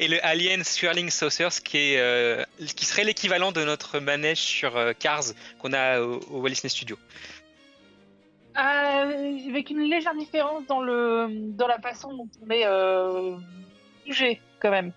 Et 0.00 0.08
le 0.08 0.24
Alien 0.24 0.64
Swirling 0.64 1.10
Saucers 1.10 1.62
qui, 1.62 1.78
est, 1.78 1.98
euh, 1.98 2.44
qui 2.74 2.84
serait 2.84 3.04
l'équivalent 3.04 3.52
de 3.52 3.64
notre 3.64 4.00
manège 4.00 4.38
sur 4.38 4.76
euh, 4.76 4.92
Cars 4.92 5.24
qu'on 5.60 5.72
a 5.72 6.00
au, 6.00 6.20
au 6.30 6.40
Walt 6.40 6.50
Disney 6.50 6.70
Studio. 6.70 6.98
Euh, 8.56 9.48
avec 9.50 9.70
une 9.70 9.80
légère 9.90 10.14
différence 10.14 10.64
dans 10.66 10.80
le 10.80 11.26
dans 11.30 11.66
la 11.66 11.78
façon 11.80 12.12
dont 12.16 12.28
on 12.46 12.50
est 12.50 12.64
euh, 12.66 13.36
bougé 14.06 14.40
quand 14.60 14.70
même. 14.70 14.92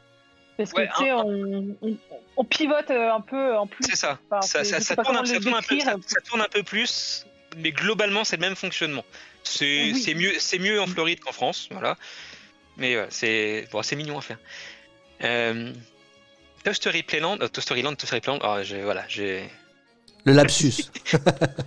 Parce 0.58 0.74
que 0.74 0.82
Ouais, 0.82 0.89
tu 0.98 1.04
sais, 1.04 1.10
un- 1.10 1.17
on, 1.24 1.76
on, 1.82 1.98
on 2.38 2.43
pivote 2.43 2.89
euh, 2.91 3.12
un 3.13 3.22
peu 3.22 3.56
en 3.56 3.67
plus. 3.67 3.84
C'est 3.88 3.96
ça. 3.96 4.20
Enfin, 4.30 4.41
ça, 4.41 4.63
tourne, 4.96 5.00
un- 5.00 5.04
comment 5.04 5.26
ça 5.26 5.34
le 5.34 5.39
tourne 5.39 5.56
un 5.56 5.62
peu, 5.62 5.76
décrire. 5.76 5.93
ça- 5.93 6.08
ça 6.15 6.22
tourne 6.22 6.41
un 6.41 6.48
peu 6.50 6.63
plus, 6.63 7.26
mais 7.58 7.72
globalement 7.72 8.24
c'est 8.24 8.36
le 8.38 8.41
même 8.41 8.56
fonctionnement. 8.56 9.06
C'est 9.43 9.91
Oui. 9.93 10.02
c'est 10.02 10.13
mieux, 10.13 10.34
c'est 10.39 10.60
mieux 10.60 10.80
en 10.82 10.88
Floride 10.88 11.20
qu'en 11.20 11.32
France, 11.32 11.67
voilà. 11.72 11.96
Mais 12.78 12.96
euh, 12.96 13.06
c'est 13.10 13.67
bon, 13.72 13.82
c'est 13.82 13.96
mignon 13.96 14.17
à 14.20 14.22
faire. 14.22 14.38
Euh, 15.24 15.74
Toy 16.63 16.76
Story 16.76 17.02
Playland, 17.04 17.38
euh, 17.41 17.48
Toy 17.48 17.62
Story 17.63 17.82
Land, 17.82 17.96
Toy 17.96 18.06
Story 18.08 18.22
Playland. 18.22 18.63
j'ai- 18.63 18.84
voilà, 18.84 19.04
j'ai. 19.08 19.50
Le 20.26 20.34
lapsus. 20.34 20.74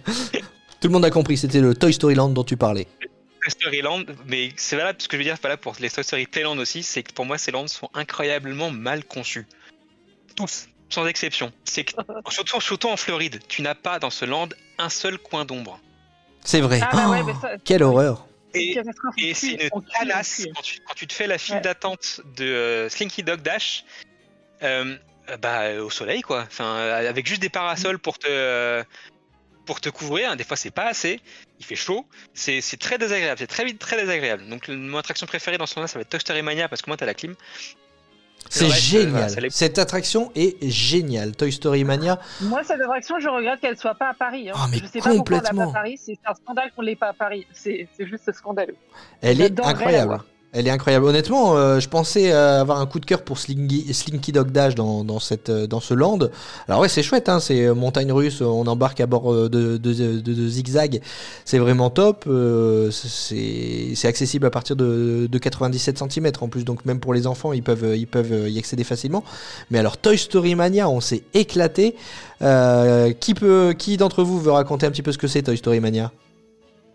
Tout 0.80 0.88
le 0.88 0.92
monde 0.92 1.04
a 1.04 1.10
compris, 1.10 1.36
c'était 1.36 1.60
le 1.60 1.74
Toy 1.74 1.92
Story 1.92 2.14
Land 2.14 2.30
dont 2.30 2.44
tu 2.44 2.56
parlais. 2.56 2.86
Toy 3.42 3.50
Story 3.50 3.82
Land, 3.82 4.04
mais 4.26 4.50
c'est 4.56 4.76
valable, 4.76 5.00
ce 5.00 5.08
que 5.08 5.16
je 5.16 5.18
veux 5.18 5.24
dire, 5.24 5.34
c'est 5.36 5.42
valable 5.42 5.62
pour 5.62 5.74
les 5.80 5.90
Toy 5.90 6.04
Story 6.04 6.26
Playland 6.26 6.58
aussi, 6.58 6.82
c'est 6.82 7.02
que 7.02 7.12
pour 7.12 7.24
moi 7.26 7.38
ces 7.38 7.50
lands 7.50 7.66
sont 7.68 7.90
incroyablement 7.94 8.70
mal 8.70 9.04
conçus. 9.04 9.46
Tous, 10.36 10.68
sans 10.88 11.06
exception. 11.06 11.52
C'est 11.64 11.84
que, 11.84 11.92
surtout, 12.30 12.60
surtout 12.60 12.88
en 12.88 12.96
Floride, 12.96 13.40
tu 13.48 13.62
n'as 13.62 13.74
pas 13.74 13.98
dans 13.98 14.10
ce 14.10 14.24
land 14.24 14.48
un 14.78 14.88
seul 14.88 15.18
coin 15.18 15.44
d'ombre. 15.44 15.78
C'est 16.44 16.60
vrai. 16.60 16.80
Ah 16.82 16.90
bah 16.92 17.08
ouais, 17.10 17.20
Oh, 17.22 17.26
mais 17.26 17.32
ça- 17.40 17.56
quelle 17.64 17.82
horreur. 17.82 18.26
Et, 18.54 18.76
et 19.18 19.34
c'est 19.34 19.52
une 19.52 19.58
tue. 19.58 19.68
quand 19.70 20.62
tu, 20.62 20.80
quand 20.80 20.94
tu 20.96 21.06
te 21.06 21.12
fais 21.12 21.26
la 21.28 21.38
file 21.38 21.56
Ouais. 21.56 21.60
d'attente 21.60 22.20
de 22.36 22.44
euh, 22.44 22.88
Slinky 22.88 23.22
Dog 23.22 23.42
Dash 23.42 23.84
euh, 24.62 24.96
bah, 25.40 25.60
euh, 25.66 25.84
au 25.84 25.90
soleil, 25.90 26.22
quoi. 26.22 26.42
Enfin, 26.48 26.74
avec 26.76 27.26
juste 27.28 27.40
des 27.42 27.48
parasols 27.48 27.98
pour 28.00 28.18
te, 28.18 28.26
euh, 28.28 28.82
pour 29.66 29.80
te 29.80 29.88
couvrir. 29.88 30.36
Des 30.36 30.44
fois, 30.44 30.56
c'est 30.56 30.70
pas 30.70 30.86
assez. 30.86 31.20
Il 31.58 31.64
fait 31.66 31.76
chaud. 31.76 32.04
C'est 32.34 32.60
très 32.78 32.98
désagréable. 32.98 33.38
C'est 33.38 33.46
très 33.46 33.64
vite 33.64 33.78
très 33.78 33.96
désagréable. 33.96 34.48
Donc, 34.48 34.68
le- 34.68 34.76
mon 34.76 34.98
attraction 34.98 35.26
préférée 35.26 35.58
dans 35.58 35.66
ce 35.66 35.74
moment-là, 35.76 35.88
ça 35.88 35.98
va 35.98 36.02
être 36.02 36.08
Toy 36.08 36.20
Story 36.20 36.42
Mania 36.42 36.68
parce 36.68 36.82
que 36.82 36.90
moi, 36.90 36.96
t'as 36.96 37.06
la 37.06 37.14
clim. 37.14 37.34
C'est 38.48 38.64
euh, 38.64 38.70
génial. 38.70 39.30
Cette 39.50 39.78
attraction 39.78 40.32
est 40.34 40.56
géniale. 40.68 41.36
Toy 41.36 41.52
Story 41.52 41.84
Mania. 41.84 42.18
Moi, 42.40 42.62
cette 42.64 42.80
attraction, 42.80 43.20
je 43.20 43.28
regrette 43.28 43.60
qu'elle 43.60 43.76
soit 43.78 43.94
pas 43.94 44.08
à 44.08 44.14
Paris. 44.14 44.48
Hein. 44.48 44.54
Ah, 44.56 44.66
mais 44.70 44.78
je 44.78 44.86
sais 44.86 44.98
pas 45.00 45.14
pourquoi 45.14 45.36
on 45.36 45.40
l'a 45.40 45.42
pas 45.42 45.48
complètement. 45.50 45.70
à 45.70 45.74
Paris. 45.74 46.00
C'est 46.02 46.18
un 46.26 46.34
scandale 46.34 46.70
qu'on 46.74 46.82
l'ait 46.82 46.96
pas 46.96 47.08
à 47.08 47.12
Paris. 47.12 47.46
C'est 47.52 47.86
juste 47.98 48.32
scandaleux. 48.32 48.76
Elle 49.20 49.40
est 49.42 49.60
incroyable. 49.60 50.20
Elle 50.52 50.66
est 50.66 50.70
incroyable. 50.70 51.04
Honnêtement, 51.04 51.56
euh, 51.56 51.78
je 51.78 51.88
pensais 51.88 52.32
euh, 52.32 52.60
avoir 52.60 52.80
un 52.80 52.86
coup 52.86 52.98
de 52.98 53.06
cœur 53.06 53.22
pour 53.22 53.38
Slinky, 53.38 53.94
Slinky 53.94 54.32
Dog 54.32 54.50
Dash 54.50 54.74
dans, 54.74 55.04
dans, 55.04 55.20
cette, 55.20 55.48
euh, 55.48 55.68
dans 55.68 55.78
ce 55.78 55.94
land. 55.94 56.18
Alors 56.66 56.80
ouais, 56.80 56.88
c'est 56.88 57.04
chouette, 57.04 57.28
hein, 57.28 57.38
c'est 57.38 57.72
montagne 57.72 58.10
russe, 58.10 58.40
on 58.40 58.66
embarque 58.66 59.00
à 59.00 59.06
bord 59.06 59.32
de, 59.32 59.48
de, 59.48 59.76
de, 59.76 60.48
zigzag. 60.48 61.02
C'est 61.44 61.58
vraiment 61.58 61.88
top. 61.90 62.28
c'est 62.90 64.08
accessible 64.08 64.46
à 64.46 64.50
partir 64.50 64.74
de, 64.74 65.28
de 65.30 65.38
97 65.38 66.02
cm 66.10 66.32
en 66.40 66.48
plus, 66.48 66.64
donc 66.64 66.84
même 66.84 66.98
pour 66.98 67.14
les 67.14 67.28
enfants, 67.28 67.52
ils 67.52 67.62
peuvent, 67.62 67.96
ils 67.96 68.08
peuvent 68.08 68.48
y 68.50 68.58
accéder 68.58 68.82
facilement. 68.82 69.22
Mais 69.70 69.78
alors 69.78 69.98
Toy 69.98 70.18
Story 70.18 70.56
Mania, 70.56 70.88
on 70.88 71.00
s'est 71.00 71.22
éclaté. 71.32 71.94
Qui 72.40 73.34
peut, 73.34 73.74
qui 73.78 73.96
d'entre 73.98 74.24
vous 74.24 74.40
veut 74.40 74.52
raconter 74.52 74.86
un 74.86 74.90
petit 74.90 75.02
peu 75.02 75.12
ce 75.12 75.18
que 75.18 75.28
c'est 75.28 75.42
Toy 75.42 75.56
Story 75.56 75.78
Mania? 75.78 76.10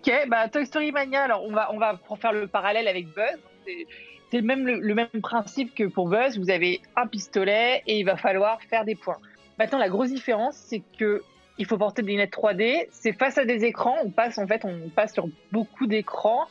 Ok, 0.07 0.27
bah 0.27 0.47
Toy 0.49 0.65
Story 0.65 0.91
Mania, 0.91 1.23
alors 1.23 1.43
on 1.43 1.51
va, 1.51 1.73
on 1.73 1.77
va 1.79 1.95
pour 1.95 2.19
faire 2.19 2.31
le 2.33 2.47
parallèle 2.47 2.87
avec 2.87 3.07
Buzz. 3.07 3.39
C'est- 3.65 4.41
même 4.41 4.65
le, 4.67 4.79
le 4.79 4.95
même 4.95 5.07
principe 5.21 5.73
que 5.73 5.85
pour 5.85 6.09
Buzz. 6.09 6.37
Vous 6.37 6.49
avez 6.49 6.81
un 6.97 7.07
pistolet 7.07 7.81
et 7.87 7.99
il 7.99 8.03
va 8.03 8.17
falloir 8.17 8.61
faire 8.63 8.83
des 8.83 8.95
points. 8.95 9.17
Maintenant, 9.57 9.77
la 9.79 9.87
grosse 9.87 10.09
différence, 10.09 10.55
c'est 10.57 10.81
que 10.99 11.21
il 11.57 11.65
faut 11.65 11.77
porter 11.77 12.01
des 12.01 12.11
lunettes 12.11 12.33
3D. 12.33 12.87
C'est 12.91 13.13
face 13.13 13.37
à 13.37 13.45
des 13.45 13.63
écrans. 13.63 13.95
On 14.03 14.09
passe 14.09 14.37
en 14.37 14.45
fait, 14.45 14.65
on 14.65 14.89
passe 14.89 15.13
sur 15.13 15.29
beaucoup 15.53 15.87
d'écrans 15.87 16.45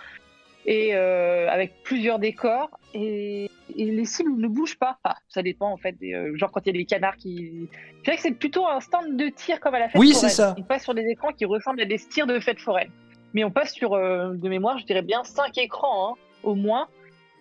et 0.65 0.95
euh, 0.95 1.47
avec 1.51 1.83
plusieurs 1.83 2.19
décors 2.19 2.71
et, 2.95 3.51
et 3.77 3.85
les 3.85 4.05
cibles 4.07 4.35
ne 4.41 4.49
bougent 4.49 4.79
pas. 4.79 4.97
Enfin, 5.05 5.15
ça 5.29 5.43
dépend 5.43 5.71
en 5.71 5.77
fait. 5.77 5.93
Des, 5.99 6.15
euh, 6.15 6.35
genre 6.39 6.51
quand 6.51 6.61
il 6.65 6.69
y 6.69 6.71
a 6.71 6.79
des 6.81 6.87
canards 6.87 7.17
qui. 7.19 7.69
Je 7.99 8.03
dirais 8.05 8.17
que 8.17 8.23
c'est 8.23 8.31
plutôt 8.33 8.67
un 8.67 8.81
stand 8.81 9.17
de 9.19 9.29
tir 9.29 9.61
comme 9.61 9.75
à 9.75 9.79
la 9.79 9.89
fête 9.91 10.01
Oui, 10.01 10.13
foraine. 10.13 10.31
c'est 10.31 10.35
ça. 10.37 10.55
On 10.59 10.63
passe 10.63 10.85
sur 10.85 10.95
des 10.95 11.05
écrans 11.07 11.33
qui 11.33 11.45
ressemblent 11.45 11.83
à 11.83 11.85
des 11.85 11.99
tirs 11.99 12.27
de 12.27 12.41
fête 12.41 12.61
foraine. 12.61 12.91
Mais 13.35 13.45
on 13.45 13.51
passe 13.51 13.73
sur, 13.75 13.93
euh, 13.95 14.33
de 14.35 14.49
mémoire, 14.49 14.79
je 14.79 14.85
dirais 14.87 15.03
bien 15.03 15.23
5 15.25 15.59
écrans 15.59 16.11
hein, 16.13 16.15
au 16.43 16.55
moins. 16.55 16.89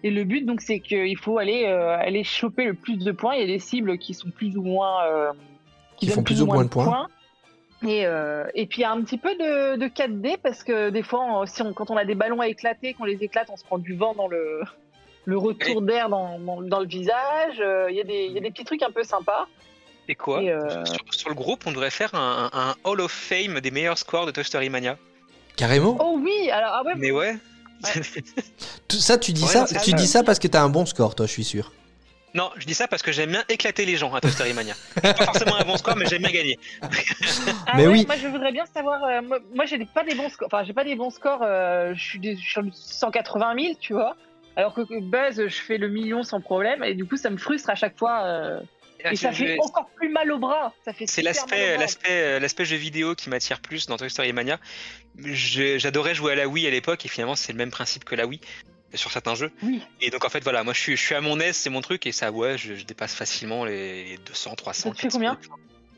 Et 0.04 0.12
le 0.12 0.24
but, 0.26 0.42
donc, 0.46 0.60
c'est 0.60 0.80
qu'il 0.82 1.18
faut 1.18 1.38
aller, 1.38 1.66
euh, 1.66 1.96
aller 1.98 2.24
choper 2.26 2.66
le 2.66 2.74
plus 2.74 2.98
de 2.98 3.12
points. 3.14 3.36
Il 3.36 3.42
y 3.42 3.44
a 3.44 3.48
des 3.48 3.60
cibles 3.60 3.98
qui 3.98 4.14
sont 4.14 4.30
plus 4.32 4.58
ou 4.58 4.62
moins. 4.64 5.06
euh, 5.06 5.32
Qui 5.98 6.08
donnent 6.08 6.16
font 6.16 6.24
plus 6.24 6.42
ou 6.42 6.46
moins 6.48 6.64
de 6.66 6.70
points. 6.70 7.08
Et, 7.88 8.06
euh, 8.06 8.46
et 8.56 8.66
puis, 8.66 8.80
il 8.80 8.82
y 8.82 8.86
a 8.86 8.92
un 8.92 9.02
petit 9.02 9.18
peu 9.18 9.34
de, 9.36 9.76
de 9.78 9.88
4D 9.88 10.38
parce 10.42 10.64
que 10.64 10.90
des 10.90 11.04
fois, 11.04 11.22
on- 11.24 11.46
si 11.46 11.62
on, 11.62 11.74
quand 11.74 11.90
on 11.92 11.98
a 11.98 12.06
des 12.06 12.16
ballons 12.16 12.40
à 12.42 12.48
éclater, 12.48 12.94
qu'on 12.94 13.04
les 13.06 13.22
éclate, 13.24 13.50
on 13.50 13.58
se 13.58 13.64
prend 13.64 13.78
du 13.78 13.94
vent 13.94 14.14
dans 14.14 14.28
le, 14.28 14.62
le 15.26 15.38
retour 15.38 15.82
d'air 15.82 16.10
dans, 16.10 16.38
dans, 16.40 16.62
dans 16.62 16.80
le 16.80 16.88
visage. 16.88 17.60
Euh, 17.62 17.88
Il 17.90 17.96
y, 17.96 18.02
a 18.02 18.04
des- 18.04 18.26
il 18.26 18.32
y 18.34 18.38
a 18.38 18.42
des 18.42 18.52
petits 18.52 18.66
trucs 18.66 18.84
un 18.84 18.92
peu 18.92 19.04
sympas. 19.04 19.48
Et 20.10 20.16
quoi? 20.16 20.42
Et, 20.44 20.50
euh, 20.52 20.84
sur, 20.86 21.14
sur 21.14 21.30
le 21.30 21.36
groupe, 21.36 21.64
on 21.66 21.72
devrait 21.72 21.92
faire 21.92 22.14
un, 22.16 22.50
un- 22.52 22.70
un 22.72 22.76
Hall 22.84 23.00
of 23.00 23.12
Fame 23.12 23.60
des 23.62 23.72
meilleurs 23.72 23.98
scores 23.98 24.26
de 24.26 24.32
Toy 24.32 24.44
Story 24.44 24.70
Mania. 24.70 24.98
Carrément 25.56 25.98
Oh 26.00 26.20
oui, 26.22 26.50
alors, 26.52 26.72
ah 26.74 26.84
ouais, 26.84 26.94
Mais 26.98 27.12
ouais. 27.12 27.38
Tout 28.88 28.98
Ça, 28.98 29.18
tu 29.18 29.34
dis 29.34 29.44
Ouais, 29.44 29.48
ça, 29.50 29.66
tu 29.84 29.94
dis 29.94 30.08
ça 30.08 30.24
parce 30.24 30.40
que 30.40 30.48
t'as 30.48 30.62
un 30.62 30.70
bon 30.70 30.86
score, 30.86 31.16
toi, 31.16 31.26
je 31.26 31.32
suis 31.32 31.44
sûr. 31.44 31.72
non, 32.34 32.50
je 32.58 32.66
dis 32.66 32.74
ça 32.74 32.88
parce 32.88 33.02
que 33.04 33.12
j'aime 33.12 33.32
bien 33.32 33.44
éclater 33.50 33.86
les 33.86 33.96
gens 33.98 34.14
à 34.14 34.22
Toy 34.22 34.32
Story 34.32 34.54
Mania. 34.54 34.74
pas 35.02 35.14
forcément 35.26 35.56
un 35.56 35.66
bon 35.66 35.78
score, 35.78 35.96
mais 35.96 36.06
j'aime 36.06 36.22
bien 36.22 36.32
gagner. 36.32 36.58
Ah 37.68 37.74
Mais 37.78 37.86
ouais, 37.88 37.94
oui. 37.94 38.06
Moi, 38.08 38.16
je 38.18 38.28
voudrais 38.28 38.52
bien 38.52 38.66
savoir. 38.74 39.04
euh, 39.04 39.22
moi, 39.22 39.40
moi, 39.54 39.66
j'ai 39.66 39.86
pas 39.86 40.04
des 40.04 40.16
bons 40.16 40.30
scores. 40.30 40.48
Enfin, 40.52 40.64
j'ai 40.64 40.74
pas 40.74 40.84
des 40.84 40.96
bons 40.96 41.10
scores. 41.12 41.42
euh, 41.44 41.94
je 41.94 42.02
suis 42.04 42.20
des- 42.20 42.36
sur 42.38 42.64
du 42.64 42.72
180 42.74 43.54
000, 43.60 43.74
tu 43.80 43.94
vois. 43.94 44.16
Alors 44.56 44.74
que 44.74 44.82
que 44.82 45.00
Buzz, 45.02 45.48
je 45.48 45.62
fais 45.62 45.78
le 45.78 45.90
million 45.90 46.24
sans 46.24 46.40
problème. 46.42 46.84
Et 46.84 46.94
du 46.96 47.06
coup, 47.06 47.18
ça 47.18 47.30
me 47.30 47.38
frustre 47.38 47.70
à 47.70 47.76
chaque 47.76 47.98
fois. 48.00 48.24
euh, 48.24 48.60
et 49.12 49.16
ça 49.16 49.32
fait 49.32 49.58
encore 49.60 49.90
plus 49.96 50.10
mal 50.10 50.32
au 50.32 50.40
bras. 50.40 50.74
Ça 50.86 50.94
fait 50.94 51.08
C'est 51.08 51.22
l'aspect, 51.22 51.78
l'aspect, 51.78 52.10
euh, 52.10 52.40
l'aspect 52.40 52.66
jeu 52.66 52.78
vidéo 52.78 53.16
qui 53.16 53.30
m'attire 53.30 53.60
plus 53.60 53.88
dans 53.88 53.98
Toy 53.98 54.10
Story 54.10 54.34
Mania. 54.34 54.60
J'adorais 55.18 56.16
jouer 56.16 56.34
à 56.34 56.36
la 56.36 56.48
Wii 56.48 56.68
à 56.68 56.70
l'époque 56.70 57.06
et 57.06 57.10
finalement 57.10 57.36
c'est 57.36 57.52
le 57.52 57.58
même 57.58 57.72
principe 57.72 58.04
que 58.04 58.16
la 58.16 58.26
Wii 58.26 58.42
sur 58.94 59.12
certains 59.12 59.36
jeux. 59.36 59.52
Oui. 59.64 59.82
Et 60.02 60.10
donc 60.10 60.24
en 60.24 60.30
fait 60.30 60.44
voilà, 60.44 60.64
moi 60.64 60.74
je 60.74 60.80
suis, 60.80 60.96
je 60.96 61.02
suis 61.02 61.16
à 61.16 61.22
mon 61.22 61.40
aise, 61.40 61.56
c'est 61.56 61.70
mon 61.70 61.82
truc 61.82 62.06
et 62.06 62.12
ça 62.12 62.32
ouais, 62.32 62.58
je, 62.58 62.76
je 62.76 62.86
dépasse 62.86 63.16
facilement 63.16 63.66
les 63.66 64.18
200, 64.26 64.56
300. 64.56 64.92
Tu 64.92 64.96
fais 64.98 65.08
400. 65.08 65.18
combien 65.18 65.40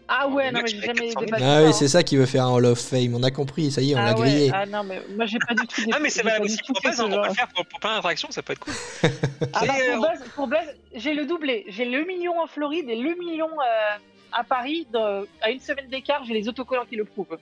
Ah 0.08 0.28
ouais, 0.28 0.52
non, 0.52 0.60
mais 0.62 0.68
j'ai 0.68 0.82
jamais 0.82 1.08
400 1.14 1.20
000. 1.22 1.26
dépassé 1.26 1.44
Ah 1.44 1.48
ça, 1.56 1.62
oui, 1.64 1.68
hein. 1.70 1.72
c'est 1.74 1.88
ça 1.88 2.04
qui 2.04 2.16
veut 2.18 2.26
faire 2.28 2.46
un 2.46 2.52
Hall 2.54 2.66
of 2.66 2.80
Fame. 2.80 3.16
On 3.16 3.24
a 3.24 3.32
compris, 3.32 3.72
ça 3.72 3.82
y 3.82 3.92
est, 3.92 3.96
on 3.96 3.98
Ah 3.98 4.06
l'a 4.06 4.14
ouais, 4.20 4.30
grillé. 4.30 4.52
Ah 4.54 4.66
non, 4.68 4.84
mais 4.84 5.02
moi, 5.16 5.26
j'ai 5.26 5.40
pas 5.40 5.54
du 5.56 5.66
tout. 5.66 5.82
Ah 5.92 5.98
mais 6.00 6.10
c'est 6.10 6.22
valable 6.22 6.46
pas 6.46 6.52
aussi 6.54 6.58
pour 6.68 6.78
ce 6.80 6.88
hein, 6.88 7.06
on 7.08 7.10
peut 7.22 7.28
le 7.28 7.34
faire 7.34 7.48
pour, 7.48 7.66
pour 7.66 7.80
plein 7.80 7.96
d'attractions, 7.96 8.30
ça 8.32 8.42
peut 8.44 8.54
être 8.54 8.60
cool. 8.60 8.74
Ah 9.54 9.66
bah, 9.66 9.74
euh, 9.82 9.96
pour, 9.96 10.02
Buzz, 10.08 10.20
pour 10.36 10.48
Buzz, 10.48 10.76
j'ai 10.94 11.14
le 11.16 11.26
doublé. 11.26 11.66
J'ai 11.70 11.86
le 11.86 12.04
million 12.06 12.40
en 12.40 12.46
Floride 12.48 12.90
et 12.90 12.96
le 12.96 13.16
million 13.16 13.48
euh, 13.50 13.98
à 14.32 14.44
Paris. 14.44 14.86
dans- 14.92 15.24
à 15.42 15.50
une 15.50 15.60
semaine 15.60 15.88
d'écart, 15.90 16.24
j'ai 16.26 16.34
les 16.34 16.48
autocollants 16.48 16.86
qui 16.86 16.96
le 16.98 17.06
prouvent. 17.06 17.38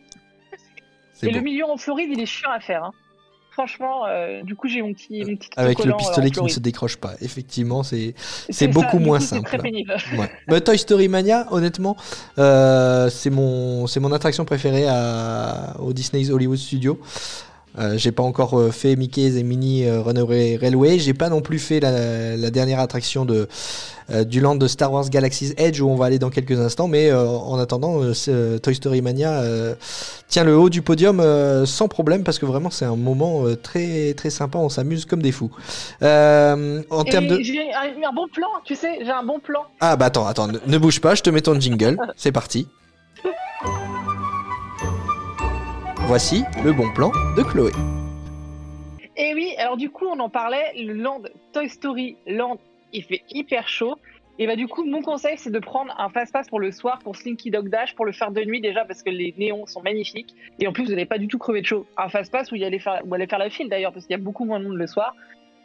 Et 1.22 1.28
beau. 1.28 1.32
le 1.36 1.42
million 1.42 1.72
en 1.72 1.78
Floride, 1.78 2.10
il 2.12 2.20
est 2.22 2.26
chiant 2.26 2.52
à 2.52 2.60
faire. 2.60 2.86
hein. 2.86 2.92
Franchement, 3.54 4.08
euh, 4.08 4.42
du 4.42 4.56
coup, 4.56 4.68
j'ai 4.68 4.82
mon 4.82 4.94
petit, 4.94 5.24
mon 5.26 5.36
petit 5.36 5.50
Avec 5.58 5.84
le 5.86 5.92
euh, 5.92 5.96
pistolet 5.96 6.32
qui 6.32 6.42
ne 6.42 6.48
se 6.48 6.60
décroche 6.60 6.98
pas. 6.98 7.14
Effectivement, 7.22 7.84
c'est 7.84 8.16
c'est 8.50 8.68
beaucoup 8.68 8.98
moins 8.98 9.20
coup, 9.20 9.26
simple. 9.26 9.46
très 9.46 9.60
pénible. 9.60 9.96
Ouais. 10.18 10.32
Bah, 10.48 10.60
Toy 10.60 10.78
Story 10.80 11.08
Mania, 11.08 11.46
honnêtement, 11.52 11.96
euh, 12.40 13.10
c'est 13.10 13.30
mon, 13.30 13.86
c'est 13.86 14.00
mon 14.00 14.12
attraction 14.12 14.44
préférée 14.44 14.88
à, 14.88 15.76
au 15.80 15.94
Disney's 15.94 16.32
Hollywood 16.32 16.58
Studio. 16.58 17.00
Euh, 17.80 17.98
j'ai 17.98 18.12
pas 18.12 18.24
encore 18.24 18.60
euh, 18.60 18.72
fait 18.72 18.96
Mickey's 18.96 19.36
et 19.36 19.44
Minnie 19.44 19.86
euh, 19.86 20.02
Runaway 20.02 20.58
Railway. 20.58 21.00
J'ai 21.00 21.14
pas 21.14 21.30
non 21.30 21.42
plus 21.42 21.60
fait 21.60 21.80
la, 21.80 22.38
la 22.38 22.52
dernière 22.52 22.80
attraction 22.80 23.26
de, 23.26 23.48
du 24.26 24.42
land 24.42 24.56
de 24.56 24.68
Star 24.68 24.92
Wars 24.92 25.10
Galaxy's 25.10 25.54
Edge 25.58 25.82
où 25.82 25.90
on 25.90 25.96
va 25.96 26.06
aller 26.06 26.20
dans 26.20 26.30
quelques 26.30 26.60
instants. 26.60 26.88
Mais 26.88 27.12
en 27.12 27.58
attendant, 27.58 28.00
Toy 28.62 28.76
Story 28.76 29.02
Mania 29.02 29.42
tient 30.28 30.44
le 30.44 30.58
haut 30.58 30.70
du 30.70 30.82
podium 30.82 31.22
sans 31.66 31.88
problème 31.88 32.24
parce 32.24 32.38
que 32.38 32.46
vraiment 32.46 32.70
c'est 32.70 32.86
un 32.86 32.96
moment 32.96 33.46
très 33.62 34.14
très 34.14 34.30
sympa. 34.30 34.58
On 34.60 34.70
s'amuse 34.70 35.06
comme 35.06 35.22
des 35.22 35.32
fous. 35.32 35.52
En 36.02 37.04
termes 37.06 37.28
de 37.28 37.40
J'ai 37.42 37.74
un, 37.74 38.10
un 38.10 38.14
bon 38.14 38.28
plan, 38.28 38.48
tu 38.66 38.76
sais, 38.76 39.00
j'ai 39.04 39.12
un 39.12 39.24
bon 39.24 39.40
plan. 39.40 39.62
ah 39.80 39.96
bah 39.96 40.06
attends, 40.06 40.28
attends, 40.28 40.48
ne, 40.48 40.60
ne 40.66 40.78
bouge 40.78 41.00
pas, 41.00 41.16
je 41.16 41.22
te 41.24 41.30
mets 41.30 41.42
ton 41.42 41.60
jingle, 41.60 41.98
c'est 42.16 42.32
parti. 42.32 42.68
Voici 46.06 46.44
le 46.66 46.74
bon 46.74 46.92
plan 46.92 47.12
de 47.38 47.44
Chloé. 47.44 47.72
Et 49.16 49.34
oui, 49.34 49.56
alors 49.58 49.78
du 49.78 49.90
coup, 49.90 50.06
on 50.06 50.20
en 50.20 50.30
parlait, 50.30 50.74
le 50.76 50.94
Land, 50.94 51.24
Toy 51.54 51.70
Story 51.70 52.18
Land, 52.28 52.60
il 52.92 53.04
fait 53.04 53.24
hyper 53.30 53.70
chaud. 53.70 53.96
Et 54.38 54.46
bah 54.46 54.58
du 54.58 54.68
coup, 54.68 54.84
mon 54.84 55.02
conseil, 55.02 55.38
c'est 55.38 55.50
de 55.50 55.60
prendre 55.60 55.96
un 55.98 56.10
fast-pass 56.10 56.50
pour 56.50 56.60
le 56.60 56.72
soir, 56.72 57.00
pour 57.00 57.16
Slinky 57.16 57.52
Dog 57.52 57.70
Dash, 57.70 57.96
pour 57.96 58.06
le 58.06 58.12
faire 58.12 58.32
de 58.32 58.42
nuit 58.42 58.60
déjà, 58.60 58.84
parce 58.84 59.02
que 59.02 59.12
les 59.12 59.34
néons 59.38 59.66
sont 59.66 59.82
magnifiques. 59.82 60.36
Et 60.60 60.68
en 60.68 60.74
plus, 60.74 60.84
vous 60.84 60.90
n'allez 60.90 61.06
pas 61.06 61.20
du 61.20 61.28
tout 61.28 61.38
crever 61.38 61.62
de 61.62 61.68
chaud. 61.68 61.86
Un 61.98 62.10
fast-pass 62.10 62.52
où, 62.52 62.56
il 62.56 62.64
allait 62.66 62.80
faire, 62.80 63.02
où 63.06 63.16
faire 63.16 63.40
la 63.40 63.50
file 63.50 63.70
d'ailleurs, 63.70 63.94
parce 63.94 64.06
qu'il 64.06 64.14
y 64.14 64.20
a 64.20 64.24
beaucoup 64.24 64.44
moins 64.44 64.60
de 64.60 64.66
monde 64.66 64.78
le 64.78 64.88
soir. 64.88 65.16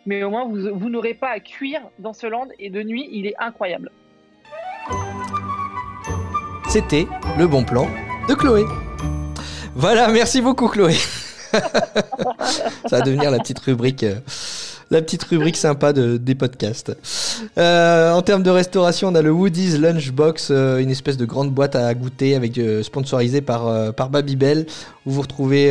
Mais 0.06 0.22
au 0.22 0.30
moins, 0.30 0.46
vous, 0.46 0.68
vous 0.72 0.88
n'aurez 0.88 1.14
pas 1.14 1.30
à 1.30 1.40
cuire 1.40 1.82
dans 1.98 2.12
ce 2.12 2.28
land. 2.28 2.46
Et 2.60 2.70
de 2.70 2.82
nuit, 2.82 3.08
il 3.10 3.26
est 3.26 3.34
incroyable. 3.38 3.90
C'était 6.68 7.06
le 7.36 7.48
bon 7.48 7.64
plan 7.64 7.88
de 8.28 8.34
Chloé. 8.34 8.64
Voilà, 9.78 10.08
merci 10.08 10.40
beaucoup 10.40 10.66
Chloé. 10.66 10.96
Ça 11.52 11.60
va 12.90 13.00
devenir 13.00 13.30
la 13.30 13.38
petite 13.38 13.60
rubrique, 13.60 14.02
euh, 14.02 14.16
la 14.90 15.00
petite 15.00 15.22
rubrique 15.22 15.56
sympa 15.56 15.92
de, 15.92 16.16
des 16.16 16.34
podcasts. 16.34 16.96
Euh, 17.58 18.10
en 18.10 18.20
termes 18.22 18.42
de 18.42 18.50
restauration, 18.50 19.06
on 19.06 19.14
a 19.14 19.22
le 19.22 19.30
Woody's 19.30 19.78
Lunchbox, 19.78 20.48
euh, 20.50 20.78
une 20.78 20.90
espèce 20.90 21.16
de 21.16 21.24
grande 21.24 21.52
boîte 21.52 21.76
à 21.76 21.94
goûter 21.94 22.34
avec 22.34 22.60
sponsorisée 22.82 23.40
par 23.40 23.94
par 23.94 24.10
Babybel, 24.10 24.66
où 25.06 25.12
vous 25.12 25.22
retrouvez 25.22 25.70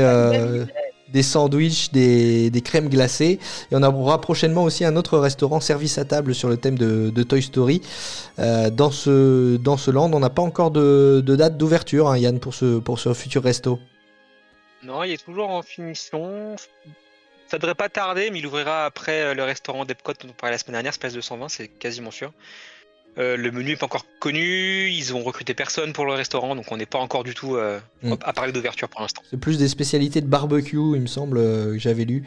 des 1.12 1.24
sandwichs, 1.24 1.92
des, 1.92 2.62
crèmes 2.64 2.88
glacées. 2.88 3.40
Et 3.72 3.76
on 3.76 3.84
aura 3.84 4.22
prochainement 4.22 4.64
aussi 4.64 4.86
un 4.86 4.96
autre 4.96 5.18
restaurant 5.20 5.60
service 5.60 5.98
à 5.98 6.06
table 6.06 6.34
sur 6.34 6.48
le 6.48 6.56
thème 6.56 6.78
de, 6.78 7.10
de 7.10 7.24
Toy 7.24 7.42
Story. 7.42 7.82
Dans 8.38 8.90
ce 8.90 9.92
land, 9.92 10.12
on 10.14 10.20
n'a 10.22 10.30
pas 10.30 10.44
encore 10.44 10.72
de, 10.72 11.22
date 11.28 11.58
d'ouverture, 11.58 12.08
hein, 12.08 12.18
Yann, 12.18 12.40
pour 12.40 12.54
ce 12.56 13.14
futur 13.14 13.44
resto. 13.44 13.80
Non, 14.84 15.04
il 15.04 15.12
est 15.14 15.24
toujours 15.24 15.50
en 15.50 15.62
finition. 15.62 16.56
Ça 17.48 17.58
devrait 17.58 17.76
pas 17.76 17.90
tarder, 17.90 18.30
mais 18.30 18.40
il 18.40 18.46
ouvrira 18.46 18.86
après 18.86 19.22
euh, 19.22 19.34
le 19.34 19.44
restaurant 19.44 19.86
d'Epcot 19.86 20.14
dont 20.14 20.30
on 20.30 20.34
parlait 20.34 20.56
la 20.56 20.58
semaine 20.58 20.74
dernière, 20.74 20.94
Space 20.94 21.14
220, 21.14 21.50
c'est 21.50 21.68
quasiment 21.68 22.12
sûr. 22.12 22.34
Euh, 23.18 23.38
le 23.38 23.52
menu 23.52 23.72
n'est 23.72 23.76
pas 23.78 23.86
encore 23.86 24.06
connu, 24.20 24.90
ils 24.90 25.14
ont 25.14 25.24
recruté 25.24 25.54
personne 25.54 25.94
pour 25.94 26.06
le 26.06 26.14
restaurant, 26.14 26.56
donc 26.56 26.72
on 26.72 26.78
n'est 26.78 26.86
pas 26.86 27.00
encore 27.00 27.24
du 27.24 27.34
tout 27.34 27.56
euh, 27.56 27.80
Mm. 28.04 28.14
à 28.22 28.34
parler 28.34 28.52
d'ouverture 28.52 28.88
pour 28.90 29.02
l'instant. 29.02 29.24
C'est 29.30 29.40
plus 29.40 29.58
des 29.58 29.68
spécialités 29.68 30.22
de 30.22 30.28
barbecue, 30.28 30.78
il 30.94 31.02
me 31.02 31.08
semble, 31.08 31.40
euh, 31.40 31.74
que 31.74 31.80
j'avais 31.80 32.06
lu, 32.06 32.24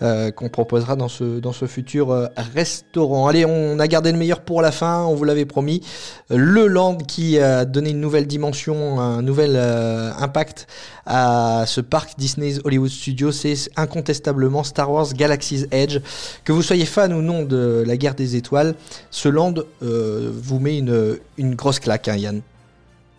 euh, 0.00 0.30
qu'on 0.30 0.48
proposera 0.48 0.94
dans 0.94 1.08
ce, 1.08 1.40
dans 1.40 1.52
ce 1.52 1.66
futur 1.66 2.28
restaurant. 2.54 3.26
Allez, 3.26 3.44
on 3.44 3.80
a 3.80 3.88
gardé 3.88 4.12
le 4.12 4.18
meilleur 4.18 4.42
pour 4.42 4.62
la 4.62 4.70
fin, 4.70 5.02
on 5.02 5.14
vous 5.14 5.24
l'avait 5.24 5.44
promis. 5.44 5.82
Le 6.30 6.66
Land 6.66 6.98
qui 6.98 7.38
a 7.40 7.64
donné 7.64 7.90
une 7.90 8.00
nouvelle 8.00 8.28
dimension, 8.28 9.00
un 9.00 9.22
nouvel 9.22 9.56
impact 9.56 10.68
à 11.04 11.64
ce 11.66 11.80
parc 11.80 12.18
Disney's 12.18 12.60
Hollywood 12.64 12.90
Studios, 12.90 13.32
c'est 13.32 13.56
incontestablement 13.76 14.62
Star 14.62 14.90
Wars 14.90 15.12
Galaxy's 15.14 15.66
Edge. 15.72 15.98
Que 16.44 16.52
vous 16.52 16.62
soyez 16.62 16.84
fan 16.84 17.12
ou 17.12 17.22
non 17.22 17.42
de 17.42 17.82
la 17.86 17.96
guerre 17.96 18.14
des 18.14 18.36
étoiles, 18.36 18.74
ce 19.10 19.28
Land 19.28 19.54
vous 19.80 20.60
met 20.60 20.78
une, 20.78 21.18
une 21.38 21.54
grosse 21.54 21.80
claque, 21.80 22.08
hein, 22.08 22.16
Yann. 22.16 22.42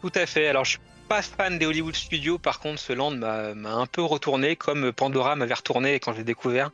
Tout 0.02 0.12
à 0.14 0.26
fait. 0.26 0.48
Alors, 0.48 0.66
je 0.66 0.72
suis 0.72 0.80
pas 1.08 1.22
fan 1.22 1.58
des 1.58 1.66
Hollywood 1.66 1.96
Studios. 1.96 2.38
Par 2.38 2.60
contre, 2.60 2.80
ce 2.80 2.94
land 2.94 3.12
m'a 3.12 3.74
un 3.74 3.86
peu 3.88 4.04
retourné, 4.04 4.56
comme 4.56 4.94
Pandora 4.94 5.36
m'avait 5.36 5.56
retourné 5.56 6.00
quand 6.00 6.14
je 6.14 6.20
l'ai 6.20 6.24
découvert. 6.24 6.72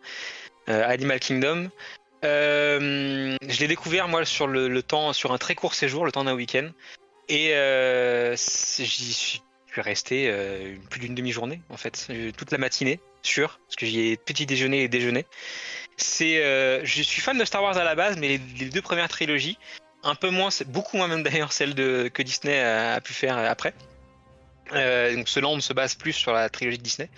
euh, 0.69 0.83
Animal 0.87 1.19
Kingdom. 1.19 1.69
Euh, 2.23 3.35
je 3.47 3.59
l'ai 3.59 3.67
découvert 3.67 4.07
moi 4.07 4.25
sur 4.25 4.47
le, 4.47 4.81
temps, 4.81 5.13
sur 5.13 5.31
un 5.31 5.37
très 5.37 5.55
court 5.55 5.75
séjour, 5.75 6.05
le 6.05 6.11
temps 6.11 6.23
d'un 6.23 6.33
week-end, 6.33 6.69
et 7.29 7.53
euh, 7.53 8.35
j'y 8.35 9.13
suis 9.13 9.41
resté 9.75 10.27
euh, 10.29 10.75
plus 10.89 10.99
d'une 10.99 11.13
demi-journée 11.13 11.61
en 11.69 11.77
fait, 11.77 12.07
Euh, 12.09 12.31
toute 12.35 12.51
la 12.51 12.57
matinée, 12.57 12.99
sûr, 13.21 13.59
parce 13.67 13.75
que 13.75 13.85
j'y 13.85 14.07
ai 14.07 14.17
petit 14.17 14.45
déjeuner 14.45 14.83
et 14.83 14.87
déjeuner. 14.87 15.25
C'est, 15.97 16.41
je 16.83 17.01
suis 17.03 17.21
fan 17.21 17.37
de 17.37 17.45
Star 17.45 17.63
Wars 17.63 17.77
à 17.77 17.83
la 17.83 17.95
base, 17.95 18.17
mais 18.17 18.27
les 18.59 18.69
deux 18.69 18.81
premières 18.81 19.07
trilogies, 19.07 19.57
un 20.05 20.15
peu 20.15 20.29
moins, 20.29 20.49
beaucoup 20.67 20.97
moins 20.97 21.07
même 21.07 21.23
d'ailleurs 21.23 21.51
celle 21.51 21.73
de 21.73 22.09
que 22.13 22.21
Disney 22.21 22.57
a, 22.59 23.01
pu 23.01 23.11
faire 23.11 23.37
après. 23.37 23.73
Euh, 24.73 25.15
donc 25.15 25.27
ce 25.27 25.39
land 25.39 25.59
se 25.59 25.73
base 25.73 25.95
plus 25.95 26.13
sur 26.13 26.31
la 26.31 26.49
trilogie 26.49 26.77
de 26.77 26.83
Disney. 26.83 27.09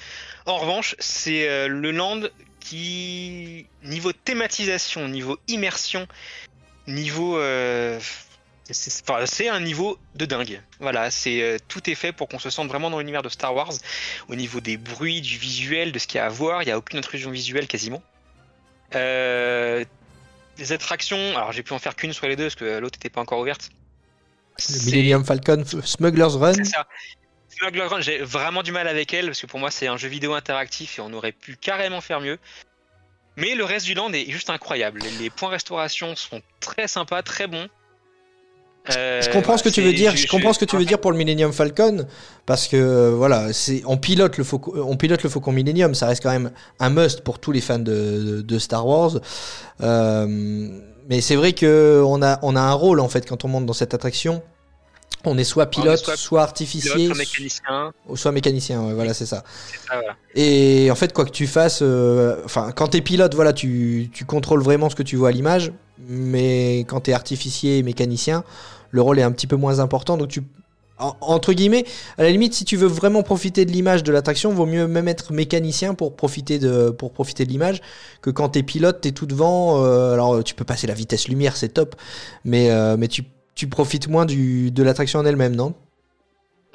En 0.45 0.57
revanche, 0.57 0.95
c'est 0.99 1.47
euh, 1.47 1.67
le 1.67 1.91
land 1.91 2.21
qui, 2.59 3.67
niveau 3.83 4.11
thématisation, 4.11 5.07
niveau 5.07 5.37
immersion, 5.47 6.07
niveau, 6.87 7.37
euh, 7.37 7.99
c'est 8.71 9.47
un 9.47 9.59
niveau 9.61 9.97
de 10.15 10.25
dingue. 10.25 10.61
Voilà, 10.79 11.11
c'est 11.11 11.57
tout 11.67 11.89
est 11.89 11.95
fait 11.95 12.11
pour 12.11 12.27
qu'on 12.27 12.39
se 12.39 12.49
sente 12.49 12.67
vraiment 12.67 12.89
dans 12.89 12.99
l'univers 12.99 13.21
de 13.21 13.29
Star 13.29 13.55
Wars. 13.55 13.73
Au 14.27 14.35
niveau 14.35 14.59
des 14.59 14.75
bruits, 14.75 15.21
du 15.21 15.37
visuel, 15.37 15.93
de 15.93 15.99
ce 15.99 16.07
qu'il 16.07 16.17
y 16.17 16.21
a 16.21 16.25
à 16.25 16.29
voir, 16.29 16.63
il 16.63 16.65
n'y 16.65 16.71
a 16.71 16.77
aucune 16.77 16.99
intrusion 16.99 17.31
visuelle 17.31 17.67
quasiment. 17.67 18.03
Les 20.57 20.71
attractions, 20.71 21.35
alors 21.35 21.51
j'ai 21.51 21.63
pu 21.63 21.73
en 21.73 21.79
faire 21.79 21.95
qu'une 21.95 22.13
sur 22.13 22.27
les 22.27 22.35
deux 22.35 22.45
parce 22.45 22.55
que 22.55 22.77
l'autre 22.79 22.97
n'était 22.97 23.09
pas 23.09 23.21
encore 23.21 23.39
ouverte. 23.39 23.69
Le 24.69 24.85
Millennium 24.85 25.23
Falcon 25.23 25.63
Smuggler's 25.83 26.35
Run. 26.35 26.53
c'est 26.53 26.63
ça. 26.65 26.87
Smuggler 27.49 27.83
Run, 27.83 28.01
j'ai 28.01 28.19
vraiment 28.19 28.63
du 28.63 28.71
mal 28.71 28.87
avec 28.87 29.13
elle 29.13 29.27
parce 29.27 29.41
que 29.41 29.47
pour 29.47 29.59
moi 29.59 29.71
c'est 29.71 29.87
un 29.87 29.97
jeu 29.97 30.07
vidéo 30.07 30.33
interactif 30.33 30.99
et 30.99 31.01
on 31.01 31.13
aurait 31.13 31.31
pu 31.31 31.55
carrément 31.55 32.01
faire 32.01 32.21
mieux. 32.21 32.39
Mais 33.35 33.53
le 33.53 33.63
reste 33.63 33.85
du 33.85 33.93
land 33.93 34.11
est 34.13 34.29
juste 34.31 34.49
incroyable. 34.49 34.99
Les 35.19 35.29
points 35.29 35.49
restauration 35.49 36.15
sont 36.15 36.41
très 36.59 36.87
sympas, 36.87 37.21
très 37.21 37.45
bons. 37.47 37.67
Euh, 38.95 39.21
Je 39.21 39.29
comprends 39.29 39.57
ce 39.57 39.63
que 39.63 39.69
tu 39.69 39.81
veux 39.81 39.93
dire. 39.93 40.15
Je, 40.15 40.27
comprends 40.27 40.53
ce 40.53 40.59
que 40.59 40.65
tu 40.65 40.77
veux 40.77 40.85
dire 40.85 40.99
pour 40.99 41.11
le 41.11 41.17
Millennium 41.17 41.51
Falcon 41.51 42.05
parce 42.45 42.67
que 42.67 42.77
euh, 42.77 43.11
voilà, 43.11 43.53
c'est 43.53 43.83
on 43.85 43.97
pilote 43.97 44.37
le 44.37 44.43
faucon, 44.43 44.73
on 44.75 44.95
pilote 44.97 45.23
le 45.23 45.29
Faucon 45.29 45.51
Millennium. 45.51 45.95
Ça 45.95 46.07
reste 46.07 46.23
quand 46.23 46.31
même 46.31 46.51
un 46.79 46.89
must 46.89 47.21
pour 47.21 47.39
tous 47.39 47.51
les 47.51 47.61
fans 47.61 47.79
de, 47.79 48.41
de 48.41 48.59
Star 48.59 48.87
Wars. 48.87 49.19
Euh, 49.81 50.69
mais 51.09 51.21
c'est 51.21 51.35
vrai 51.35 51.53
que 51.53 52.03
on 52.05 52.21
a 52.21 52.39
on 52.41 52.55
a 52.55 52.61
un 52.61 52.73
rôle 52.73 52.99
en 52.99 53.09
fait 53.09 53.27
quand 53.27 53.45
on 53.45 53.47
monte 53.47 53.65
dans 53.65 53.73
cette 53.73 53.93
attraction. 53.93 54.41
On 55.25 55.37
est 55.37 55.43
soit 55.43 55.65
pilote, 55.65 55.97
soit 55.97 56.15
soit, 56.15 56.37
Pilote, 56.37 56.47
artificier, 56.49 57.11
un 57.11 57.15
mécanicien, 57.15 57.93
ou 58.07 58.15
soit 58.15 58.31
mécanicien. 58.31 58.81
ouais, 58.85 58.93
voilà, 58.93 59.13
c'est 59.13 59.25
ça. 59.25 59.43
c'est 59.71 59.77
ça, 59.87 59.95
voilà. 59.95 60.15
Et 60.35 60.89
en 60.91 60.95
fait, 60.95 61.11
quoi 61.11 61.25
que 61.25 61.31
tu 61.31 61.47
fasses, 61.47 61.79
euh, 61.81 62.37
enfin, 62.45 62.71
quand 62.71 62.89
t'es 62.89 63.01
pilote, 63.01 63.33
voilà, 63.33 63.51
tu, 63.51 64.09
tu 64.13 64.25
contrôles 64.25 64.61
vraiment 64.61 64.89
ce 64.89 64.95
que 64.95 65.03
tu 65.03 65.15
vois 65.15 65.29
à 65.29 65.31
l'image. 65.31 65.73
Mais 66.07 66.79
quand 66.81 67.01
t'es 67.01 67.13
artificier 67.13 67.79
et 67.79 67.83
mécanicien, 67.83 68.43
le 68.91 69.01
rôle 69.01 69.19
est 69.19 69.23
un 69.23 69.31
petit 69.31 69.47
peu 69.47 69.55
moins 69.55 69.79
important. 69.79 70.17
Donc 70.17 70.29
tu, 70.29 70.43
en- 70.99 71.15
entre 71.21 71.53
guillemets, 71.53 71.85
à 72.17 72.23
la 72.23 72.31
limite, 72.31 72.53
si 72.53 72.65
tu 72.65 72.75
veux 72.77 72.87
vraiment 72.87 73.23
profiter 73.23 73.65
de 73.65 73.71
l'image 73.71 74.03
de 74.03 74.11
l'attraction, 74.11 74.51
vaut 74.53 74.65
mieux 74.65 74.87
même 74.87 75.07
être 75.07 75.33
mécanicien 75.33 75.93
pour 75.93 76.15
profiter 76.15 76.59
de, 76.59 76.89
pour 76.89 77.11
profiter 77.13 77.45
de 77.45 77.49
l'image 77.51 77.81
que 78.21 78.29
quand 78.31 78.49
t'es 78.49 78.63
pilote, 78.63 79.01
t'es 79.01 79.11
tout 79.11 79.25
devant. 79.27 79.83
euh, 79.83 80.13
alors 80.13 80.43
tu 80.43 80.55
peux 80.55 80.65
passer 80.65 80.87
la 80.87 80.93
vitesse 80.93 81.27
lumière, 81.27 81.55
c'est 81.55 81.69
top, 81.69 81.95
mais 82.45 82.71
euh, 82.71 82.97
tu, 83.07 83.23
tu 83.55 83.67
profites 83.67 84.07
moins 84.07 84.25
du, 84.25 84.71
de 84.71 84.83
l'attraction 84.83 85.19
en 85.19 85.25
elle-même, 85.25 85.55
non? 85.55 85.75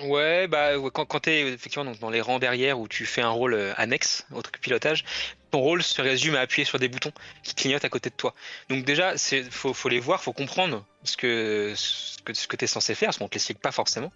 Ouais, 0.01 0.48
bah 0.48 0.70
quand, 0.92 1.05
quand 1.07 1.20
t'es 1.20 1.42
effectivement 1.53 1.92
dans 2.01 2.11
les 2.11 2.20
rangs 2.20 2.40
derrière 2.40 2.81
où 2.81 2.88
tu 2.88 3.07
fais 3.07 3.20
un 3.22 3.31
rôle 3.31 3.55
euh, 3.55 3.72
annexe 3.77 4.27
au 4.33 4.42
truc 4.42 4.61
pilotage, 4.61 5.05
ton 5.53 5.61
rôle 5.61 5.83
se 5.85 6.03
résume 6.03 6.35
à 6.35 6.41
appuyer 6.41 6.65
sur 6.65 6.79
des 6.81 6.88
boutons 6.88 7.12
qui 7.45 7.55
clignotent 7.55 7.85
à 7.85 7.88
côté 7.88 8.11
de 8.11 8.15
toi. 8.17 8.35
Donc 8.69 8.85
déjà, 8.85 9.17
c'est 9.17 9.43
faut, 9.45 9.73
faut 9.75 9.88
les 9.88 10.01
voir, 10.01 10.21
faut 10.23 10.33
comprendre 10.33 10.85
ce 11.05 11.17
que 11.17 11.75
ce 11.77 12.21
que, 12.25 12.35
ce 12.35 12.49
que 12.49 12.57
t'es 12.57 12.67
censé 12.67 12.95
faire, 12.97 13.09
parce 13.09 13.19
qu'on 13.19 13.29
te 13.29 13.35
l'explique 13.35 13.61
pas 13.61 13.71
forcément. 13.73 14.11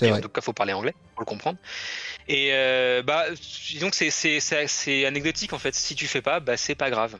Et. 0.00 0.12
En 0.12 0.20
tout 0.20 0.28
cas, 0.28 0.40
faut 0.40 0.52
parler 0.52 0.72
anglais 0.72 0.94
pour 1.14 1.22
le 1.22 1.26
comprendre. 1.26 1.58
Et 2.28 2.50
euh, 2.52 3.02
bah, 3.02 3.24
disons 3.68 3.90
que 3.90 3.96
c'est- 3.96 5.04
anecdotique 5.06 5.52
en 5.52 5.58
fait. 5.58 5.74
Si 5.74 5.94
tu 5.96 6.06
fais 6.06 6.22
pas, 6.22 6.38
bah 6.40 6.56
c'est 6.56 6.76
pas 6.76 6.88
grave. 6.88 7.18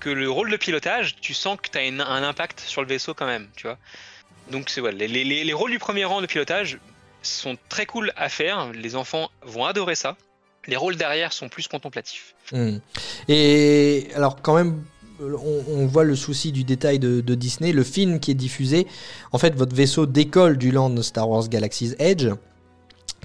Que 0.00 0.10
le 0.10 0.28
rôle 0.28 0.50
de 0.50 0.56
pilotage, 0.56 1.16
tu 1.20 1.34
sens 1.34 1.58
que 1.62 1.68
tu 1.70 1.78
as 1.78 1.82
un 1.82 2.22
impact 2.24 2.60
sur 2.60 2.82
le 2.82 2.88
vaisseau 2.88 3.14
quand 3.14 3.26
même, 3.26 3.48
tu 3.56 3.68
vois. 3.68 3.78
Donc 4.50 4.68
c'est 4.68 4.80
ouais, 4.80 4.90
les, 4.92 5.06
les- 5.06 5.44
les 5.44 5.52
rôles 5.52 5.70
du 5.70 5.78
premier 5.78 6.04
rang 6.04 6.20
de 6.20 6.26
pilotage 6.26 6.78
sont 7.22 7.56
très 7.68 7.86
cool 7.86 8.12
à 8.16 8.28
faire. 8.28 8.72
Les 8.72 8.96
enfants 8.96 9.30
vont 9.42 9.64
adorer 9.64 9.94
ça. 9.94 10.16
Les 10.68 10.76
rôles 10.76 10.96
derrière 10.96 11.32
sont 11.32 11.48
plus 11.48 11.66
contemplatifs. 11.66 12.34
Hmm. 12.52 12.76
Et 13.26 14.08
alors 14.14 14.40
quand 14.42 14.54
même, 14.54 14.84
on, 15.20 15.86
voit 15.86 16.04
le 16.04 16.14
souci 16.14 16.52
du 16.52 16.62
détail 16.62 16.98
de, 16.98 17.20
de 17.20 17.34
Disney. 17.34 17.72
Le 17.72 17.82
film 17.82 18.20
qui 18.20 18.30
est 18.30 18.34
diffusé, 18.34 18.86
en 19.32 19.38
fait, 19.38 19.54
votre 19.56 19.74
vaisseau 19.74 20.06
décolle 20.06 20.58
du 20.58 20.70
land 20.70 21.02
Star 21.02 21.28
Wars 21.28 21.48
Galaxy's 21.48 21.96
Edge. 21.98 22.28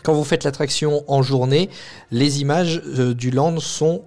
Quand 0.03 0.13
vous 0.13 0.23
faites 0.23 0.43
l'attraction 0.43 1.03
en 1.07 1.22
journée, 1.22 1.70
les 2.11 2.41
images 2.41 2.82
euh, 2.86 3.13
du 3.13 3.30
land 3.30 3.59
sont 3.59 4.03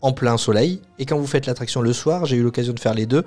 en 0.00 0.12
plein 0.12 0.36
soleil. 0.36 0.80
Et 1.00 1.06
quand 1.06 1.18
vous 1.18 1.26
faites 1.26 1.46
l'attraction 1.46 1.80
le 1.80 1.92
soir, 1.92 2.26
j'ai 2.26 2.36
eu 2.36 2.42
l'occasion 2.42 2.72
de 2.72 2.80
faire 2.80 2.94
les 2.94 3.06
deux. 3.06 3.24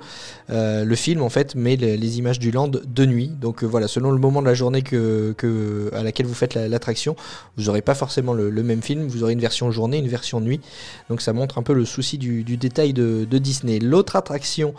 euh, 0.50 0.84
le 0.84 0.94
film, 0.96 1.22
en 1.22 1.28
fait, 1.28 1.54
met 1.54 1.76
les, 1.76 2.18
images 2.18 2.38
du 2.38 2.50
land 2.50 2.68
de 2.68 3.06
nuit. 3.06 3.28
Donc 3.40 3.62
euh, 3.62 3.66
voilà, 3.66 3.88
selon 3.88 4.10
le 4.10 4.18
moment 4.18 4.42
de 4.42 4.46
la 4.46 4.54
journée 4.54 4.82
que, 4.82 5.34
à 5.94 6.02
laquelle 6.02 6.26
vous 6.26 6.34
faites 6.34 6.54
la- 6.54 6.68
l'attraction, 6.68 7.16
vous 7.56 7.64
n'aurez 7.64 7.82
pas 7.82 7.94
forcément 7.94 8.34
le, 8.34 8.50
même 8.62 8.82
film. 8.82 9.06
Vous 9.06 9.22
aurez 9.22 9.32
une 9.32 9.40
version 9.40 9.70
journée, 9.70 9.98
une 9.98 10.08
version 10.08 10.40
nuit. 10.40 10.60
Donc 11.08 11.20
ça 11.20 11.32
montre 11.32 11.58
un 11.58 11.62
peu 11.62 11.72
le 11.72 11.84
souci 11.84 12.18
du, 12.18 12.42
détail 12.56 12.92
de, 12.92 13.38
Disney. 13.38 13.78
L'autre 13.78 14.16
attraction 14.16 14.74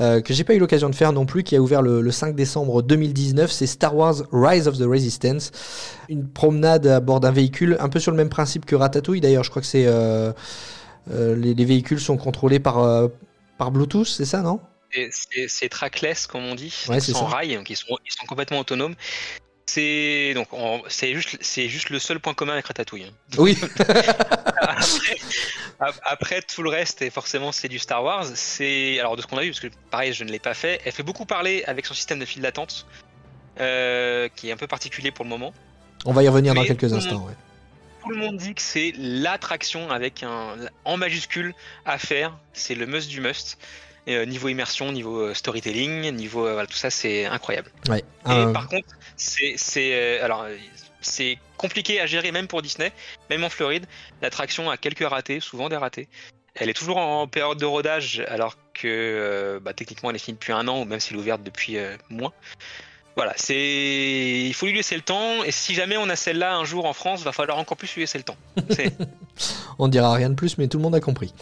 euh, 0.00 0.20
que 0.20 0.34
j'ai 0.34 0.44
pas 0.44 0.54
eu 0.54 0.58
l'occasion 0.58 0.88
de 0.90 0.94
faire 0.94 1.12
non 1.12 1.26
plus, 1.26 1.42
qui 1.44 1.56
a 1.56 1.60
ouvert 1.60 1.82
le, 1.82 2.00
le 2.00 2.10
5 2.10 2.34
décembre 2.34 2.82
2019, 2.82 3.50
c'est 3.50 3.66
Star 3.66 3.94
Wars 3.94 4.16
Rise 4.32 4.66
of 4.66 4.78
the 4.78 4.84
Resistance. 4.84 5.50
Une 6.08 6.26
promenade 6.26 6.86
à 6.86 7.00
bord 7.00 7.20
d'un 7.20 7.30
véhicule, 7.30 7.76
un 7.80 7.88
peu 7.88 8.00
sur 8.00 8.10
le 8.10 8.16
même 8.16 8.30
principe 8.30 8.64
que 8.64 8.74
Ratatouille. 8.74 9.20
D'ailleurs, 9.20 9.44
je 9.44 9.50
crois 9.50 9.62
que 9.62 9.68
c'est 9.68 9.86
les, 11.10 11.54
les 11.54 11.64
véhicules 11.64 12.00
sont 12.00 12.16
contrôlés 12.16 12.60
par, 12.60 12.78
euh, 12.78 13.08
par 13.58 13.70
Bluetooth, 13.70 14.06
c'est 14.06 14.24
ça, 14.24 14.40
non 14.42 14.60
C'est 15.48 15.68
trackless, 15.68 16.26
comme 16.26 16.44
on 16.44 16.54
dit, 16.54 16.74
Ouais, 16.88 17.00
sans 17.00 17.26
rail, 17.26 17.54
donc 17.56 17.68
ils 17.70 17.76
sont, 17.76 17.96
ils 18.06 18.12
sont 18.12 18.26
complètement 18.26 18.58
autonomes. 18.60 18.94
C'est 19.66 20.32
donc 20.34 20.48
on- 20.52 20.80
c'est 20.88 21.12
juste 21.14 21.36
c'est 21.42 21.68
juste 21.68 21.90
le 21.90 21.98
seul 21.98 22.20
point 22.20 22.32
commun 22.32 22.54
avec 22.54 22.66
Ratatouille. 22.68 23.04
hein. 23.04 23.12
Oui, 23.38 23.54
après, 24.56 25.16
ap- 25.80 26.00
après, 26.04 26.40
tout 26.42 26.62
le 26.62 26.70
reste 26.70 27.02
et 27.02 27.10
forcément 27.10 27.52
c'est 27.52 27.68
du 27.68 27.78
Star 27.78 28.02
Wars. 28.02 28.24
C'est 28.34 28.98
alors 28.98 29.16
de 29.16 29.20
ce 29.22 29.26
qu'on 29.26 29.36
a 29.36 29.42
vu 29.42 29.50
parce 29.50 29.60
que 29.60 29.66
pareil 29.90 30.14
je 30.14 30.24
ne 30.24 30.30
l'ai 30.30 30.38
pas 30.38 30.54
fait. 30.54 30.80
Elle 30.86 30.92
fait 30.92 31.02
beaucoup 31.02 31.26
parler 31.26 31.64
avec 31.66 31.84
son 31.84 31.92
système 31.92 32.18
de 32.18 32.24
file 32.24 32.40
d'attente 32.40 32.86
euh, 33.60 34.28
qui 34.34 34.48
est 34.48 34.52
un 34.52 34.56
peu 34.56 34.66
particulier 34.66 35.10
pour 35.10 35.24
le 35.26 35.28
moment. 35.28 35.52
on 36.06 36.12
va 36.14 36.22
y 36.22 36.28
revenir 36.28 36.54
dans 36.54 36.64
quelques 36.64 36.90
instants. 36.94 37.26
ouais. 37.26 37.34
Tout 38.02 38.10
le 38.10 38.16
monde 38.16 38.36
dit 38.36 38.54
que 38.54 38.62
c'est 38.62 38.92
l'attraction 38.96 39.90
avec 39.90 40.22
un 40.22 40.56
en 40.84 40.96
majuscule 40.96 41.54
à 41.84 41.98
faire. 41.98 42.36
C'est 42.52 42.74
le 42.74 42.86
must 42.86 43.08
du 43.08 43.20
must. 43.20 43.58
Et, 44.06 44.16
euh, 44.16 44.24
niveau 44.24 44.48
immersion, 44.48 44.90
niveau 44.90 45.20
euh, 45.20 45.34
storytelling, 45.34 46.10
niveau 46.12 46.46
euh, 46.46 46.52
voilà, 46.54 46.66
tout 46.66 46.76
ça 46.76 46.90
c'est 46.90 47.26
incroyable. 47.26 47.70
Ouais. 47.88 47.98
Et 47.98 48.30
Euh, 48.30 48.52
par 48.52 48.68
contre, 48.68 48.88
c'est 49.16 50.20
alors 50.20 50.46
c'est 51.00 51.38
compliqué 51.56 52.00
à 52.00 52.06
gérer 52.06 52.32
même 52.32 52.46
pour 52.46 52.62
Disney, 52.62 52.92
même 53.30 53.44
en 53.44 53.50
Floride. 53.50 53.86
L'attraction 54.22 54.70
a 54.70 54.76
quelques 54.76 55.06
ratés, 55.06 55.40
souvent 55.40 55.68
des 55.68 55.76
ratés. 55.76 56.08
Elle 56.54 56.70
est 56.70 56.74
toujours 56.74 56.96
en 56.96 57.28
période 57.28 57.58
de 57.58 57.66
rodage, 57.66 58.24
alors 58.28 58.56
que 58.74 59.60
bah, 59.62 59.74
techniquement 59.74 60.10
elle 60.10 60.16
est 60.16 60.20
finie 60.20 60.38
depuis 60.38 60.52
un 60.52 60.66
an, 60.68 60.80
ou 60.80 60.84
même 60.84 60.98
si 60.98 61.12
elle 61.12 61.18
est 61.18 61.22
ouverte 61.22 61.42
depuis 61.42 61.76
moins. 62.08 62.32
Voilà, 63.18 63.32
c'est 63.34 64.46
il 64.46 64.54
faut 64.54 64.66
lui 64.66 64.74
laisser 64.74 64.94
le 64.94 65.02
temps. 65.02 65.42
Et 65.44 65.50
si 65.50 65.74
jamais 65.74 65.96
on 65.96 66.08
a 66.08 66.14
celle-là 66.14 66.54
un 66.54 66.64
jour 66.64 66.84
en 66.84 66.92
France, 66.92 67.24
va 67.24 67.32
falloir 67.32 67.58
encore 67.58 67.76
plus 67.76 67.92
lui 67.96 68.02
laisser 68.02 68.16
le 68.16 68.22
temps. 68.22 68.36
On 69.80 69.88
dira 69.88 70.12
rien 70.12 70.30
de 70.30 70.36
plus, 70.36 70.56
mais 70.56 70.68
tout 70.68 70.78
le 70.78 70.84
monde 70.84 70.94
a 70.94 71.00
compris. 71.00 71.34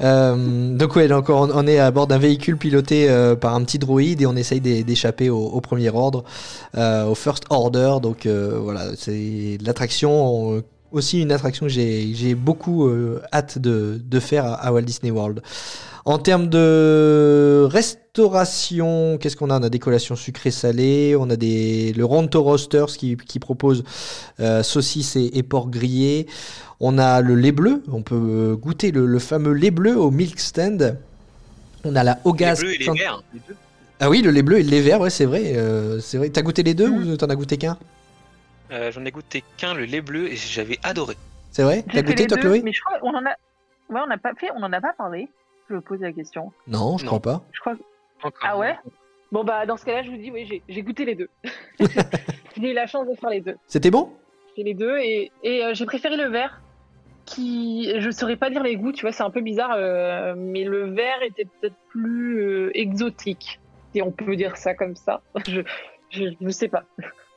Euh, 0.00 0.76
donc 0.76 0.96
ouais, 0.96 1.06
donc 1.06 1.28
on, 1.28 1.66
est 1.68 1.78
à 1.78 1.92
bord 1.92 2.08
d'un 2.08 2.18
véhicule 2.18 2.56
piloté 2.56 3.08
euh, 3.08 3.36
par 3.36 3.54
un 3.54 3.62
petit 3.62 3.78
droïde 3.78 4.20
et 4.20 4.26
on 4.26 4.34
essaye 4.34 4.60
d'é- 4.60 4.82
d'échapper 4.82 5.30
au, 5.30 5.60
premier 5.60 5.90
ordre, 5.90 6.24
euh, 6.76 7.04
au 7.04 7.14
first 7.14 7.44
order. 7.50 7.98
Donc 8.02 8.26
voilà, 8.26 8.96
c'est 8.96 9.58
l'attraction, 9.62 10.60
aussi 10.90 11.22
une 11.22 11.30
attraction 11.30 11.66
que 11.66 11.72
j'ai 11.72 12.34
beaucoup 12.34 12.90
hâte 13.32 13.58
de, 13.58 14.20
faire 14.20 14.44
à 14.44 14.72
Walt 14.72 14.82
Disney 14.82 15.12
World. 15.12 15.40
En 16.04 16.18
termes 16.18 16.48
de 16.48 17.66
restauration, 17.70 19.18
qu'est-ce 19.18 19.36
qu'on 19.36 19.50
a? 19.50 19.60
On 19.60 19.62
a 19.62 19.68
des 19.70 19.78
collations 19.78 20.16
sucrées 20.16 20.50
salées, 20.50 21.14
on 21.16 21.30
a 21.30 21.36
des 21.36 21.92
le 21.92 22.04
Ronto 22.04 22.42
Roasters 22.42 22.86
qui, 22.96 23.16
qui 23.16 23.38
propose 23.38 23.84
euh, 24.40 24.62
saucisses 24.64 25.14
et, 25.16 25.30
et 25.38 25.42
porc 25.44 25.70
grillé. 25.70 26.26
On 26.80 26.98
a 26.98 27.20
le 27.20 27.36
lait 27.36 27.52
bleu, 27.52 27.84
on 27.92 28.02
peut 28.02 28.16
euh, 28.16 28.56
goûter 28.56 28.90
le, 28.90 29.06
le 29.06 29.18
fameux 29.20 29.52
lait 29.52 29.70
bleu 29.70 29.96
au 29.96 30.10
milk 30.10 30.40
stand. 30.40 30.98
On 31.84 31.94
a 31.94 32.02
la 32.02 32.14
les 32.14 32.20
Hogas. 32.24 32.56
bleus 32.60 32.74
et 32.74 32.78
les 32.78 32.90
verts. 32.90 33.22
les 33.32 33.40
deux. 33.46 33.56
Ah 34.00 34.10
oui, 34.10 34.22
le 34.22 34.32
lait 34.32 34.42
bleu 34.42 34.58
et 34.58 34.64
le 34.64 34.70
lait 34.70 34.80
vert, 34.80 35.00
ouais, 35.00 35.10
c'est 35.10 35.24
vrai. 35.26 35.52
euh, 35.54 36.00
c'est 36.00 36.18
vrai. 36.18 36.30
T'as 36.30 36.42
goûté 36.42 36.64
les 36.64 36.74
deux 36.74 36.88
ou 36.88 37.16
t'en 37.16 37.28
as 37.28 37.36
goûté 37.36 37.56
qu'un? 37.56 37.78
Euh, 38.72 38.90
J'en 38.90 39.04
ai 39.04 39.12
goûté 39.12 39.44
qu'un, 39.56 39.74
le 39.74 39.84
lait 39.84 40.00
bleu, 40.00 40.32
et 40.32 40.34
j'avais 40.36 40.78
adoré. 40.82 41.16
C'est 41.52 41.62
vrai? 41.62 41.84
T'as 41.92 42.02
goûté 42.02 42.22
les 42.22 42.26
toi, 42.26 42.36
deux, 42.38 42.42
Chloé? 42.42 42.62
Mais 42.64 42.72
je 42.72 42.80
crois 42.80 42.98
qu'on 42.98 43.14
en 43.14 43.24
a. 43.24 43.34
Ouais, 43.90 44.00
on 44.02 44.08
n'a 44.08 44.18
pas 44.18 44.32
fait, 44.40 44.48
on 44.56 44.62
en 44.62 44.72
a 44.72 44.80
pas 44.80 44.94
parlé. 44.98 45.28
Je 45.72 45.76
me 45.76 45.80
pose 45.80 46.00
la 46.00 46.12
question. 46.12 46.52
Non, 46.66 46.98
je 46.98 47.04
Non. 47.04 47.08
crois 47.18 47.20
pas. 47.20 47.44
Je 47.52 47.60
crois. 47.60 47.74
Ah 48.42 48.58
ouais? 48.58 48.76
Bon 49.32 49.42
bah 49.42 49.64
dans 49.64 49.78
ce 49.78 49.86
cas-là, 49.86 50.02
je 50.02 50.10
vous 50.10 50.18
dis 50.18 50.30
oui, 50.30 50.46
j'ai- 50.68 50.82
goûté 50.82 51.06
les 51.06 51.14
deux. 51.14 51.30
j'ai 51.80 52.70
eu 52.70 52.74
la 52.74 52.86
chance 52.86 53.08
de 53.08 53.14
faire 53.14 53.30
les 53.30 53.40
deux. 53.40 53.56
C'était 53.66 53.90
bon? 53.90 54.12
J'ai 54.54 54.64
les 54.64 54.74
deux 54.74 54.98
et, 54.98 55.32
et 55.42 55.64
euh, 55.64 55.72
j'ai 55.74 55.86
préféré 55.86 56.16
le 56.18 56.28
vert. 56.28 56.60
Qui, 57.24 57.90
je 57.98 58.10
saurais 58.10 58.36
pas 58.36 58.50
dire 58.50 58.62
les 58.64 58.76
goûts, 58.76 58.92
tu 58.92 59.02
vois, 59.02 59.12
c'est 59.12 59.22
un 59.22 59.30
peu 59.30 59.40
bizarre, 59.40 59.74
euh, 59.76 60.34
mais 60.36 60.64
le 60.64 60.90
vert 60.92 61.22
était 61.22 61.44
peut-être 61.46 61.76
plus 61.88 62.40
euh, 62.42 62.70
exotique, 62.74 63.60
si 63.94 64.02
on 64.02 64.10
peut 64.10 64.34
dire 64.36 64.56
ça 64.56 64.74
comme 64.74 64.96
ça. 64.96 65.22
Je, 65.48 65.62
je, 66.10 66.24
je 66.40 66.48
sais 66.50 66.68
pas. 66.68 66.82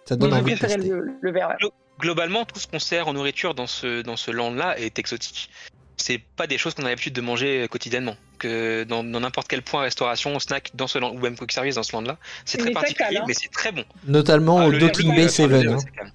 Ça 0.05 0.15
Mais 0.15 0.17
donne 0.17 0.31
j'ai 0.31 0.35
envie 0.41 0.53
de 0.55 0.57
préféré 0.59 0.75
tester. 0.81 0.89
le, 0.91 1.13
le 1.21 1.31
vert. 1.31 1.49
ouais. 1.61 1.69
globalement, 1.99 2.43
tout 2.45 2.59
ce 2.59 2.67
qu'on 2.67 2.79
sert 2.79 3.07
en 3.07 3.13
nourriture 3.13 3.53
dans 3.53 3.67
ce, 3.67 4.01
dans 4.01 4.17
ce 4.17 4.31
land-là 4.31 4.77
est 4.79 4.99
exotique. 4.99 5.49
C'est 5.97 6.19
pas 6.35 6.45
des 6.47 6.57
choses 6.57 6.73
qu'on 6.73 6.83
a 6.83 6.89
l'habitude 6.89 7.13
de 7.13 7.21
manger 7.21 7.67
quotidiennement. 7.69 8.15
Que 8.37 8.83
dans 8.83 9.03
n'importe 9.03 9.47
quel 9.47 9.61
point 9.61 9.81
restauration, 9.81 10.37
snack 10.39 10.71
dans 10.75 10.87
ce 10.87 10.97
land, 10.99 11.11
ou 11.11 11.19
même 11.19 11.37
quick 11.37 11.51
service 11.51 11.75
dans 11.75 11.83
ce 11.83 11.93
land-là, 11.93 12.17
c'est 12.45 12.57
très 12.57 12.67
Mais 12.69 12.73
particulier, 12.73 13.07
cale, 13.09 13.17
hein. 13.17 13.25
mais 13.27 13.33
c'est 13.33 13.51
très 13.51 13.71
bon. 13.71 13.85
Notamment 14.05 14.59
Ah, 14.59 14.67
au 14.67 14.71
Docking 14.71 15.13
Bay 15.15 15.25
euh, 15.25 15.27
7. 15.29 15.45
enfin, 15.45 15.57
le 15.57 15.61
lait, 15.63 15.73
hein. 16.01 16.11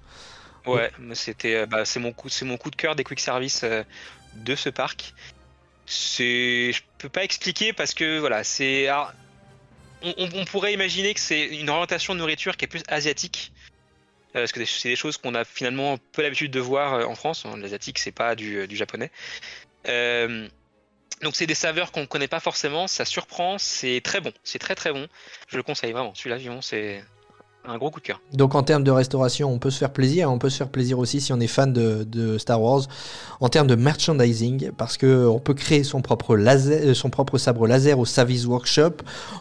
ouais, 0.66 0.90
mais 0.98 1.14
c'était, 1.14 1.54
euh, 1.56 1.66
bah, 1.66 1.84
c'est 1.84 2.00
mon 2.00 2.12
coup, 2.12 2.28
c'est 2.28 2.44
mon 2.44 2.56
coup 2.56 2.70
de 2.70 2.76
cœur 2.76 2.94
des 2.96 3.04
quick 3.04 3.20
service 3.20 3.62
euh, 3.64 3.82
de 4.34 4.54
ce 4.54 4.68
parc. 4.68 5.14
C'est, 5.86 6.72
je 6.72 6.82
peux 6.98 7.08
pas 7.08 7.24
expliquer 7.24 7.72
parce 7.72 7.94
que 7.94 8.18
voilà, 8.18 8.44
c'est, 8.44 8.86
alors, 8.86 9.12
on, 10.02 10.14
on- 10.18 10.28
on 10.34 10.44
pourrait 10.44 10.72
imaginer 10.72 11.14
que 11.14 11.20
c'est 11.20 11.46
une 11.46 11.68
orientation 11.68 12.14
de 12.14 12.20
nourriture 12.20 12.56
qui 12.56 12.64
est 12.64 12.68
plus 12.68 12.82
asiatique. 12.88 13.52
euh, 14.36 14.40
parce 14.42 14.52
que 14.52 14.64
c'est 14.64 14.88
des 14.90 14.96
choses 14.96 15.16
qu'on 15.16 15.34
a 15.34 15.44
finalement 15.44 15.98
peu 16.12 16.22
l'habitude 16.22 16.52
de 16.52 16.60
voir 16.60 16.94
euh, 16.94 17.04
en 17.04 17.14
France. 17.16 17.44
L'asiatique, 17.58 17.98
c'est 17.98 18.12
pas 18.12 18.34
du, 18.36 18.68
du 18.68 18.76
japonais. 18.76 19.10
Euh, 19.88 20.46
donc 21.22 21.36
c'est 21.36 21.46
des 21.46 21.54
saveurs 21.54 21.92
qu'on 21.92 22.06
connaît 22.06 22.28
pas 22.28 22.40
forcément. 22.40 22.86
Ça 22.86 23.04
surprend. 23.04 23.58
C'est 23.58 24.00
très 24.02 24.20
bon. 24.20 24.32
C'est 24.42 24.58
très 24.58 24.74
très 24.74 24.92
bon. 24.92 25.06
Je 25.48 25.56
le 25.56 25.62
conseille 25.62 25.92
vraiment. 25.92 26.14
Celui-là, 26.14 26.36
vivant, 26.36 26.62
c'est 26.62 27.04
un 27.66 27.78
gros 27.78 27.90
coup 27.90 28.00
de 28.00 28.04
cœur. 28.06 28.20
Donc 28.32 28.54
en 28.54 28.62
termes 28.62 28.82
de 28.84 28.90
restauration, 28.90 29.52
on 29.52 29.58
peut 29.58 29.70
se 29.70 29.78
faire 29.78 29.92
plaisir. 29.92 30.30
On 30.32 30.38
peut 30.38 30.48
se 30.50 30.56
faire 30.56 30.68
plaisir 30.70 30.98
aussi 30.98 31.20
si 31.20 31.32
on 31.32 31.38
est 31.40 31.46
fan 31.46 31.72
de, 31.72 32.04
de 32.04 32.38
Star 32.38 32.60
Wars. 32.60 32.82
En 33.40 33.48
termes 33.48 33.66
de 33.68 33.74
merchandising, 33.74 34.70
parce 34.76 34.96
que 34.96 35.26
on 35.26 35.38
peut 35.38 35.54
créer 35.54 35.84
son 35.84 36.02
propre 36.02 36.36
laser, 36.36 36.80
euh, 36.88 36.94
son 36.94 37.10
propre 37.10 37.38
sabre 37.38 37.66
laser 37.66 37.98
au 37.98 38.04
Savi's 38.04 38.46
Workshop. 38.46 38.92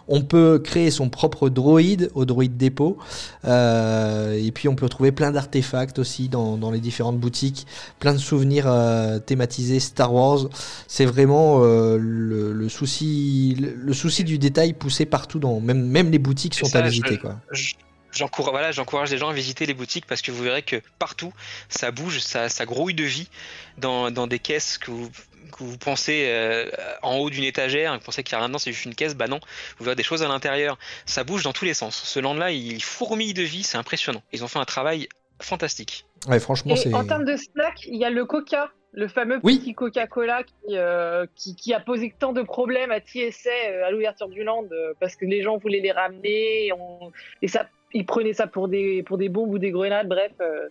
On 0.07 0.22
peut 0.22 0.59
créer 0.63 0.91
son 0.91 1.09
propre 1.09 1.49
droïde 1.49 2.11
au 2.13 2.26
Droid 2.26 2.49
Depot. 2.55 2.97
Euh, 3.45 4.34
et 4.34 4.51
puis 4.51 4.67
on 4.67 4.76
peut 4.76 4.89
trouver 4.89 5.11
plein 5.11 5.32
d'artefacts 5.32 5.97
aussi 5.99 6.30
dans, 6.30 6.57
dans 6.57 6.72
les 6.72 6.80
différentes 6.80 7.17
boutiques, 7.20 7.65
plein 7.99 8.13
de 8.13 8.17
souvenirs 8.20 8.65
euh, 8.67 9.20
thématisés 9.20 9.80
Star 9.80 10.13
Wars. 10.13 10.47
C'est 10.88 11.05
vraiment 11.05 11.63
euh, 11.63 11.97
le, 11.99 12.53
le 12.53 12.70
souci, 12.70 13.55
le, 13.59 13.74
le 13.76 13.93
souci 13.93 14.24
du 14.24 14.38
détail 14.38 14.74
poussé 14.74 15.05
partout 15.05 15.39
dans 15.39 15.59
même 15.59 15.86
même 15.86 16.11
les 16.11 16.20
boutiques 16.20 16.55
sont 16.55 16.65
ça, 16.65 16.80
à 16.80 16.84
je- 16.86 16.89
visiter 16.89 17.17
quoi. 17.17 17.36
Je- 17.51 17.74
J'encourage 18.20 18.51
voilà, 18.51 18.72
j'encourage 18.72 19.09
les 19.11 19.17
gens 19.17 19.30
à 19.30 19.34
visiter 19.34 19.65
les 19.65 19.74
boutiques 19.74 20.05
parce 20.05 20.22
que 20.22 20.32
vous 20.32 20.43
verrez 20.43 20.61
que 20.61 20.82
partout 20.99 21.34
ça 21.70 21.91
bouge, 21.91 22.20
ça, 22.20 22.49
ça 22.49 22.65
grouille 22.65 22.93
de 22.93 23.03
vie 23.05 23.30
dans, 23.78 24.11
dans 24.11 24.28
des 24.28 24.39
caisses 24.39 24.78
que 24.78 24.91
vous, 24.91 25.09
que 25.09 25.63
vous 25.63 25.78
pensez 25.78 26.26
euh, 26.28 26.70
en 27.01 27.17
haut 27.17 27.30
d'une 27.30 27.43
étagère, 27.45 27.93
vous 27.93 27.99
pensez 27.99 28.24
qu'il 28.24 28.34
n'y 28.34 28.38
a 28.38 28.39
rien 28.39 28.49
dedans, 28.49 28.59
c'est 28.59 28.72
juste 28.74 28.86
une 28.86 28.95
caisse, 28.95 29.15
bah 29.15 29.28
non, 29.28 29.39
vous 29.78 29.86
verrez 29.86 29.95
des 29.95 30.03
choses 30.03 30.22
à 30.22 30.28
l'intérieur. 30.28 30.78
Ça 31.05 31.24
bouge 31.24 31.43
dans 31.43 31.53
tous 31.53 31.65
les 31.65 31.74
sens. 31.74 31.95
Ce 31.95 32.20
land-là, 32.20 32.51
il 32.51 32.84
fourmille 32.84 33.34
de 33.34 33.41
vie, 33.43 33.63
c'est 33.63 33.78
impressionnant. 33.78 34.22
Ils 34.34 34.43
ont 34.43 34.47
fait 34.47 34.59
un 34.59 34.65
travail 34.65 35.07
fantastique. 35.41 36.05
Ouais, 36.28 36.39
franchement, 36.39 36.76
c'est. 36.76 36.93
En 36.93 37.05
termes 37.05 37.26
de 37.26 37.36
snack, 37.38 37.86
il 37.88 37.95
y 37.97 38.05
a 38.05 38.09
le 38.09 38.26
Coca, 38.26 38.70
le 38.91 39.07
fameux 39.07 39.39
Oui. 39.43 39.59
petit 39.59 39.74
Coca-Cola 39.74 40.43
qui, 40.43 40.53
euh, 40.78 41.26
qui, 41.36 41.55
qui 41.55 41.74
a 41.74 41.80
posé 41.80 42.13
tant 42.20 42.34
de 42.34 42.41
problèmes 42.41 42.91
à 42.91 42.99
TSA 42.99 43.49
euh, 43.49 43.86
à 43.86 43.91
l'ouverture 43.91 44.28
du 44.28 44.43
land 44.43 44.65
parce 44.99 45.15
que 45.15 45.26
les 45.26 45.41
gens 45.41 45.57
voulaient 45.57 45.80
les 45.80 45.91
ramener 45.91 46.65
et, 46.67 46.74
on- 46.74 47.11
et 47.41 47.47
ça, 47.47 47.67
ils 47.94 48.06
prenaient 48.06 48.34
ça 48.34 48.48
pour 48.48 48.68
des, 48.68 49.04
pour 49.04 49.18
des 49.18 49.30
bombes 49.30 49.52
ou 49.52 49.60
des 49.60 49.72
grenades. 49.72 50.08
Bref, 50.08 50.32
euh, 50.42 50.68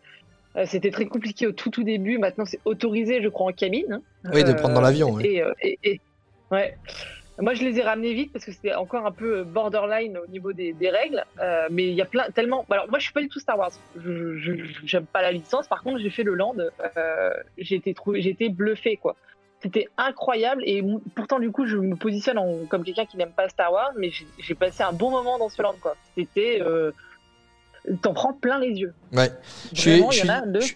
euh, 0.56 0.64
c'était 0.66 0.90
très 0.90 1.06
compliqué 1.06 1.46
au 1.46 1.52
tout 1.52 1.70
tout 1.70 1.84
début. 1.84 2.18
Maintenant, 2.18 2.44
c'est 2.44 2.60
autorisé, 2.64 3.22
je 3.22 3.28
crois, 3.28 3.48
en 3.48 3.52
cabine. 3.52 4.00
hein. 4.24 4.30
Oui, 4.32 4.44
de 4.44 4.52
prendre 4.52 4.74
dans 4.74 4.80
l'avion, 4.80 5.10
ouais. 5.12 5.26
Et, 5.26 5.42
euh, 5.42 5.52
et- 5.62 5.78
et- 5.84 6.00
ouais. 6.50 6.76
Moi, 7.40 7.54
je 7.54 7.62
les 7.62 7.78
ai 7.78 7.82
ramenés 7.82 8.14
vite 8.14 8.32
parce 8.32 8.44
que 8.44 8.50
c'était 8.50 8.74
encore 8.74 9.06
un 9.06 9.12
peu 9.12 9.44
borderline 9.44 10.18
au 10.18 10.26
niveau 10.26 10.52
des, 10.52 10.72
des 10.72 10.90
règles. 10.90 11.24
Euh, 11.40 11.68
mais 11.70 11.84
il 11.86 11.94
y 11.94 12.02
a 12.02 12.04
plein, 12.04 12.28
tellement. 12.34 12.66
Alors, 12.68 12.88
moi, 12.88 12.98
je 12.98 13.04
suis 13.04 13.12
pas 13.12 13.20
du 13.20 13.28
tout 13.28 13.38
Star 13.38 13.56
Wars. 13.56 13.70
Je, 13.96 14.56
j'aime 14.84 15.06
pas 15.06 15.22
la 15.22 15.30
licence. 15.30 15.68
Par 15.68 15.82
contre, 15.84 15.98
j'ai 16.00 16.10
fait 16.10 16.24
le 16.24 16.34
land. 16.34 16.56
Euh, 16.96 17.30
j'ai 17.56 17.76
été 17.76 17.94
trouvé, 17.94 18.22
j'ai 18.22 18.30
été 18.30 18.48
bluffé, 18.48 18.96
quoi. 18.96 19.14
C'était 19.60 19.88
incroyable 19.96 20.62
et 20.66 20.82
pourtant, 21.14 21.38
du 21.38 21.50
coup, 21.52 21.66
je 21.66 21.76
me 21.76 21.94
positionne 21.96 22.38
en- 22.38 22.64
comme 22.68 22.82
quelqu'un 22.84 23.06
qui 23.06 23.16
n'aime 23.16 23.32
pas 23.32 23.48
Star 23.48 23.72
Wars, 23.72 23.92
mais 23.96 24.10
j'ai, 24.10 24.26
j'ai 24.38 24.54
passé 24.54 24.82
un 24.82 24.92
bon 24.92 25.10
moment 25.10 25.38
dans 25.38 25.48
ce 25.48 25.62
land, 25.62 25.74
quoi. 25.80 25.94
C'était. 26.16 26.60
Euh, 26.60 26.90
T'en 28.02 28.12
prends 28.12 28.32
plein 28.32 28.58
les 28.58 28.70
yeux. 28.70 28.92
Ouais. 29.14 29.30
Je 29.72 29.80
suis, 29.80 30.04
je, 30.10 30.26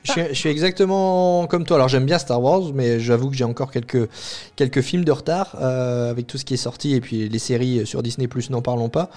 je 0.02 0.34
je 0.34 0.48
exactement 0.48 1.46
comme 1.46 1.64
toi. 1.64 1.76
Alors 1.76 1.88
j'aime 1.88 2.06
bien 2.06 2.18
Star 2.18 2.42
Wars, 2.42 2.72
mais 2.74 3.00
j'avoue 3.00 3.30
que 3.30 3.36
j'ai 3.36 3.44
encore 3.44 3.70
quelques, 3.70 4.08
quelques 4.56 4.80
films 4.80 5.04
de 5.04 5.12
retard 5.12 5.56
euh, 5.60 6.10
avec 6.10 6.26
tout 6.26 6.38
ce 6.38 6.44
qui 6.44 6.54
est 6.54 6.58
sorti 6.58 6.94
et 6.94 7.00
puis 7.00 7.28
les 7.28 7.38
séries 7.38 7.86
sur 7.86 8.02
Disney 8.02 8.28
Plus, 8.28 8.50
n'en 8.50 8.62
parlons 8.62 8.88
pas. 8.88 9.10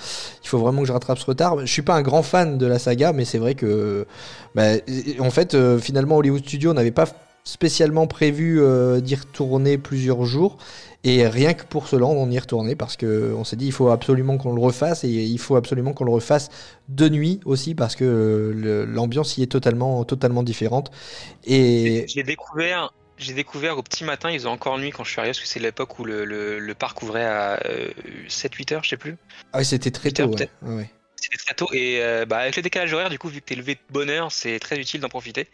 Il 0.44 0.50
faut 0.50 0.58
vraiment 0.58 0.82
que 0.82 0.88
je 0.88 0.94
rattrape 0.94 1.18
ce 1.18 1.26
retard. 1.26 1.60
Je 1.60 1.72
suis 1.72 1.82
pas 1.82 1.96
un 1.96 2.02
grand 2.02 2.24
fan 2.24 2.58
de 2.58 2.66
la 2.66 2.80
saga, 2.80 3.14
mais 3.14 3.26
c'est 3.26 3.38
vrai 3.38 3.56
que, 3.56 4.06
bah, 4.56 4.74
en 5.20 5.32
fait, 5.32 5.54
euh, 5.54 5.78
finalement 5.78 6.18
Hollywood 6.18 6.44
Studios 6.44 6.74
n'avait 6.74 6.92
pas 6.92 7.06
spécialement 7.44 8.08
prévu 8.08 8.60
euh, 8.60 9.00
d'y 9.00 9.16
retourner 9.16 9.78
plusieurs 9.78 10.26
jours. 10.26 10.58
Et 11.06 11.28
rien 11.28 11.54
que 11.54 11.64
pour 11.64 11.88
ce 11.88 11.96
land, 11.96 12.12
on 12.12 12.32
y 12.32 12.36
est 12.36 12.40
retourné 12.40 12.76
parce 12.76 12.98
que 12.98 13.32
on 13.38 13.44
s'est 13.44 13.56
dit 13.56 13.68
il 13.68 13.72
faut 13.72 13.90
absolument 13.90 14.38
qu'on 14.40 14.54
le 14.54 14.60
refasse 14.62 15.04
et 15.04 15.08
il 15.08 15.38
faut 15.38 15.56
absolument 15.56 15.94
qu'on 15.94 16.04
le 16.04 16.12
refasse 16.12 16.50
de 16.90 17.08
nuit 17.08 17.40
aussi 17.46 17.76
parce 17.76 17.96
que 17.96 18.04
euh, 18.04 18.86
l'ambiance 18.88 19.38
y 19.38 19.44
est 19.44 19.48
totalement, 19.48 20.04
totalement 20.04 20.42
différente. 20.42 20.90
Et 21.46 22.06
J'ai 22.08 22.24
découvert 22.24 22.92
j'ai 23.18 23.34
découvert 23.34 23.78
au 23.78 23.84
petit 23.84 24.04
matin, 24.04 24.30
il 24.30 24.40
faisait 24.40 24.50
encore 24.50 24.78
nuit 24.78 24.90
quand 24.90 25.06
je 25.06 25.12
suis 25.12 25.20
arrivé, 25.20 25.32
parce 25.32 25.40
que 25.40 25.48
c'est 25.48 25.62
l'époque 25.62 26.00
où 26.00 26.04
le, 26.04 26.26
le, 26.26 26.60
le 26.60 26.76
parc 26.76 27.02
ouvrait 27.02 27.24
à 27.24 27.58
7-8 28.28 28.74
heures, 28.74 28.84
je 28.84 28.90
sais 28.90 28.98
plus. 28.98 29.16
Ah 29.54 29.60
oui, 29.60 29.66
c'était 29.66 29.92
très 29.92 30.10
heures, 30.20 30.30
tôt. 30.32 30.38
Ouais, 30.38 30.50
ouais. 30.64 30.90
C'était 31.16 31.38
très 31.38 31.54
tôt 31.54 31.70
et 31.72 32.04
euh, 32.04 32.26
bah, 32.26 32.40
avec 32.40 32.58
le 32.58 32.62
décalage 32.62 32.94
horaire, 32.94 33.10
du 33.10 33.18
coup, 33.18 33.30
vu 33.30 33.40
que 33.40 33.46
t'es 33.46 33.56
levé 33.56 33.76
de 33.76 33.80
bonne 33.90 34.10
heure, 34.10 34.34
c'est 34.34 34.60
très 34.60 34.78
utile 34.78 35.00
d'en 35.00 35.08
profiter. 35.08 35.48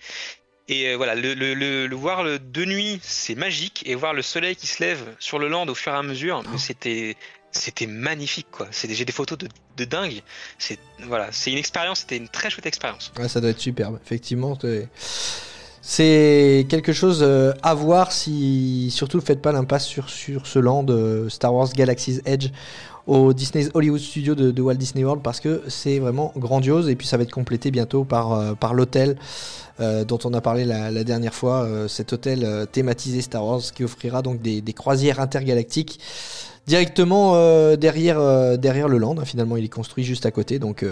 Et 0.72 0.88
euh, 0.88 0.96
voilà, 0.96 1.14
le, 1.16 1.34
le, 1.34 1.54
le, 1.54 1.86
le 1.86 1.96
voir 1.96 2.24
le, 2.24 2.40
de 2.40 2.66
nuit, 2.66 3.00
c'est 3.04 3.36
magique, 3.36 3.84
et 3.86 3.94
voir 3.94 4.14
le 4.14 4.22
soleil 4.22 4.56
qui 4.56 4.66
se 4.68 4.82
lève 4.82 5.02
sur 5.20 5.38
le 5.38 5.48
land 5.50 5.68
au 5.68 5.76
fur 5.76 5.92
et 5.94 5.98
à 5.98 6.02
mesure, 6.04 6.42
mais 6.52 6.58
c'était 6.58 7.16
c'était 7.54 7.86
magnifique 7.88 8.48
quoi. 8.50 8.68
C'est- 8.72 8.94
J'ai 8.94 9.04
des 9.04 9.12
photos 9.12 9.38
de, 9.38 9.50
de 9.76 9.84
dingue. 9.86 10.22
C'est 10.58 10.80
voilà, 11.06 11.28
c'est 11.32 11.52
une 11.52 11.58
expérience, 11.58 12.00
c'était 12.00 12.16
une 12.18 12.30
très 12.30 12.50
chouette 12.50 12.66
expérience. 12.66 13.12
Ouais, 13.20 13.28
ça 13.28 13.42
doit 13.42 13.50
être 13.50 13.60
superbe, 13.60 14.00
effectivement. 14.06 14.58
c'est- 14.62 14.88
C'est 15.84 16.68
quelque 16.70 16.94
chose 16.94 17.22
euh, 17.24 17.54
à 17.64 17.74
voir 17.74 18.12
si 18.12 18.92
surtout 18.92 19.18
ne 19.18 19.22
faites 19.24 19.42
pas 19.42 19.52
l'impasse 19.52 19.88
sur, 19.88 20.10
sur 20.12 20.46
ce 20.46 20.60
land 20.60 20.86
euh, 20.90 21.28
Star 21.28 21.54
Wars 21.56 21.70
Galaxy's 21.74 22.22
Edge 22.26 22.50
au 23.12 23.34
Disney's 23.34 23.70
Hollywood 23.74 24.00
Studio 24.00 24.36
de, 24.36 24.62
Walt 24.62 24.76
Disney 24.76 25.04
World 25.04 25.22
parce 25.22 25.42
que 25.42 25.64
c'est 25.68 26.00
vraiment 26.00 26.32
grandiose 26.38 26.88
et 26.88 26.96
puis 26.96 27.06
ça 27.06 27.18
va 27.18 27.24
être 27.24 27.32
complété 27.32 27.70
bientôt 27.70 28.06
par, 28.06 28.32
euh, 28.32 28.54
l'hôtel 28.74 29.18
euh, 29.82 30.06
dont 30.06 30.20
on 30.24 30.34
a 30.34 30.40
parlé 30.40 30.64
la, 30.64 31.04
dernière 31.04 31.34
fois, 31.34 31.64
euh, 31.64 31.90
cet 31.90 32.14
hôtel 32.14 32.68
thématisé 32.72 33.22
Star 33.22 33.46
Wars 33.46 33.60
qui 33.76 33.84
offrira 33.84 34.22
donc 34.22 34.42
des, 34.42 34.62
croisières 34.74 35.20
intergalactiques 35.20 36.00
directement 36.68 37.34
derrière, 37.76 38.58
derrière 38.58 38.88
le 38.88 38.98
land. 38.98 39.16
Finalement, 39.26 39.58
il 39.58 39.66
est 39.66 39.70
construit 39.70 40.06
juste 40.06 40.26
à 40.26 40.32
côté 40.32 40.58
donc 40.58 40.86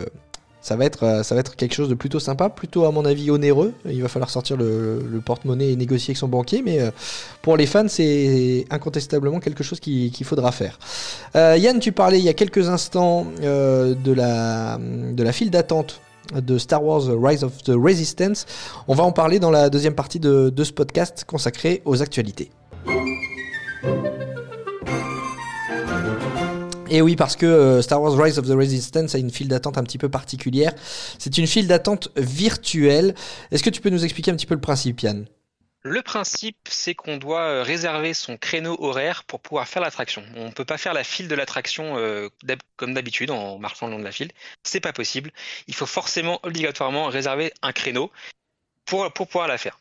ça 0.61 0.75
va, 0.75 0.85
être, 0.85 1.03
euh, 1.03 1.23
ça 1.23 1.35
va 1.35 1.41
être 1.41 1.55
quelque 1.55 1.73
chose 1.73 1.87
de 1.89 1.93
plutôt 1.95 2.19
sympa, 2.19 2.49
plutôt 2.49 2.85
à 2.85 2.91
mon 2.91 3.05
avis 3.05 3.31
onéreux. 3.31 3.73
Il 3.85 4.01
va 4.01 4.07
falloir 4.09 4.29
sortir 4.29 4.57
le, 4.57 5.21
porte-monnaie 5.25 5.71
et 5.71 5.75
négocier 5.75 6.11
avec 6.11 6.17
son 6.17 6.27
banquier, 6.27 6.61
mais 6.63 6.79
euh, 6.81 6.91
pour 7.41 7.55
les 7.57 7.65
fans, 7.65 7.87
c'est 7.87 8.65
incontestablement 8.69 9.39
quelque 9.39 9.63
chose 9.63 9.79
qui- 9.79 10.11
qu'il 10.11 10.25
faudra 10.25 10.51
faire. 10.51 10.77
Euh, 11.35 11.55
Yann, 11.57 11.79
tu 11.79 11.91
parlais 11.91 12.19
il 12.19 12.25
y 12.25 12.29
a 12.29 12.33
quelques 12.33 12.67
instants 12.69 13.25
de, 13.41 14.11
la, 14.13 14.77
de 14.79 15.23
la 15.23 15.31
file 15.31 15.49
d'attente 15.51 16.01
de 16.35 16.57
Star 16.57 16.83
Wars 16.83 17.03
Rise 17.21 17.43
of 17.43 17.63
the 17.63 17.71
Resistance. 17.75 18.45
On 18.87 18.93
va 18.95 19.03
en 19.03 19.11
parler 19.11 19.39
dans 19.39 19.51
la 19.51 19.69
deuxième 19.69 19.95
partie 19.95 20.19
de, 20.19 20.49
de 20.49 20.63
ce 20.63 20.71
podcast 20.73 21.23
consacré 21.25 21.81
aux 21.85 22.01
actualités. 22.01 22.51
Et 26.89 27.01
oui, 27.01 27.15
parce 27.15 27.35
que 27.35 27.45
euh, 27.45 27.81
Star 27.81 28.01
Wars 28.01 28.17
Rise 28.17 28.39
of 28.39 28.47
the 28.47 28.55
Resistance 28.55 29.13
a 29.13 29.19
une 29.19 29.29
file 29.29 29.47
d'attente 29.47 29.77
un 29.77 29.83
petit 29.83 29.99
peu 29.99 30.09
particulière. 30.09 30.73
C'est 31.19 31.37
une 31.37 31.45
file 31.45 31.67
d'attente 31.67 32.09
virtuelle. 32.17 33.13
Est-ce 33.51 33.61
que 33.61 33.69
tu 33.69 33.79
peux 33.79 33.91
nous 33.91 34.03
expliquer 34.03 34.31
un 34.31 34.35
petit 34.35 34.47
peu 34.47 34.55
le 34.55 34.61
principe, 34.61 35.01
Yann? 35.01 35.27
Le 35.81 36.01
principe, 36.01 36.57
c'est 36.67 36.95
qu'on 36.95 37.17
doit 37.17 37.43
euh, 37.43 37.63
réserver 37.63 38.13
son 38.13 38.37
créneau 38.37 38.75
horaire 38.79 39.23
pour 39.23 39.39
pouvoir 39.39 39.67
faire 39.67 39.81
l'attraction. 39.81 40.23
On 40.35 40.47
ne 40.47 40.51
peut 40.51 40.65
pas 40.65 40.77
faire 40.77 40.93
la 40.93 41.03
file 41.03 41.27
de 41.27 41.35
l'attraction 41.35 41.97
euh, 41.97 42.27
comme 42.75 42.93
d'habitude 42.95 43.29
en 43.29 43.59
marchant 43.59 43.85
le 43.85 43.93
long 43.93 43.99
de 43.99 44.03
la 44.03 44.11
file. 44.11 44.31
C'est 44.63 44.81
pas 44.81 44.91
possible. 44.91 45.31
Il 45.67 45.75
faut 45.75 45.85
forcément, 45.85 46.39
obligatoirement, 46.43 47.05
réserver 47.05 47.53
un 47.61 47.71
créneau 47.71 48.11
pour, 48.85 49.13
pouvoir 49.13 49.47
la 49.47 49.57
faire. 49.57 49.79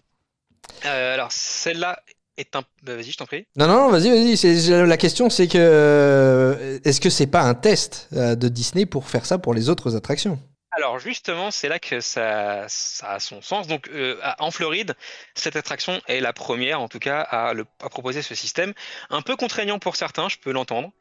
Alors, 0.84 1.32
celle-là 1.32 2.00
est 2.38 2.56
un. 2.56 2.62
bah, 2.82 2.94
Vas-y, 2.96 3.10
je 3.10 3.16
t'en 3.18 3.26
prie. 3.26 3.46
Non, 3.56 3.66
non, 3.66 3.90
vas-y, 3.90 4.08
vas-y. 4.10 4.86
La 4.86 4.96
question, 4.96 5.28
c'est 5.30 5.48
que 5.48 5.58
euh, 5.58 6.78
est-ce 6.84 7.00
que 7.00 7.10
c'est 7.10 7.26
pas 7.26 7.42
un 7.42 7.54
test 7.54 8.08
euh, 8.14 8.34
de 8.34 8.48
Disney 8.48 8.86
pour 8.86 9.08
faire 9.08 9.26
ça 9.26 9.38
pour 9.38 9.54
les 9.54 9.68
autres 9.68 9.96
attractions? 9.96 10.38
Alors 10.72 10.98
justement, 11.00 11.50
c'est 11.50 11.68
là 11.68 11.78
que 11.80 12.00
ça, 12.00 12.64
ça 12.68 13.12
a 13.12 13.20
son 13.20 13.42
sens. 13.42 13.66
Donc 13.66 13.88
euh, 13.88 14.16
en 14.38 14.50
Floride, 14.50 14.94
cette 15.34 15.56
attraction 15.56 16.00
est 16.06 16.20
la 16.20 16.32
première, 16.32 16.80
en 16.80 16.88
tout 16.88 17.00
cas, 17.00 17.20
à, 17.20 17.52
le- 17.52 17.66
à 17.82 17.88
proposer 17.88 18.22
ce 18.22 18.34
système. 18.34 18.72
Un 19.10 19.22
peu 19.22 19.34
contraignant 19.34 19.78
pour 19.80 19.96
certains, 19.96 20.28
je 20.28 20.36
peux 20.38 20.52
l'entendre. 20.52 20.92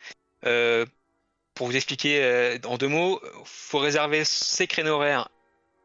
Euh, 0.46 0.86
pour 1.54 1.68
vous 1.68 1.76
expliquer 1.76 2.24
euh, 2.24 2.58
en 2.66 2.78
deux 2.78 2.88
mots, 2.88 3.20
faut 3.46 3.80
réserver 3.80 4.24
ses 4.24 4.66
créneaux 4.68 4.94
horaires 4.96 5.30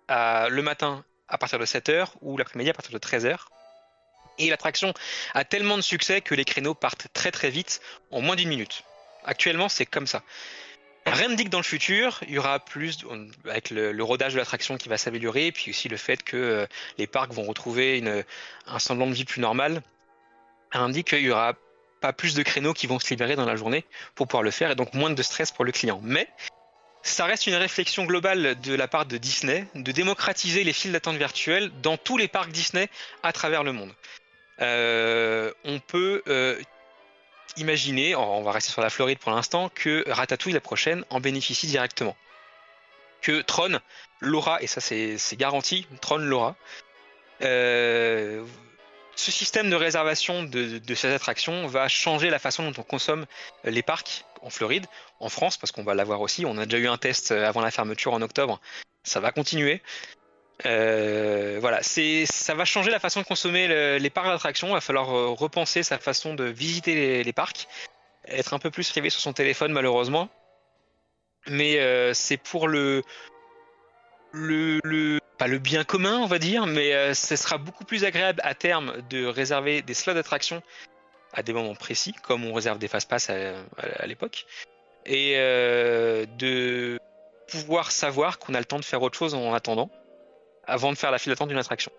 à- 0.08 0.48
le 0.48 0.62
matin 0.62 1.04
à 1.28 1.36
partir 1.38 1.58
de 1.58 1.64
7h 1.66 2.06
ou 2.22 2.36
l'après-midi 2.38 2.70
à 2.70 2.74
partir 2.74 2.92
de 2.92 2.98
13h. 2.98 3.36
Et 4.38 4.50
l'attraction 4.50 4.92
a 5.34 5.44
tellement 5.44 5.76
de 5.76 5.82
succès 5.82 6.20
que 6.20 6.34
les 6.34 6.44
créneaux 6.44 6.74
partent 6.74 7.08
très 7.12 7.30
très 7.30 7.50
vite, 7.50 7.80
en 8.10 8.20
moins 8.20 8.36
d'une 8.36 8.48
minute. 8.48 8.82
Actuellement, 9.24 9.68
c'est 9.68 9.86
comme 9.86 10.06
ça. 10.06 10.22
Rien 11.04 11.28
ne 11.28 11.34
dit 11.34 11.44
que 11.44 11.50
dans 11.50 11.58
le 11.58 11.64
futur, 11.64 12.20
il 12.28 12.34
y 12.34 12.38
aura 12.38 12.60
plus, 12.60 12.98
avec 13.48 13.70
le, 13.70 14.02
rodage 14.04 14.34
de 14.34 14.38
l'attraction 14.38 14.76
qui 14.76 14.88
va 14.88 14.98
s'améliorer, 14.98 15.46
et 15.46 15.52
puis 15.52 15.70
aussi 15.70 15.88
le 15.88 15.96
fait 15.96 16.22
que 16.22 16.36
euh, 16.36 16.66
les 16.96 17.08
parcs 17.08 17.32
vont 17.32 17.42
retrouver 17.42 18.02
un 18.66 18.78
semblant 18.78 19.08
de 19.08 19.12
vie 19.12 19.24
plus 19.24 19.40
normal, 19.40 19.82
indique 20.72 21.08
qu'il 21.08 21.20
y 21.20 21.30
aura 21.30 21.54
pas 22.00 22.12
plus 22.12 22.34
de 22.34 22.42
créneaux 22.42 22.72
qui 22.72 22.86
vont 22.86 22.98
se 22.98 23.08
libérer 23.10 23.36
dans 23.36 23.44
la 23.44 23.56
journée 23.56 23.84
pour 24.14 24.28
pouvoir 24.28 24.42
le 24.42 24.50
faire, 24.50 24.70
et 24.70 24.74
donc 24.74 24.94
moins 24.94 25.10
de 25.10 25.22
stress 25.22 25.50
pour 25.50 25.64
le 25.64 25.72
client. 25.72 26.00
Mais 26.02 26.28
ça 27.02 27.24
reste 27.24 27.46
une 27.46 27.54
réflexion 27.54 28.04
globale 28.04 28.60
de 28.60 28.74
la 28.74 28.86
part 28.86 29.06
de 29.06 29.16
Disney 29.16 29.66
de 29.74 29.92
démocratiser 29.92 30.62
les 30.62 30.72
files 30.72 30.92
d'attente 30.92 31.16
virtuelles 31.16 31.70
dans 31.82 31.96
tous 31.96 32.16
les 32.16 32.28
parcs 32.28 32.52
Disney 32.52 32.88
à 33.22 33.32
travers 33.32 33.64
le 33.64 33.72
monde. 33.72 33.92
Euh, 34.60 35.52
on 35.64 35.78
peut 35.80 36.22
euh, 36.28 36.60
imaginer, 37.56 38.14
on 38.14 38.42
va 38.42 38.52
rester 38.52 38.70
sur 38.70 38.82
la 38.82 38.90
Floride 38.90 39.18
pour 39.18 39.32
l'instant, 39.32 39.70
que 39.74 40.04
Ratatouille 40.08 40.52
la 40.52 40.60
prochaine 40.60 41.04
en 41.10 41.20
bénéficie 41.20 41.66
directement. 41.66 42.16
Que 43.20 43.40
Tron 43.42 43.80
l'aura, 44.20 44.62
et 44.62 44.66
ça 44.66 44.80
c'est 44.80 45.36
garanti, 45.36 45.86
Tron 46.00 46.18
l'aura. 46.18 46.56
Euh, 47.42 48.44
ce 49.14 49.30
système 49.30 49.68
de 49.68 49.76
réservation 49.76 50.42
de, 50.42 50.78
de 50.78 50.94
ces 50.94 51.12
attractions 51.12 51.66
va 51.66 51.88
changer 51.88 52.30
la 52.30 52.38
façon 52.38 52.68
dont 52.70 52.80
on 52.80 52.84
consomme 52.84 53.26
les 53.64 53.82
parcs 53.82 54.24
en 54.40 54.50
Floride, 54.50 54.86
en 55.20 55.28
France, 55.28 55.56
parce 55.56 55.70
qu'on 55.70 55.84
va 55.84 55.94
l'avoir 55.94 56.20
aussi. 56.20 56.44
On 56.46 56.58
a 56.58 56.66
déjà 56.66 56.78
eu 56.78 56.88
un 56.88 56.98
test 56.98 57.30
avant 57.30 57.60
la 57.60 57.70
fermeture 57.70 58.12
en 58.12 58.22
octobre. 58.22 58.60
Ça 59.04 59.20
va 59.20 59.32
continuer. 59.32 59.82
Euh, 60.66 61.58
voilà, 61.60 61.82
c'est, 61.82 62.24
ça 62.26 62.54
va 62.54 62.64
changer 62.64 62.90
la 62.90 63.00
façon 63.00 63.20
de 63.20 63.26
consommer 63.26 63.66
le- 63.68 63.96
les 63.98 64.10
parcs 64.10 64.28
d'attractions. 64.28 64.68
Il 64.68 64.74
va 64.74 64.80
falloir 64.80 65.10
euh, 65.16 65.28
repenser 65.28 65.82
sa 65.82 65.98
façon 65.98 66.34
de 66.34 66.44
visiter 66.44 67.22
les, 67.24 67.32
parcs, 67.32 67.66
être 68.26 68.54
un 68.54 68.58
peu 68.58 68.70
plus 68.70 68.88
privé 68.90 69.10
sur 69.10 69.20
son 69.20 69.32
téléphone 69.32 69.72
malheureusement. 69.72 70.28
Mais 71.48 71.80
euh, 71.80 72.14
c'est 72.14 72.36
pour 72.36 72.68
le, 72.68 73.02
le, 74.32 74.80
le, 74.84 75.18
pas 75.38 75.48
le 75.48 75.58
bien 75.58 75.82
commun, 75.82 76.18
on 76.18 76.26
va 76.26 76.38
dire, 76.38 76.66
mais 76.66 76.94
euh, 76.94 77.14
ce 77.14 77.34
sera 77.34 77.58
beaucoup 77.58 77.84
plus 77.84 78.04
agréable 78.04 78.40
à 78.44 78.54
terme 78.54 79.02
de 79.10 79.26
réserver 79.26 79.82
des 79.82 79.94
slots 79.94 80.14
d'attraction 80.14 80.62
à 81.32 81.42
des 81.42 81.52
moments 81.52 81.74
précis, 81.74 82.12
comme 82.22 82.44
on 82.44 82.52
réserve 82.52 82.78
des 82.78 82.88
fast-pass 82.88 83.30
à, 83.30 83.34
à- 83.78 84.02
à 84.02 84.06
l'époque, 84.06 84.46
et 85.06 85.34
euh, 85.36 86.26
de 86.38 87.00
pouvoir 87.48 87.90
savoir 87.90 88.38
qu'on 88.38 88.54
a 88.54 88.58
le 88.58 88.64
temps 88.64 88.78
de 88.78 88.84
faire 88.84 89.02
autre 89.02 89.18
chose 89.18 89.34
en 89.34 89.52
attendant, 89.52 89.90
avant 90.66 90.92
de 90.92 90.98
faire 90.98 91.10
la 91.10 91.18
file 91.18 91.32
d'attente 91.32 91.48
d'une 91.48 91.58
attraction. 91.58 91.92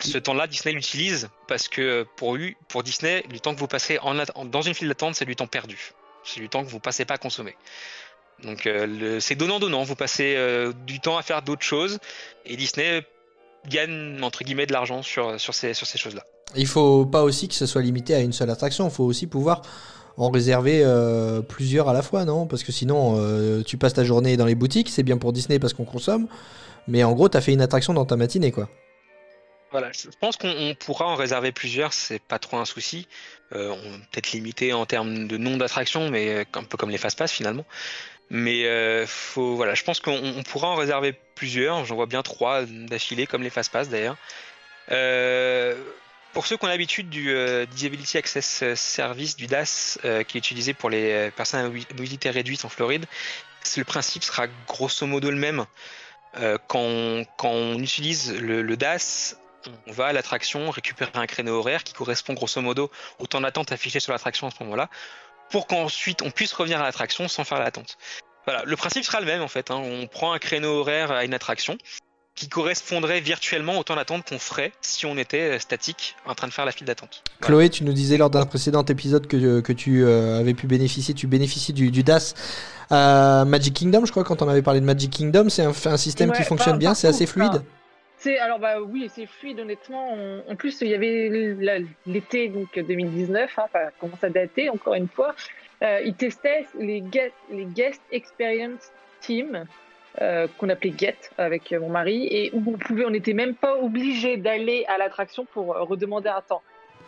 Ce 0.00 0.18
temps-là, 0.18 0.46
Disney 0.46 0.74
l'utilise 0.74 1.28
parce 1.48 1.68
que 1.68 2.06
pour 2.16 2.36
lui, 2.36 2.56
pour 2.68 2.82
Disney, 2.82 3.24
le 3.30 3.40
temps 3.40 3.54
que 3.54 3.60
vous 3.60 3.66
passez 3.66 3.98
en 4.00 4.14
dans 4.44 4.62
une 4.62 4.74
file 4.74 4.88
d'attente, 4.88 5.14
c'est 5.14 5.24
du 5.24 5.36
temps 5.36 5.46
perdu. 5.46 5.92
C'est 6.24 6.40
du 6.40 6.48
temps 6.48 6.64
que 6.64 6.68
vous 6.68 6.80
passez 6.80 7.04
pas 7.04 7.14
à 7.14 7.18
consommer. 7.18 7.56
Donc 8.42 8.66
euh, 8.66 9.18
c'est 9.20 9.34
donnant-donnant. 9.34 9.84
Vous 9.84 9.94
passez 9.94 10.34
euh, 10.36 10.72
du 10.86 11.00
temps 11.00 11.16
à 11.16 11.22
faire 11.22 11.42
d'autres 11.42 11.62
choses 11.62 11.98
et 12.44 12.56
Disney 12.56 13.02
gagne 13.66 14.22
entre 14.22 14.44
guillemets 14.44 14.66
de 14.66 14.72
l'argent 14.72 15.02
sur, 15.02 15.40
sur 15.40 15.54
ces, 15.54 15.72
sur 15.72 15.86
ces 15.86 15.98
choses-là. 15.98 16.24
Il 16.54 16.66
faut 16.66 17.06
pas 17.06 17.22
aussi 17.22 17.48
que 17.48 17.54
ce 17.54 17.66
soit 17.66 17.82
limité 17.82 18.14
à 18.14 18.20
une 18.20 18.32
seule 18.32 18.50
attraction. 18.50 18.88
Il 18.88 18.94
faut 18.94 19.04
aussi 19.04 19.26
pouvoir 19.26 19.62
en 20.16 20.30
réserver 20.30 20.82
euh, 20.84 21.42
plusieurs 21.42 21.88
à 21.88 21.92
la 21.92 22.02
fois, 22.02 22.24
non? 22.24 22.46
Parce 22.46 22.62
que 22.62 22.72
sinon, 22.72 23.16
euh, 23.18 23.62
tu 23.62 23.76
passes 23.76 23.94
ta 23.94 24.04
journée 24.04 24.36
dans 24.36 24.46
les 24.46 24.54
boutiques. 24.54 24.88
C'est 24.88 25.02
bien 25.02 25.18
pour 25.18 25.32
Disney 25.32 25.58
parce 25.58 25.74
qu'on 25.74 25.84
consomme. 25.84 26.26
Mais 26.88 27.04
en 27.04 27.12
gros, 27.12 27.28
t'as 27.28 27.40
fait 27.40 27.52
une 27.52 27.60
attraction 27.60 27.92
dans 27.92 28.04
ta 28.04 28.16
matinée, 28.16 28.52
quoi. 28.52 28.68
Voilà, 29.72 29.90
je 29.92 30.08
pense 30.20 30.36
qu'on 30.36 30.48
on 30.48 30.74
pourra 30.74 31.06
en 31.06 31.16
réserver 31.16 31.52
plusieurs, 31.52 31.92
c'est 31.92 32.22
pas 32.22 32.38
trop 32.38 32.56
un 32.56 32.64
souci. 32.64 33.08
Euh, 33.52 33.72
on 33.72 33.98
peut-être 34.10 34.32
limité 34.32 34.72
en 34.72 34.86
termes 34.86 35.26
de 35.26 35.36
nombre 35.36 35.58
d'attractions, 35.58 36.08
mais 36.08 36.46
un 36.54 36.62
peu 36.62 36.78
comme 36.78 36.90
les 36.90 36.98
fast-pass 36.98 37.32
finalement. 37.32 37.64
Mais 38.30 38.64
faut, 39.06 39.56
voilà, 39.56 39.74
je 39.74 39.82
pense 39.82 40.00
qu'on 40.00 40.16
on 40.16 40.42
pourra 40.44 40.68
en 40.68 40.76
réserver 40.76 41.14
plusieurs. 41.34 41.84
J'en 41.84 41.96
vois 41.96 42.06
bien 42.06 42.22
trois 42.22 42.64
d'affilée, 42.64 43.26
comme 43.26 43.42
les 43.42 43.50
fast-pass 43.50 43.88
d'ailleurs. 43.88 44.16
Pour 46.36 46.46
ceux 46.46 46.58
qui 46.58 46.66
ont 46.66 46.68
l'habitude 46.68 47.08
du 47.08 47.30
euh, 47.30 47.64
Disability 47.64 48.18
Access 48.18 48.62
Service, 48.74 49.36
du 49.36 49.46
DAS, 49.46 49.98
euh, 50.04 50.22
qui 50.22 50.36
est 50.36 50.40
utilisé 50.40 50.74
pour 50.74 50.90
les 50.90 51.10
euh, 51.10 51.30
personnes 51.30 51.60
à 51.60 51.68
mobi- 51.70 51.90
mobilité 51.94 52.28
réduite 52.28 52.62
en 52.66 52.68
Floride, 52.68 53.06
le 53.78 53.84
principe 53.84 54.22
sera 54.22 54.46
grosso 54.68 55.06
modo 55.06 55.30
le 55.30 55.38
même. 55.38 55.64
Euh, 56.36 56.58
quand, 56.68 57.24
on, 57.44 57.78
utilise 57.78 58.34
le, 58.34 58.76
DAS, 58.76 59.38
on 59.86 59.92
va 59.92 60.08
à 60.08 60.12
l'attraction 60.12 60.68
récupérer 60.70 61.10
un 61.14 61.26
créneau 61.26 61.58
horaire 61.58 61.84
qui 61.84 61.94
correspond 61.94 62.34
grosso 62.34 62.60
modo 62.60 62.90
au 63.18 63.26
temps 63.26 63.40
d'attente 63.40 63.72
affiché 63.72 63.98
sur 63.98 64.12
l'attraction 64.12 64.46
à 64.46 64.50
ce 64.50 64.62
moment-là, 64.64 64.90
pour 65.48 65.66
qu'ensuite 65.66 66.20
on 66.20 66.30
puisse 66.30 66.52
revenir 66.52 66.82
à 66.82 66.84
l'attraction 66.84 67.28
sans 67.28 67.44
faire 67.44 67.60
l'attente. 67.60 67.96
Le 68.66 68.76
principe 68.76 69.04
sera 69.04 69.20
le 69.20 69.26
même 69.26 69.40
en 69.40 69.48
fait. 69.48 69.70
hein. 69.70 69.76
On 69.82 70.06
prend 70.06 70.34
un 70.34 70.38
créneau 70.38 70.80
horaire 70.80 71.12
à 71.12 71.24
une 71.24 71.32
attraction 71.32 71.78
qui 72.36 72.48
correspondrait 72.48 73.20
virtuellement 73.20 73.78
au 73.78 73.82
temps 73.82 73.96
d'attente 73.96 74.28
qu'on 74.28 74.38
ferait 74.38 74.70
si 74.82 75.06
on 75.06 75.16
était 75.18 75.54
euh, 75.54 75.58
statique 75.58 76.14
en 76.26 76.34
train 76.34 76.46
de 76.46 76.52
faire 76.52 76.64
la 76.66 76.70
file 76.72 76.86
d'attente. 76.86 77.24
Chloé, 77.40 77.70
tu 77.70 77.82
nous 77.82 77.92
disais 77.94 78.18
lors 78.18 78.30
d'un 78.30 78.46
précédent 78.46 78.84
épisode 78.84 79.26
que, 79.26 79.60
que 79.60 79.72
tu 79.72 80.04
euh, 80.04 80.38
avais 80.38 80.52
pu 80.54 80.66
bénéficier, 80.66 81.14
tu 81.14 81.26
bénéficies 81.26 81.72
du, 81.72 81.90
du 81.90 82.02
DAS 82.04 82.34
à 82.90 83.44
Magic 83.46 83.74
Kingdom, 83.74 84.04
je 84.04 84.10
crois, 84.12 84.22
quand 84.22 84.42
on 84.42 84.48
avait 84.48 84.62
parlé 84.62 84.80
de 84.80 84.84
Magic 84.84 85.10
Kingdom, 85.10 85.48
c'est 85.48 85.62
un, 85.62 85.72
un 85.86 85.96
système 85.96 86.30
qui 86.30 86.42
fonctionne 86.44 86.74
par- 86.74 86.78
bien, 86.78 86.94
c'est 86.94 87.08
assez 87.08 87.26
fluide. 87.26 87.48
enfin, 87.48 87.64
C'est 88.18 88.38
alors 88.38 88.58
bah 88.58 88.80
oui, 88.80 89.10
c'est 89.14 89.26
fluide 89.26 89.58
honnêtement. 89.60 90.12
On- 90.12 90.44
En 90.52 90.56
plus, 90.56 90.76
il 90.82 90.88
y 90.88 90.94
avait 90.94 91.56
l'été 92.06 92.48
donc 92.48 92.68
2019, 92.78 93.58
hein, 93.58 93.62
ça 93.72 93.78
commence 93.98 94.22
à 94.22 94.28
dater 94.28 94.68
encore 94.70 94.94
une 94.94 95.08
fois. 95.08 95.34
Euh, 95.82 96.00
ils 96.04 96.14
testaient 96.14 96.66
les 96.78 97.00
guest, 97.00 97.34
les 97.50 97.64
guest 97.66 98.00
experience 98.12 98.80
team 99.20 99.64
euh, 100.20 100.46
qu'on 100.58 100.68
appelait 100.68 100.94
Get 100.96 101.16
avec 101.38 101.72
mon 101.72 101.88
mari 101.88 102.26
et 102.30 102.50
où 102.52 102.62
on 102.66 102.78
pouvait, 102.78 103.04
on 103.04 103.10
n'était 103.10 103.34
même 103.34 103.54
pas 103.54 103.76
obligé 103.76 104.36
d'aller 104.36 104.84
à 104.88 104.98
l'attraction 104.98 105.46
pour 105.52 105.74
euh, 105.74 105.82
redemander 105.82 106.28
un 106.28 106.40
temps. 106.40 106.62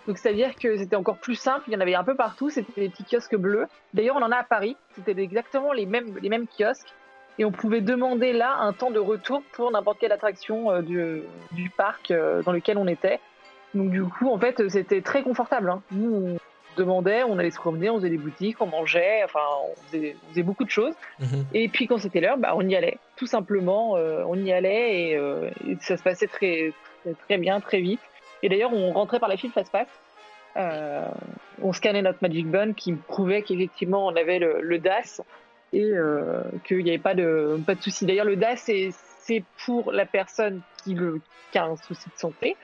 Donc 0.06 0.18
c'est-à-dire 0.18 0.54
que 0.54 0.76
c'était 0.76 0.96
encore 0.96 1.18
plus 1.18 1.34
simple. 1.34 1.64
Il 1.68 1.74
y 1.74 1.76
en 1.76 1.80
avait 1.80 1.94
un 1.94 2.04
peu 2.04 2.14
partout. 2.14 2.48
C'était 2.50 2.80
des 2.80 2.88
petits 2.88 3.04
kiosques 3.04 3.36
bleus. 3.36 3.66
D'ailleurs, 3.92 4.16
on 4.16 4.22
en 4.22 4.32
a 4.32 4.36
à 4.36 4.44
Paris. 4.44 4.76
C'était 4.94 5.20
exactement 5.22 5.72
les 5.72 5.84
mêmes 5.84 6.16
les 6.22 6.28
mêmes 6.30 6.46
kiosques 6.46 6.94
et 7.38 7.44
on 7.44 7.52
pouvait 7.52 7.80
demander 7.80 8.32
là 8.32 8.56
un 8.61 8.72
temps 8.72 8.90
de 8.90 8.98
retour 8.98 9.42
pour 9.52 9.70
n'importe 9.70 9.98
quelle 10.00 10.12
attraction 10.12 10.70
euh, 10.72 10.82
du, 11.52 11.70
parc 11.76 12.11
euh, 12.11 12.42
dans 12.42 12.52
lequel 12.52 12.78
on 12.78 12.88
était. 12.88 13.20
Donc 13.74 13.90
du 13.90 14.02
coup, 14.02 14.28
en 14.30 14.38
fait, 14.38 14.68
c'était 14.68 15.02
très 15.02 15.22
confortable. 15.22 15.70
hein. 15.70 15.82
Demandait, 16.79 17.22
on 17.24 17.39
allait 17.39 17.51
se 17.51 17.59
promener, 17.59 17.91
on 17.91 17.97
faisait 17.97 18.11
des 18.11 18.18
boutiques, 18.18 18.61
on 18.61 18.66
mangeait, 18.66 19.22
enfin, 19.24 19.41
on 19.64 19.74
faisait, 19.91 20.16
on 20.24 20.31
faisait 20.31 20.43
beaucoup 20.43 20.64
de 20.64 20.70
choses. 20.70 20.95
Mhm. 21.20 21.45
Et 21.55 21.68
puis 21.68 21.87
quand 21.87 21.99
c'était 21.99 22.20
l'heure, 22.20 22.39
bah, 22.39 22.53
on 22.57 22.66
y 22.66 22.74
allait. 22.74 22.99
Tout 23.16 23.26
simplement, 23.26 23.97
euh, 23.97 24.22
on 24.26 24.37
y 24.37 24.53
allait 24.53 25.11
et, 25.11 25.16
euh, 25.16 25.51
et 25.66 25.76
ça 25.81 25.97
se 25.97 26.03
passait 26.03 26.26
très, 26.26 26.72
très, 27.03 27.14
très 27.14 27.39
bien, 27.39 27.61
très 27.61 27.81
vite. 27.81 28.01
Et 28.43 28.49
d'ailleurs, 28.49 28.72
on 28.72 28.93
rentrait 28.93 29.20
par 29.20 29.29
la 29.29 29.37
file 29.37 29.51
fast-pass. 29.51 29.89
Euh, 30.57 31.07
on 31.62 31.72
scannait 31.72 32.03
notre 32.03 32.18
Magic 32.22 32.47
Bun 32.47 32.72
qui 32.72 32.93
prouvait 32.93 33.43
qu'effectivement 33.43 34.07
on 34.07 34.16
avait 34.16 34.39
le, 34.39 34.61
le 34.61 34.79
DAS 34.79 35.20
et 35.72 35.93
qu'il 36.64 36.83
n'y 36.83 36.91
avait 36.91 36.99
pas 36.99 37.14
de, 37.14 37.61
pas 37.66 37.74
de 37.74 37.83
souci. 37.83 38.07
D'ailleurs, 38.07 38.24
le 38.24 38.37
DAS, 38.37 38.57
c'est, 38.57 38.89
c'est 39.20 39.45
pour 39.66 39.93
la 39.93 40.07
personne 40.07 40.62
qui, 40.83 40.95
le, 40.95 41.20
qui 41.53 41.59
a 41.59 41.64
un 41.66 41.76
souci 41.76 42.09
de 42.09 42.18
santé 42.18 42.57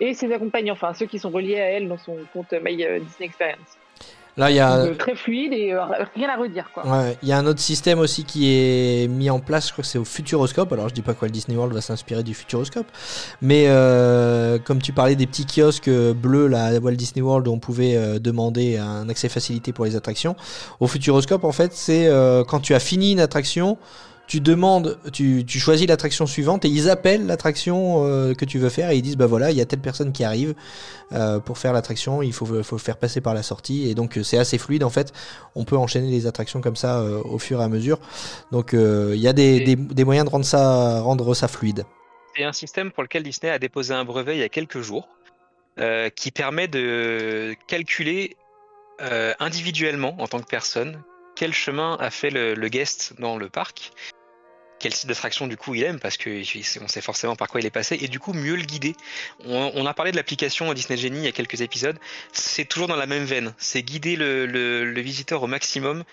et 0.00 0.14
ses 0.14 0.32
accompagnants, 0.32 0.72
enfin 0.72 0.94
ceux 0.94 1.06
qui 1.06 1.18
sont 1.18 1.30
reliés 1.30 1.60
à 1.60 1.70
elle 1.70 1.88
dans 1.88 1.98
son 1.98 2.16
compte 2.32 2.52
My 2.52 2.84
euh, 2.84 2.98
Disney 3.00 3.26
Experience. 3.26 3.78
Là, 4.36 4.50
il 4.50 4.56
y 4.56 4.60
a, 4.60 4.78
Donc, 4.78 4.92
euh, 4.92 4.94
très 4.94 5.14
fluide 5.14 5.52
et 5.52 5.72
euh, 5.72 5.80
rien 6.14 6.28
à 6.28 6.36
redire. 6.36 6.70
Quoi. 6.72 6.86
Ouais, 6.86 7.16
il 7.22 7.28
y 7.28 7.32
a 7.32 7.38
un 7.38 7.46
autre 7.46 7.60
système 7.60 7.98
aussi 7.98 8.24
qui 8.24 8.48
est 8.48 9.08
mis 9.08 9.28
en 9.28 9.40
place, 9.40 9.66
je 9.68 9.72
crois 9.72 9.82
que 9.82 9.88
c'est 9.88 9.98
au 9.98 10.04
Futuroscope. 10.04 10.72
Alors 10.72 10.88
je 10.88 10.94
dis 10.94 11.02
pas 11.02 11.14
quoi 11.14 11.28
le 11.28 11.32
Disney 11.32 11.56
World 11.56 11.74
va 11.74 11.80
s'inspirer 11.80 12.22
du 12.22 12.32
Futuroscope, 12.32 12.86
mais 13.42 13.64
euh, 13.66 14.58
comme 14.58 14.80
tu 14.80 14.92
parlais 14.92 15.16
des 15.16 15.26
petits 15.26 15.46
kiosques 15.46 15.90
bleus 15.90 16.46
là 16.46 16.66
à 16.66 16.78
Walt 16.78 16.92
Disney 16.92 17.22
World 17.22 17.48
où 17.48 17.52
on 17.52 17.58
pouvait 17.58 17.96
euh, 17.96 18.18
demander 18.18 18.78
un 18.78 19.08
accès 19.08 19.28
facilité 19.28 19.72
pour 19.72 19.84
les 19.84 19.96
attractions, 19.96 20.36
au 20.78 20.86
Futuroscope 20.86 21.44
en 21.44 21.52
fait 21.52 21.72
c'est 21.72 22.08
quand 22.48 22.60
tu 22.60 22.74
as 22.74 22.80
fini 22.80 23.12
une 23.12 23.20
attraction, 23.20 23.78
tu 24.30 24.40
demandes, 24.40 24.96
tu, 25.12 25.44
tu 25.44 25.58
choisis 25.58 25.88
l'attraction 25.88 26.24
suivante 26.24 26.64
et 26.64 26.68
ils 26.68 26.88
appellent 26.88 27.26
l'attraction 27.26 28.04
euh, 28.06 28.32
que 28.32 28.44
tu 28.44 28.60
veux 28.60 28.68
faire 28.68 28.90
et 28.90 28.96
ils 28.96 29.02
disent 29.02 29.16
bah 29.16 29.26
voilà 29.26 29.50
il 29.50 29.56
y 29.56 29.60
a 29.60 29.66
telle 29.66 29.80
personne 29.80 30.12
qui 30.12 30.22
arrive 30.22 30.54
euh, 31.10 31.40
pour 31.40 31.58
faire 31.58 31.72
l'attraction, 31.72 32.22
il 32.22 32.32
faut, 32.32 32.46
faut 32.62 32.76
le 32.76 32.80
faire 32.80 32.96
passer 32.96 33.20
par 33.20 33.34
la 33.34 33.42
sortie 33.42 33.90
et 33.90 33.96
donc 33.96 34.16
euh, 34.16 34.22
c'est 34.22 34.38
assez 34.38 34.56
fluide 34.56 34.84
en 34.84 34.88
fait. 34.88 35.12
On 35.56 35.64
peut 35.64 35.76
enchaîner 35.76 36.08
les 36.12 36.28
attractions 36.28 36.60
comme 36.60 36.76
ça 36.76 37.00
euh, 37.00 37.20
au 37.24 37.40
fur 37.40 37.60
et 37.60 37.64
à 37.64 37.68
mesure. 37.68 37.98
Donc 38.52 38.70
il 38.72 39.16
y 39.16 39.26
a 39.26 39.32
des, 39.32 39.56
Et- 39.56 39.64
des, 39.64 39.74
des 39.74 40.04
moyens 40.04 40.26
de 40.26 40.30
rendre 40.30 40.44
ça, 40.44 41.00
rendre 41.00 41.34
ça 41.34 41.48
fluide. 41.48 41.82
C'est 42.36 42.44
un 42.44 42.52
système 42.52 42.92
pour 42.92 43.02
lequel 43.02 43.24
Disney 43.24 43.50
a 43.50 43.58
déposé 43.58 43.94
un 43.94 44.04
brevet 44.04 44.36
il 44.36 44.40
y 44.40 44.44
a 44.44 44.48
quelques 44.48 44.80
jours 44.80 45.08
qui 46.14 46.30
permet 46.30 46.68
de 46.68 47.56
calculer 47.66 48.36
individuellement 49.40 50.14
en 50.20 50.28
tant 50.28 50.38
que 50.38 50.46
personne 50.46 51.02
quel 51.36 51.52
chemin 51.54 51.96
a 52.00 52.10
fait 52.10 52.28
le, 52.28 52.54
le 52.54 52.68
guest 52.68 53.14
dans 53.18 53.38
le 53.38 53.48
parc, 53.48 53.92
quel 54.80 54.94
site 54.94 55.06
d'attraction 55.06 55.46
du 55.46 55.56
coup 55.56 55.74
il 55.74 55.84
aime 55.84 56.00
parce 56.00 56.16
que 56.16 56.42
on 56.82 56.88
sait 56.88 57.00
forcément 57.00 57.36
par 57.36 57.48
quoi 57.48 57.60
il 57.60 57.66
est 57.66 57.70
passé 57.70 57.98
et 58.00 58.08
du 58.08 58.18
coup 58.18 58.32
mieux 58.32 58.56
le 58.56 58.62
guider. 58.62 58.96
On, 59.44 59.86
a 59.86 59.94
parlé 59.94 60.10
de 60.10 60.16
l'application 60.16 60.72
Disney 60.72 60.96
Genie 60.96 61.18
il 61.18 61.24
y 61.24 61.28
a 61.28 61.32
quelques 61.32 61.60
épisodes, 61.60 61.98
c'est 62.32 62.64
toujours 62.64 62.88
dans 62.88 62.96
la 62.96 63.06
même 63.06 63.24
veine, 63.24 63.54
c'est 63.58 63.82
guider 63.82 64.16
le, 64.16 65.00
visiteur 65.00 65.42
au 65.42 65.46
maximum 65.46 66.04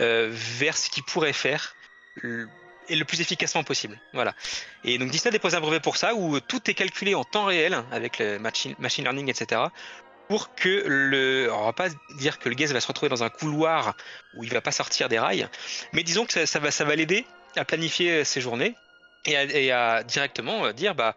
euh, 0.00 0.28
vers 0.30 0.76
ce 0.76 0.90
qu'il 0.90 1.02
pourrait 1.02 1.32
faire 1.32 1.74
et 2.22 2.96
le 2.96 3.04
plus 3.04 3.20
efficacement 3.20 3.64
possible. 3.64 3.98
Voilà. 4.12 4.34
Et 4.84 4.98
donc 4.98 5.10
Disney 5.10 5.28
a 5.28 5.32
déposé 5.32 5.56
un 5.56 5.60
brevet 5.60 5.80
pour 5.80 5.96
ça 5.96 6.14
où 6.14 6.40
tout 6.40 6.70
est 6.70 6.74
calculé 6.74 7.14
en 7.14 7.24
temps 7.24 7.46
réel 7.46 7.82
avec 7.90 8.18
le 8.18 8.38
machine, 8.38 8.74
learning, 8.98 9.30
etc. 9.30 9.62
Pour 10.28 10.54
que 10.54 10.84
le, 10.86 11.44
alors, 11.44 11.62
on 11.62 11.66
va 11.66 11.72
pas 11.72 11.88
dire 12.18 12.38
que 12.38 12.48
le 12.48 12.54
guest 12.54 12.72
va 12.72 12.80
se 12.80 12.86
retrouver 12.86 13.08
dans 13.08 13.24
un 13.24 13.30
couloir 13.30 13.96
où 14.36 14.44
il 14.44 14.52
va 14.52 14.60
pas 14.60 14.70
sortir 14.70 15.08
des 15.08 15.18
rails, 15.18 15.48
mais 15.92 16.02
disons 16.02 16.24
que 16.24 16.46
ça 16.46 16.58
va 16.60 16.96
l'aider 16.96 17.26
à 17.56 17.64
planifier 17.64 18.24
ses 18.24 18.40
journées 18.40 18.74
et 19.26 19.36
à, 19.36 19.44
et 19.44 19.70
à 19.72 20.02
directement 20.02 20.66
euh, 20.66 20.72
dire 20.72 20.94
bah 20.94 21.14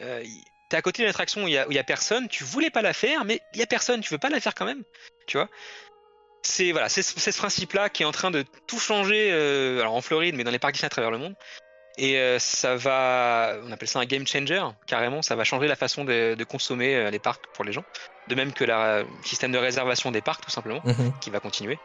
euh, 0.00 0.22
t'es 0.68 0.76
à 0.76 0.82
côté 0.82 1.02
d'une 1.02 1.10
attraction 1.10 1.44
où 1.44 1.48
il 1.48 1.52
y, 1.52 1.74
y 1.74 1.78
a 1.78 1.84
personne, 1.84 2.28
tu 2.28 2.44
voulais 2.44 2.70
pas 2.70 2.82
la 2.82 2.92
faire, 2.92 3.24
mais 3.24 3.40
il 3.54 3.60
y 3.60 3.62
a 3.62 3.66
personne, 3.66 4.00
tu 4.00 4.12
veux 4.14 4.18
pas 4.18 4.30
la 4.30 4.40
faire 4.40 4.54
quand 4.54 4.66
même, 4.66 4.82
tu 5.26 5.36
vois 5.36 5.48
c'est 6.42 6.72
voilà, 6.72 6.88
c'est 6.88 7.02
ce 7.02 7.38
principe-là 7.38 7.90
qui 7.90 8.02
est 8.02 8.06
en 8.06 8.12
train 8.12 8.30
de 8.30 8.44
tout 8.66 8.78
changer, 8.78 9.30
euh, 9.30 9.80
alors 9.80 9.94
en 9.94 10.00
Floride, 10.00 10.34
mais 10.36 10.44
dans 10.44 10.50
les 10.50 10.58
parcs 10.58 10.72
Disney 10.72 10.86
à 10.86 10.90
travers 10.90 11.10
le 11.10 11.18
monde. 11.18 11.34
Et 11.98 12.18
euh, 12.18 12.38
ça 12.38 12.76
va, 12.76 13.56
on 13.66 13.70
appelle 13.72 13.88
ça 13.88 13.98
un 13.98 14.06
game 14.06 14.26
changer, 14.26 14.62
carrément. 14.86 15.20
Ça 15.20 15.36
va 15.36 15.44
changer 15.44 15.68
la 15.68 15.76
façon 15.76 16.04
de, 16.04 16.34
de 16.34 16.44
consommer 16.44 16.94
euh, 16.96 17.10
les 17.10 17.18
parcs 17.18 17.44
pour 17.52 17.62
les 17.62 17.72
gens. 17.72 17.84
De 18.28 18.34
même 18.34 18.54
que 18.54 18.64
le 18.64 19.04
système 19.22 19.52
de 19.52 19.58
réservation 19.58 20.10
des 20.10 20.22
parcs, 20.22 20.42
tout 20.42 20.50
simplement, 20.50 20.80
Mhm. 20.84 21.12
qui 21.20 21.28
va 21.28 21.40
continuer. 21.40 21.78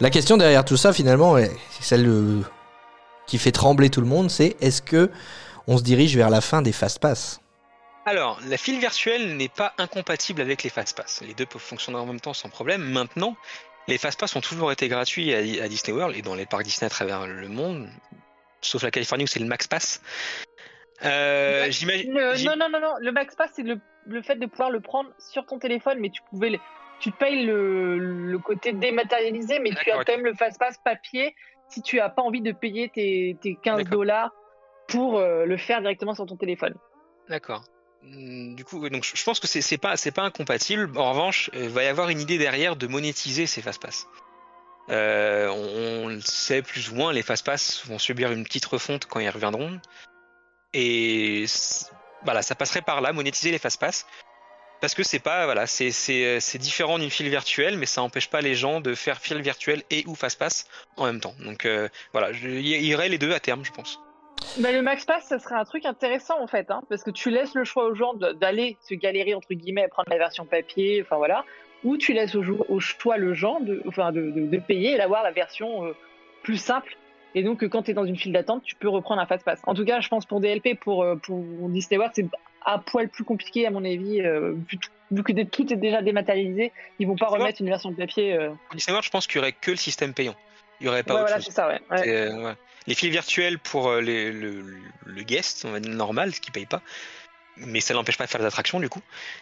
La 0.00 0.10
question 0.10 0.36
derrière 0.36 0.64
tout 0.64 0.76
ça 0.76 0.92
finalement, 0.92 1.38
est 1.38 1.52
c'est 1.70 1.84
celle 1.84 2.08
euh, 2.08 2.40
qui 3.26 3.38
fait 3.38 3.52
trembler 3.52 3.90
tout 3.90 4.00
le 4.00 4.06
monde, 4.06 4.30
c'est 4.30 4.56
est-ce 4.60 4.82
que 4.82 5.10
on 5.66 5.78
se 5.78 5.82
dirige 5.82 6.16
vers 6.16 6.30
la 6.30 6.40
fin 6.40 6.62
des 6.62 6.72
fast 6.72 6.98
pass? 7.00 7.40
Alors, 8.04 8.38
la 8.48 8.56
file 8.56 8.78
virtuelle 8.78 9.36
n'est 9.36 9.48
pas 9.48 9.74
incompatible 9.78 10.40
avec 10.40 10.62
les 10.62 10.70
fast-pass. 10.70 11.22
Les 11.26 11.34
deux 11.34 11.44
peuvent 11.46 11.60
fonctionner 11.60 11.98
en 11.98 12.06
même 12.06 12.20
temps 12.20 12.34
sans 12.34 12.48
problème. 12.48 12.82
Maintenant, 12.82 13.36
les 13.88 13.98
fast-pass 13.98 14.36
ont 14.36 14.40
toujours 14.40 14.70
été 14.70 14.86
gratuits 14.86 15.34
à, 15.34 15.38
à 15.64 15.68
Disney 15.68 15.92
World 15.96 16.16
et 16.16 16.22
dans 16.22 16.36
les 16.36 16.46
parcs 16.46 16.62
Disney 16.62 16.86
à 16.86 16.90
travers 16.90 17.26
le 17.26 17.48
monde, 17.48 17.88
sauf 18.60 18.84
la 18.84 18.92
Californie 18.92 19.24
où 19.24 19.26
c'est 19.26 19.40
le 19.40 19.46
Max 19.46 19.66
Pass. 19.66 20.00
Euh. 21.04 21.64
Le- 22.04 22.44
non, 22.44 22.54
non, 22.56 22.68
non, 22.70 22.80
non. 22.80 22.94
Le 23.00 23.10
Max 23.10 23.34
Pass, 23.34 23.50
c'est 23.56 23.62
le, 23.64 23.80
le 24.06 24.22
fait 24.22 24.36
de 24.36 24.46
pouvoir 24.46 24.70
le 24.70 24.80
prendre 24.80 25.10
sur 25.18 25.44
ton 25.44 25.58
téléphone, 25.58 25.98
mais 26.00 26.10
tu 26.10 26.22
pouvais 26.30 26.50
le- 26.50 26.60
tu 27.00 27.10
payes 27.10 27.44
le, 27.44 27.98
le 27.98 28.38
côté 28.38 28.72
dématérialisé, 28.72 29.58
mais 29.58 29.70
tu 29.70 29.90
as 29.90 30.04
quand 30.04 30.12
même 30.16 30.24
le 30.24 30.34
Fast 30.34 30.58
Pass 30.58 30.78
papier 30.84 31.34
si 31.68 31.82
tu 31.82 32.00
as 32.00 32.08
pas 32.08 32.22
envie 32.22 32.40
de 32.40 32.52
payer 32.52 32.88
tes, 32.88 33.36
tes 33.40 33.56
15 33.56 33.78
D'accord. 33.78 33.90
dollars 33.92 34.30
pour 34.88 35.18
euh, 35.18 35.44
le 35.44 35.56
faire 35.56 35.80
directement 35.80 36.14
sur 36.14 36.26
ton 36.26 36.36
téléphone. 36.36 36.74
D'accord. 37.28 37.64
Hmm, 38.02 38.54
Du 38.54 38.64
coup, 38.64 38.88
donc 38.88 39.04
je 39.04 39.24
pense 39.24 39.40
que 39.40 39.46
c'est 39.46 39.78
pas 39.78 39.96
c'est 39.96 40.12
pas 40.12 40.22
incompatible. 40.22 40.90
En 40.96 41.10
revanche, 41.10 41.50
euh, 41.54 41.64
il 41.64 41.70
va 41.70 41.82
y 41.84 41.88
avoir 41.88 42.08
une 42.08 42.20
idée 42.20 42.38
derrière 42.38 42.76
de 42.76 42.86
monétiser 42.86 43.46
ces 43.46 43.62
fast-pass. 43.62 44.06
Euh, 44.88 45.48
on, 45.48 46.04
on 46.04 46.08
le 46.08 46.20
sait 46.20 46.62
plus 46.62 46.90
ou 46.90 46.94
moins, 46.94 47.12
les 47.12 47.22
fast-pass 47.22 47.84
vont 47.86 47.98
subir 47.98 48.30
une 48.30 48.44
petite 48.44 48.66
refonte 48.66 49.06
quand 49.06 49.18
ils 49.18 49.28
reviendront. 49.28 49.80
Et 50.72 51.46
voilà, 52.22 52.42
ça 52.42 52.54
passerait 52.54 52.82
par 52.82 53.00
là, 53.00 53.12
monétiser 53.12 53.50
les 53.50 53.58
fast-pass. 53.58 54.06
Parce 54.80 54.94
que 54.94 55.02
c'est 55.02 55.18
pas 55.18 55.46
voilà, 55.46 55.66
c'est 55.66 55.90
c'est 55.90 56.58
différent 56.58 56.98
d'une 56.98 57.10
file 57.10 57.28
virtuelle, 57.28 57.78
mais 57.78 57.86
ça 57.86 58.02
empêche 58.02 58.28
pas 58.28 58.40
les 58.40 58.54
gens 58.54 58.80
de 58.80 58.94
faire 58.94 59.18
file 59.18 59.40
virtuelle 59.40 59.82
et 59.90 60.04
ou 60.06 60.14
fast-pass 60.14 60.68
en 60.96 61.06
même 61.06 61.20
temps. 61.20 61.34
Donc 61.40 61.64
euh, 61.64 61.88
voilà, 62.12 62.30
il 62.32 62.66
irait 62.66 63.08
les 63.08 63.18
deux 63.18 63.32
à 63.32 63.40
terme, 63.40 63.64
je 63.64 63.72
pense. 63.72 64.00
Bah, 64.58 64.72
le 64.72 64.82
Max 64.82 65.04
Pass, 65.04 65.24
ça 65.24 65.38
serait 65.38 65.54
un 65.54 65.64
truc 65.64 65.84
intéressant 65.84 66.40
en 66.40 66.46
fait, 66.46 66.70
hein, 66.70 66.82
parce 66.88 67.02
que 67.02 67.10
tu 67.10 67.30
laisses 67.30 67.54
le 67.54 67.64
choix 67.64 67.84
aux 67.84 67.94
gens 67.94 68.14
d'aller 68.14 68.76
se 68.80 68.94
galérer 68.94 69.34
entre 69.34 69.52
guillemets 69.52 69.88
prendre 69.88 70.08
la 70.10 70.18
version 70.18 70.44
papier, 70.44 71.02
enfin 71.02 71.16
voilà, 71.16 71.44
ou 71.84 71.96
tu 71.96 72.12
laisses 72.12 72.34
au, 72.34 72.80
choix 72.80 73.16
le 73.16 73.34
gens 73.34 73.60
de, 73.60 73.82
enfin, 73.86 74.12
de, 74.12 74.58
payer 74.58 74.94
et 74.94 74.96
d'avoir 74.96 75.22
la 75.22 75.30
version 75.30 75.86
euh, 75.86 75.92
plus 76.42 76.56
simple. 76.56 76.96
Et 77.34 77.42
donc 77.42 77.62
euh, 77.62 77.68
quand 77.68 77.82
tu 77.82 77.90
es 77.90 77.94
dans 77.94 78.04
une 78.04 78.16
file 78.16 78.32
d'attente, 78.32 78.62
tu 78.62 78.76
peux 78.76 78.88
reprendre 78.88 79.20
un 79.20 79.26
Fast 79.26 79.44
Pass. 79.44 79.60
En 79.66 79.74
tout 79.74 79.84
cas, 79.84 80.00
je 80.00 80.08
pense 80.08 80.24
pour 80.26 80.40
DLP, 80.40 80.78
pour, 80.80 81.02
euh, 81.02 81.16
pour 81.16 81.38
Disney 81.68 81.98
World, 81.98 82.12
c'est 82.14 82.26
un 82.66 82.78
poil 82.78 83.08
plus 83.08 83.24
compliqué 83.24 83.66
à 83.66 83.70
mon 83.70 83.84
avis, 83.84 84.20
euh, 84.20 84.54
vu, 85.10 85.22
que 85.22 85.32
tout 85.44 85.72
est 85.72 85.76
déjà 85.76 86.02
dématérialisé, 86.02 86.72
ils 86.98 87.06
vont 87.06 87.16
pas 87.16 87.26
remettre 87.28 87.60
une 87.60 87.68
version 87.68 87.90
de 87.90 87.96
papier. 87.96 88.34
euh. 88.34 88.50
World, 88.88 89.04
je 89.04 89.10
pense 89.10 89.26
qu'il 89.26 89.36
y 89.36 89.38
aurait 89.38 89.52
que 89.52 89.70
le 89.70 89.76
système 89.76 90.12
payant. 90.12 90.34
Il 90.80 90.86
y 90.86 90.88
aurait 90.88 91.02
pas 91.04 91.14
Ouais, 91.14 91.20
autre 91.20 91.28
voilà, 91.28 91.36
chose. 91.36 91.46
c'est 91.46 91.52
ça, 91.52 91.68
ouais. 91.68 91.80
ouais. 91.90 91.98
C'est, 91.98 92.10
euh, 92.16 92.44
ouais. 92.44 92.54
Les 92.88 92.94
fils 92.94 93.10
virtuels 93.10 93.58
pour 93.58 93.94
les- 93.94 94.30
le, 94.32 94.62
le 95.06 95.22
guest, 95.22 95.64
on 95.64 95.70
va 95.72 95.80
dire 95.80 95.92
normal, 95.92 96.32
ce 96.34 96.40
qui 96.40 96.50
paye 96.50 96.66
pas, 96.66 96.82
mais 97.56 97.80
ça 97.80 97.94
n'empêche 97.94 98.18
pas 98.18 98.26
de 98.26 98.30
faire 98.30 98.40
des 98.40 98.46
attractions 98.46 98.78
du 98.80 98.88
coup. 98.88 99.00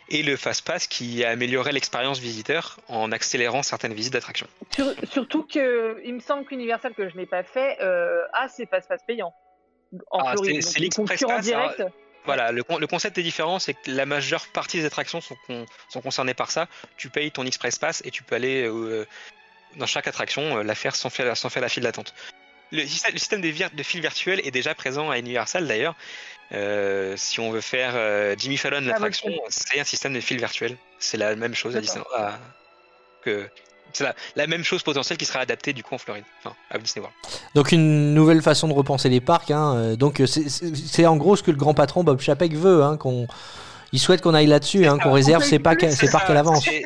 Et 0.09 0.23
le 0.23 0.37
Fast 0.37 0.65
Pass 0.67 0.87
qui 0.87 1.25
améliorerait 1.25 1.73
l'expérience 1.73 2.21
visiteur 2.21 2.79
en 2.89 3.11
accélérant 3.11 3.63
certaines 3.63 3.93
visites 3.95 4.13
d'attractions. 4.13 4.47
Sur- 4.71 4.95
surtout 5.11 5.43
que 5.45 6.01
il 6.05 6.15
me 6.15 6.21
semble 6.21 6.47
qu'Universal 6.47 6.95
que 6.95 7.09
je 7.09 7.17
n'ai 7.17 7.27
pas 7.27 7.43
fait 7.43 7.77
euh, 7.83 8.23
a 8.35 8.49
ses 8.49 8.67
passe 8.67 8.87
passe 8.87 9.03
payants. 9.07 9.35
en 10.11 10.19
Ah, 10.21 10.33
Floride. 10.33 10.63
c'est- 10.63 10.79
l'Express 10.81 11.21
concurrents 11.21 11.37
Pass, 11.39 11.49
alors, 11.53 11.75
directs. 11.77 11.93
Voilà, 12.25 12.53
le, 12.53 12.63
con- 12.65 12.79
le 12.79 12.87
concept 12.87 13.19
est 13.19 13.23
différent, 13.23 13.59
c'est 13.59 13.75
que 13.75 13.91
la 13.91 14.07
majeure 14.07 14.47
partie 14.49 14.79
des 14.79 14.87
attractions 14.87 15.21
sont, 15.21 15.37
con- 15.47 15.67
sont 15.91 16.01
concernées 16.01 16.35
par 16.35 16.51
ça. 16.51 16.69
Tu 16.97 17.11
payes 17.11 17.31
ton 17.31 17.45
Express 17.45 17.79
Pass 17.79 18.03
et 18.05 18.11
tu 18.11 18.23
peux 18.23 18.35
aller 18.35 18.67
euh, 18.67 19.07
dans 19.77 19.87
chaque 19.87 20.07
attraction 20.09 20.59
euh, 20.59 20.63
la 20.63 20.75
faire 20.75 20.97
sans 20.97 21.11
faire, 21.11 21.37
sans 21.37 21.51
faire 21.51 21.63
la 21.63 21.69
file 21.69 21.83
d'attente. 21.83 22.15
Le 22.73 22.87
système, 22.87 23.13
le 23.13 23.19
système 23.19 23.41
de, 23.43 23.77
de 23.77 23.83
file 23.83 24.01
virtuelle 24.01 24.41
est 24.45 24.51
déjà 24.51 24.75
présent 24.75 25.11
à 25.11 25.19
Universal 25.19 25.69
d'ailleurs. 25.69 25.95
Euh, 26.53 27.15
si 27.17 27.41
on 27.41 27.51
veut 27.51 27.61
faire 27.61 28.37
Jimmy 28.39 28.57
Fallon 28.57 28.81
l'attraction, 28.81 29.29
bon. 29.29 29.43
c'est 29.49 29.79
un 29.79 29.85
système 29.85 30.15
de 30.15 30.21
file 30.21 30.39
virtuelle. 30.39 30.77
C'est 30.99 31.17
la 31.19 31.37
même 31.37 31.55
chose 31.55 31.77
à 31.77 31.81
à- 32.17 32.39
que 33.23 33.49
c'est 33.95 34.05
la, 34.05 34.15
la 34.37 34.47
même 34.47 34.63
chose 34.65 34.83
potentielle 34.83 35.17
qui 35.19 35.25
sera 35.25 35.41
adaptée 35.41 35.73
du 35.73 35.83
coup 35.83 35.95
en 35.95 35.99
Floride, 35.99 36.25
enfin 36.41 36.55
à 36.71 36.79
Disney 36.79 37.01
World. 37.03 37.17
Donc 37.55 37.73
une 37.73 38.13
nouvelle 38.15 38.43
façon 38.43 38.69
de 38.69 38.73
repenser 38.75 39.09
les 39.09 39.21
parcs. 39.21 39.51
hein. 39.51 39.75
Euh, 39.77 39.97
Donc 39.97 40.21
euh, 40.21 40.27
c'est- 40.27 41.07
en 41.07 41.17
gros 41.17 41.37
ce 41.37 41.43
que 41.43 41.51
le 41.51 41.57
grand 41.57 41.75
patron 41.75 42.05
Bob 42.05 42.21
Chapek 42.21 42.55
veut. 42.55 42.83
Hein, 42.83 42.97
qu'on, 42.97 43.27
il 43.93 43.99
souhaite 44.01 44.21
qu'on 44.21 44.35
aille 44.35 44.47
là-dessus, 44.49 44.87
hein, 44.87 44.99
qu'on 44.99 45.13
réserve 45.13 45.43
ses 45.45 45.59
parcs, 45.59 45.89
ses 45.93 46.11
parcs 46.11 46.29
à 46.31 46.35
l'avance. 46.35 46.65
C'est- 46.65 46.85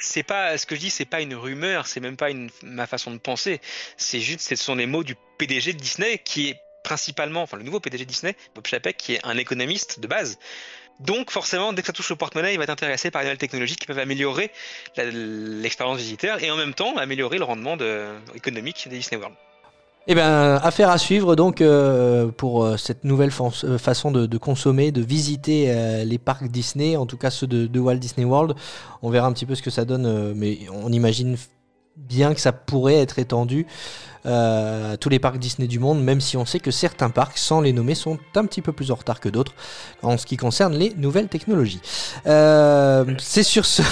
C'est 0.00 0.22
pas 0.22 0.58
ce 0.58 0.66
que 0.66 0.74
je 0.74 0.80
dis, 0.80 0.90
c'est 0.90 1.06
pas 1.06 1.22
une 1.22 1.34
rumeur, 1.34 1.86
c'est 1.86 2.00
même 2.00 2.16
pas 2.18 2.28
une, 2.28 2.50
ma 2.62 2.86
façon 2.86 3.10
de 3.10 3.16
penser. 3.16 3.60
C'est 3.96 4.20
juste, 4.20 4.40
ce 4.42 4.54
sont 4.54 4.74
les 4.74 4.84
mots 4.86 5.02
du 5.02 5.14
PDG 5.38 5.72
de 5.72 5.78
Disney 5.78 6.20
qui 6.22 6.48
est 6.50 6.56
principalement, 6.82 7.40
enfin 7.42 7.56
le 7.56 7.62
nouveau 7.62 7.80
PDG 7.80 8.04
de 8.04 8.10
Disney, 8.10 8.36
Bob 8.54 8.66
Chapek, 8.66 8.98
qui 8.98 9.14
est 9.14 9.20
un 9.24 9.38
économiste 9.38 10.00
de 10.00 10.06
base. 10.06 10.38
Donc 11.00 11.30
forcément, 11.30 11.72
dès 11.72 11.82
que 11.82 11.86
ça 11.86 11.92
touche 11.92 12.10
au 12.10 12.16
porte-monnaie, 12.16 12.54
il 12.54 12.58
va 12.58 12.64
être 12.64 12.70
intéressé 12.70 13.10
par 13.10 13.22
les 13.22 13.26
nouvelles 13.26 13.38
technologies 13.38 13.76
qui 13.76 13.86
peuvent 13.86 13.98
améliorer 13.98 14.50
l'expérience 14.96 15.98
visiteur 15.98 16.42
et 16.42 16.50
en 16.50 16.56
même 16.56 16.74
temps 16.74 16.96
améliorer 16.96 17.38
le 17.38 17.44
rendement 17.44 17.76
de- 17.76 18.08
économique 18.34 18.86
des 18.88 18.98
Disney 18.98 19.20
World. 19.20 19.36
Eh 20.06 20.14
ben, 20.14 20.60
affaire 20.62 20.90
à 20.90 20.98
suivre 20.98 21.34
donc 21.34 21.62
euh, 21.62 22.28
pour 22.28 22.62
euh, 22.62 22.76
cette 22.76 23.04
nouvelle 23.04 23.30
euh, 23.64 23.78
façon 23.78 24.10
de, 24.10 24.36
consommer, 24.36 24.92
de 24.92 25.00
visiter 25.00 26.04
les 26.04 26.18
parcs 26.18 26.48
Disney, 26.48 26.96
en 26.96 27.06
tout 27.06 27.16
cas 27.16 27.30
ceux 27.30 27.46
de, 27.46 27.78
Walt 27.80 27.96
Disney 27.96 28.26
World. 28.26 28.54
On 29.02 29.08
verra 29.08 29.26
un 29.26 29.32
petit 29.32 29.46
peu 29.46 29.54
ce 29.54 29.62
que 29.62 29.70
ça 29.70 29.84
donne, 29.84 30.34
mais 30.34 30.58
on 30.70 30.92
imagine 30.92 31.36
bien 31.96 32.34
que 32.34 32.40
ça 32.40 32.52
pourrait 32.52 32.96
être 32.96 33.18
étendu 33.18 33.66
euh, 34.26 34.94
à 34.94 34.96
tous 34.96 35.08
les 35.08 35.18
parcs 35.18 35.38
Disney 35.38 35.68
du 35.68 35.78
monde, 35.78 36.02
même 36.02 36.20
si 36.20 36.36
on 36.36 36.46
sait 36.46 36.60
que 36.60 36.70
certains 36.70 37.10
parcs, 37.10 37.36
sans 37.38 37.60
les 37.60 37.72
nommer, 37.72 37.94
sont 37.94 38.18
un 38.34 38.46
petit 38.46 38.62
peu 38.62 38.72
plus 38.72 38.90
en 38.90 38.94
retard 38.94 39.20
que 39.20 39.28
d'autres 39.28 39.52
en 40.02 40.16
ce 40.16 40.24
qui 40.26 40.36
concerne 40.36 40.74
les 40.74 40.94
nouvelles 40.96 41.28
technologies. 41.28 41.80
Euh, 42.26 43.04
C'est 43.18 43.42
sur 43.42 43.66
ce... 43.66 43.82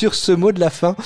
Sur 0.00 0.14
ce 0.14 0.32
mot 0.32 0.50
de 0.50 0.60
la 0.60 0.70
fin 0.70 0.96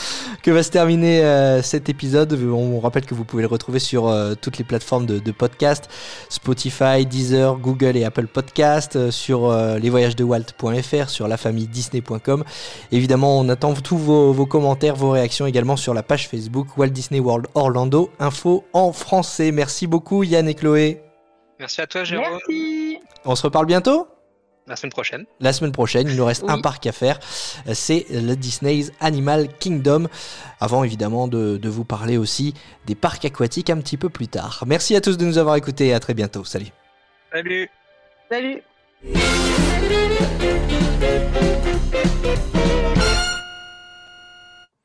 que 0.45 0.53
va 0.53 0.63
se 0.63 0.71
terminer 0.71 1.25
euh, 1.25 1.63
cet 1.63 1.89
épisode. 1.89 2.33
On 2.41 2.79
rappelle 2.79 3.05
que 3.05 3.15
vous 3.17 3.25
pouvez 3.25 3.43
le 3.43 3.49
retrouver 3.49 3.81
sur 3.81 4.07
euh, 4.07 4.37
toutes 4.41 4.57
les 4.57 4.63
plateformes 4.63 5.05
de, 5.05 5.19
de 5.19 5.33
podcast, 5.33 5.91
Spotify, 6.29 7.05
Deezer, 7.05 7.57
Google 7.57 7.97
et 7.97 8.05
Apple 8.05 8.29
Podcast, 8.29 8.95
euh, 8.95 9.11
sur 9.11 9.51
euh, 9.51 9.81
lesvoyagesdewalt.fr, 9.81 11.11
sur 11.11 11.27
lafamille-disney.com. 11.27 12.45
Évidemment, 12.93 13.41
on 13.41 13.49
attend 13.49 13.75
tous 13.75 13.99
vos, 13.99 14.33
vos 14.33 14.47
commentaires, 14.47 14.95
vos 14.95 15.11
réactions 15.11 15.49
également 15.49 15.77
sur 15.77 15.93
la 15.93 16.05
page 16.05 16.29
Facebook 16.29 16.79
Walt 16.79 16.91
Disney 16.91 17.19
World 17.19 17.49
Orlando, 17.57 18.13
info 18.21 18.63
en 18.75 18.93
français. 18.93 19.51
Merci 19.51 19.89
beaucoup 19.89 20.23
Yann 20.23 20.49
et 20.49 20.55
Chloé. 20.55 21.03
Merci 21.59 21.81
à 21.81 21.89
toi, 21.89 22.05
Jérôme. 22.05 22.39
Merci. 22.49 22.99
On 23.25 23.35
se 23.35 23.43
reparle 23.43 23.67
bientôt 23.67 24.14
La 24.67 24.77
semaine 24.77 24.93
prochaine. 24.93 25.27
la 25.41 25.53
semaine 25.53 25.73
prochaine. 25.73 26.09
Il 26.09 26.17
nous 26.17 26.25
reste 26.25 26.43
Oui. 26.45 26.51
un 26.53 26.61
parc 26.61 26.87
à 26.87 26.93
faire. 26.93 27.19
C'est 27.75 28.07
le 28.11 28.35
Disney's 28.35 28.93
Animal 29.01 29.49
Kingdom. 29.59 30.07
Avant 30.59 30.85
évidemment 30.85 31.29
de, 31.29 31.59
de 31.59 31.69
vous 31.69 31.85
parler 31.85 32.17
aussi 32.17 32.55
des 32.87 32.95
parcs 32.95 33.25
aquatiques 33.27 33.69
un 33.69 33.79
petit 33.79 33.99
peu 33.99 34.09
plus 34.09 34.29
tard. 34.29 34.65
Merci 34.67 34.97
à 34.97 35.01
tous 35.03 35.19
de 35.19 35.25
nous 35.27 35.37
avoir 35.39 35.57
écoutés 35.57 35.89
et 35.89 35.95
à 35.95 36.01
très 36.01 36.15
bientôt. 36.15 36.45
Salut. 36.45 36.69
Salut 37.33 37.69
Salut. 38.31 38.63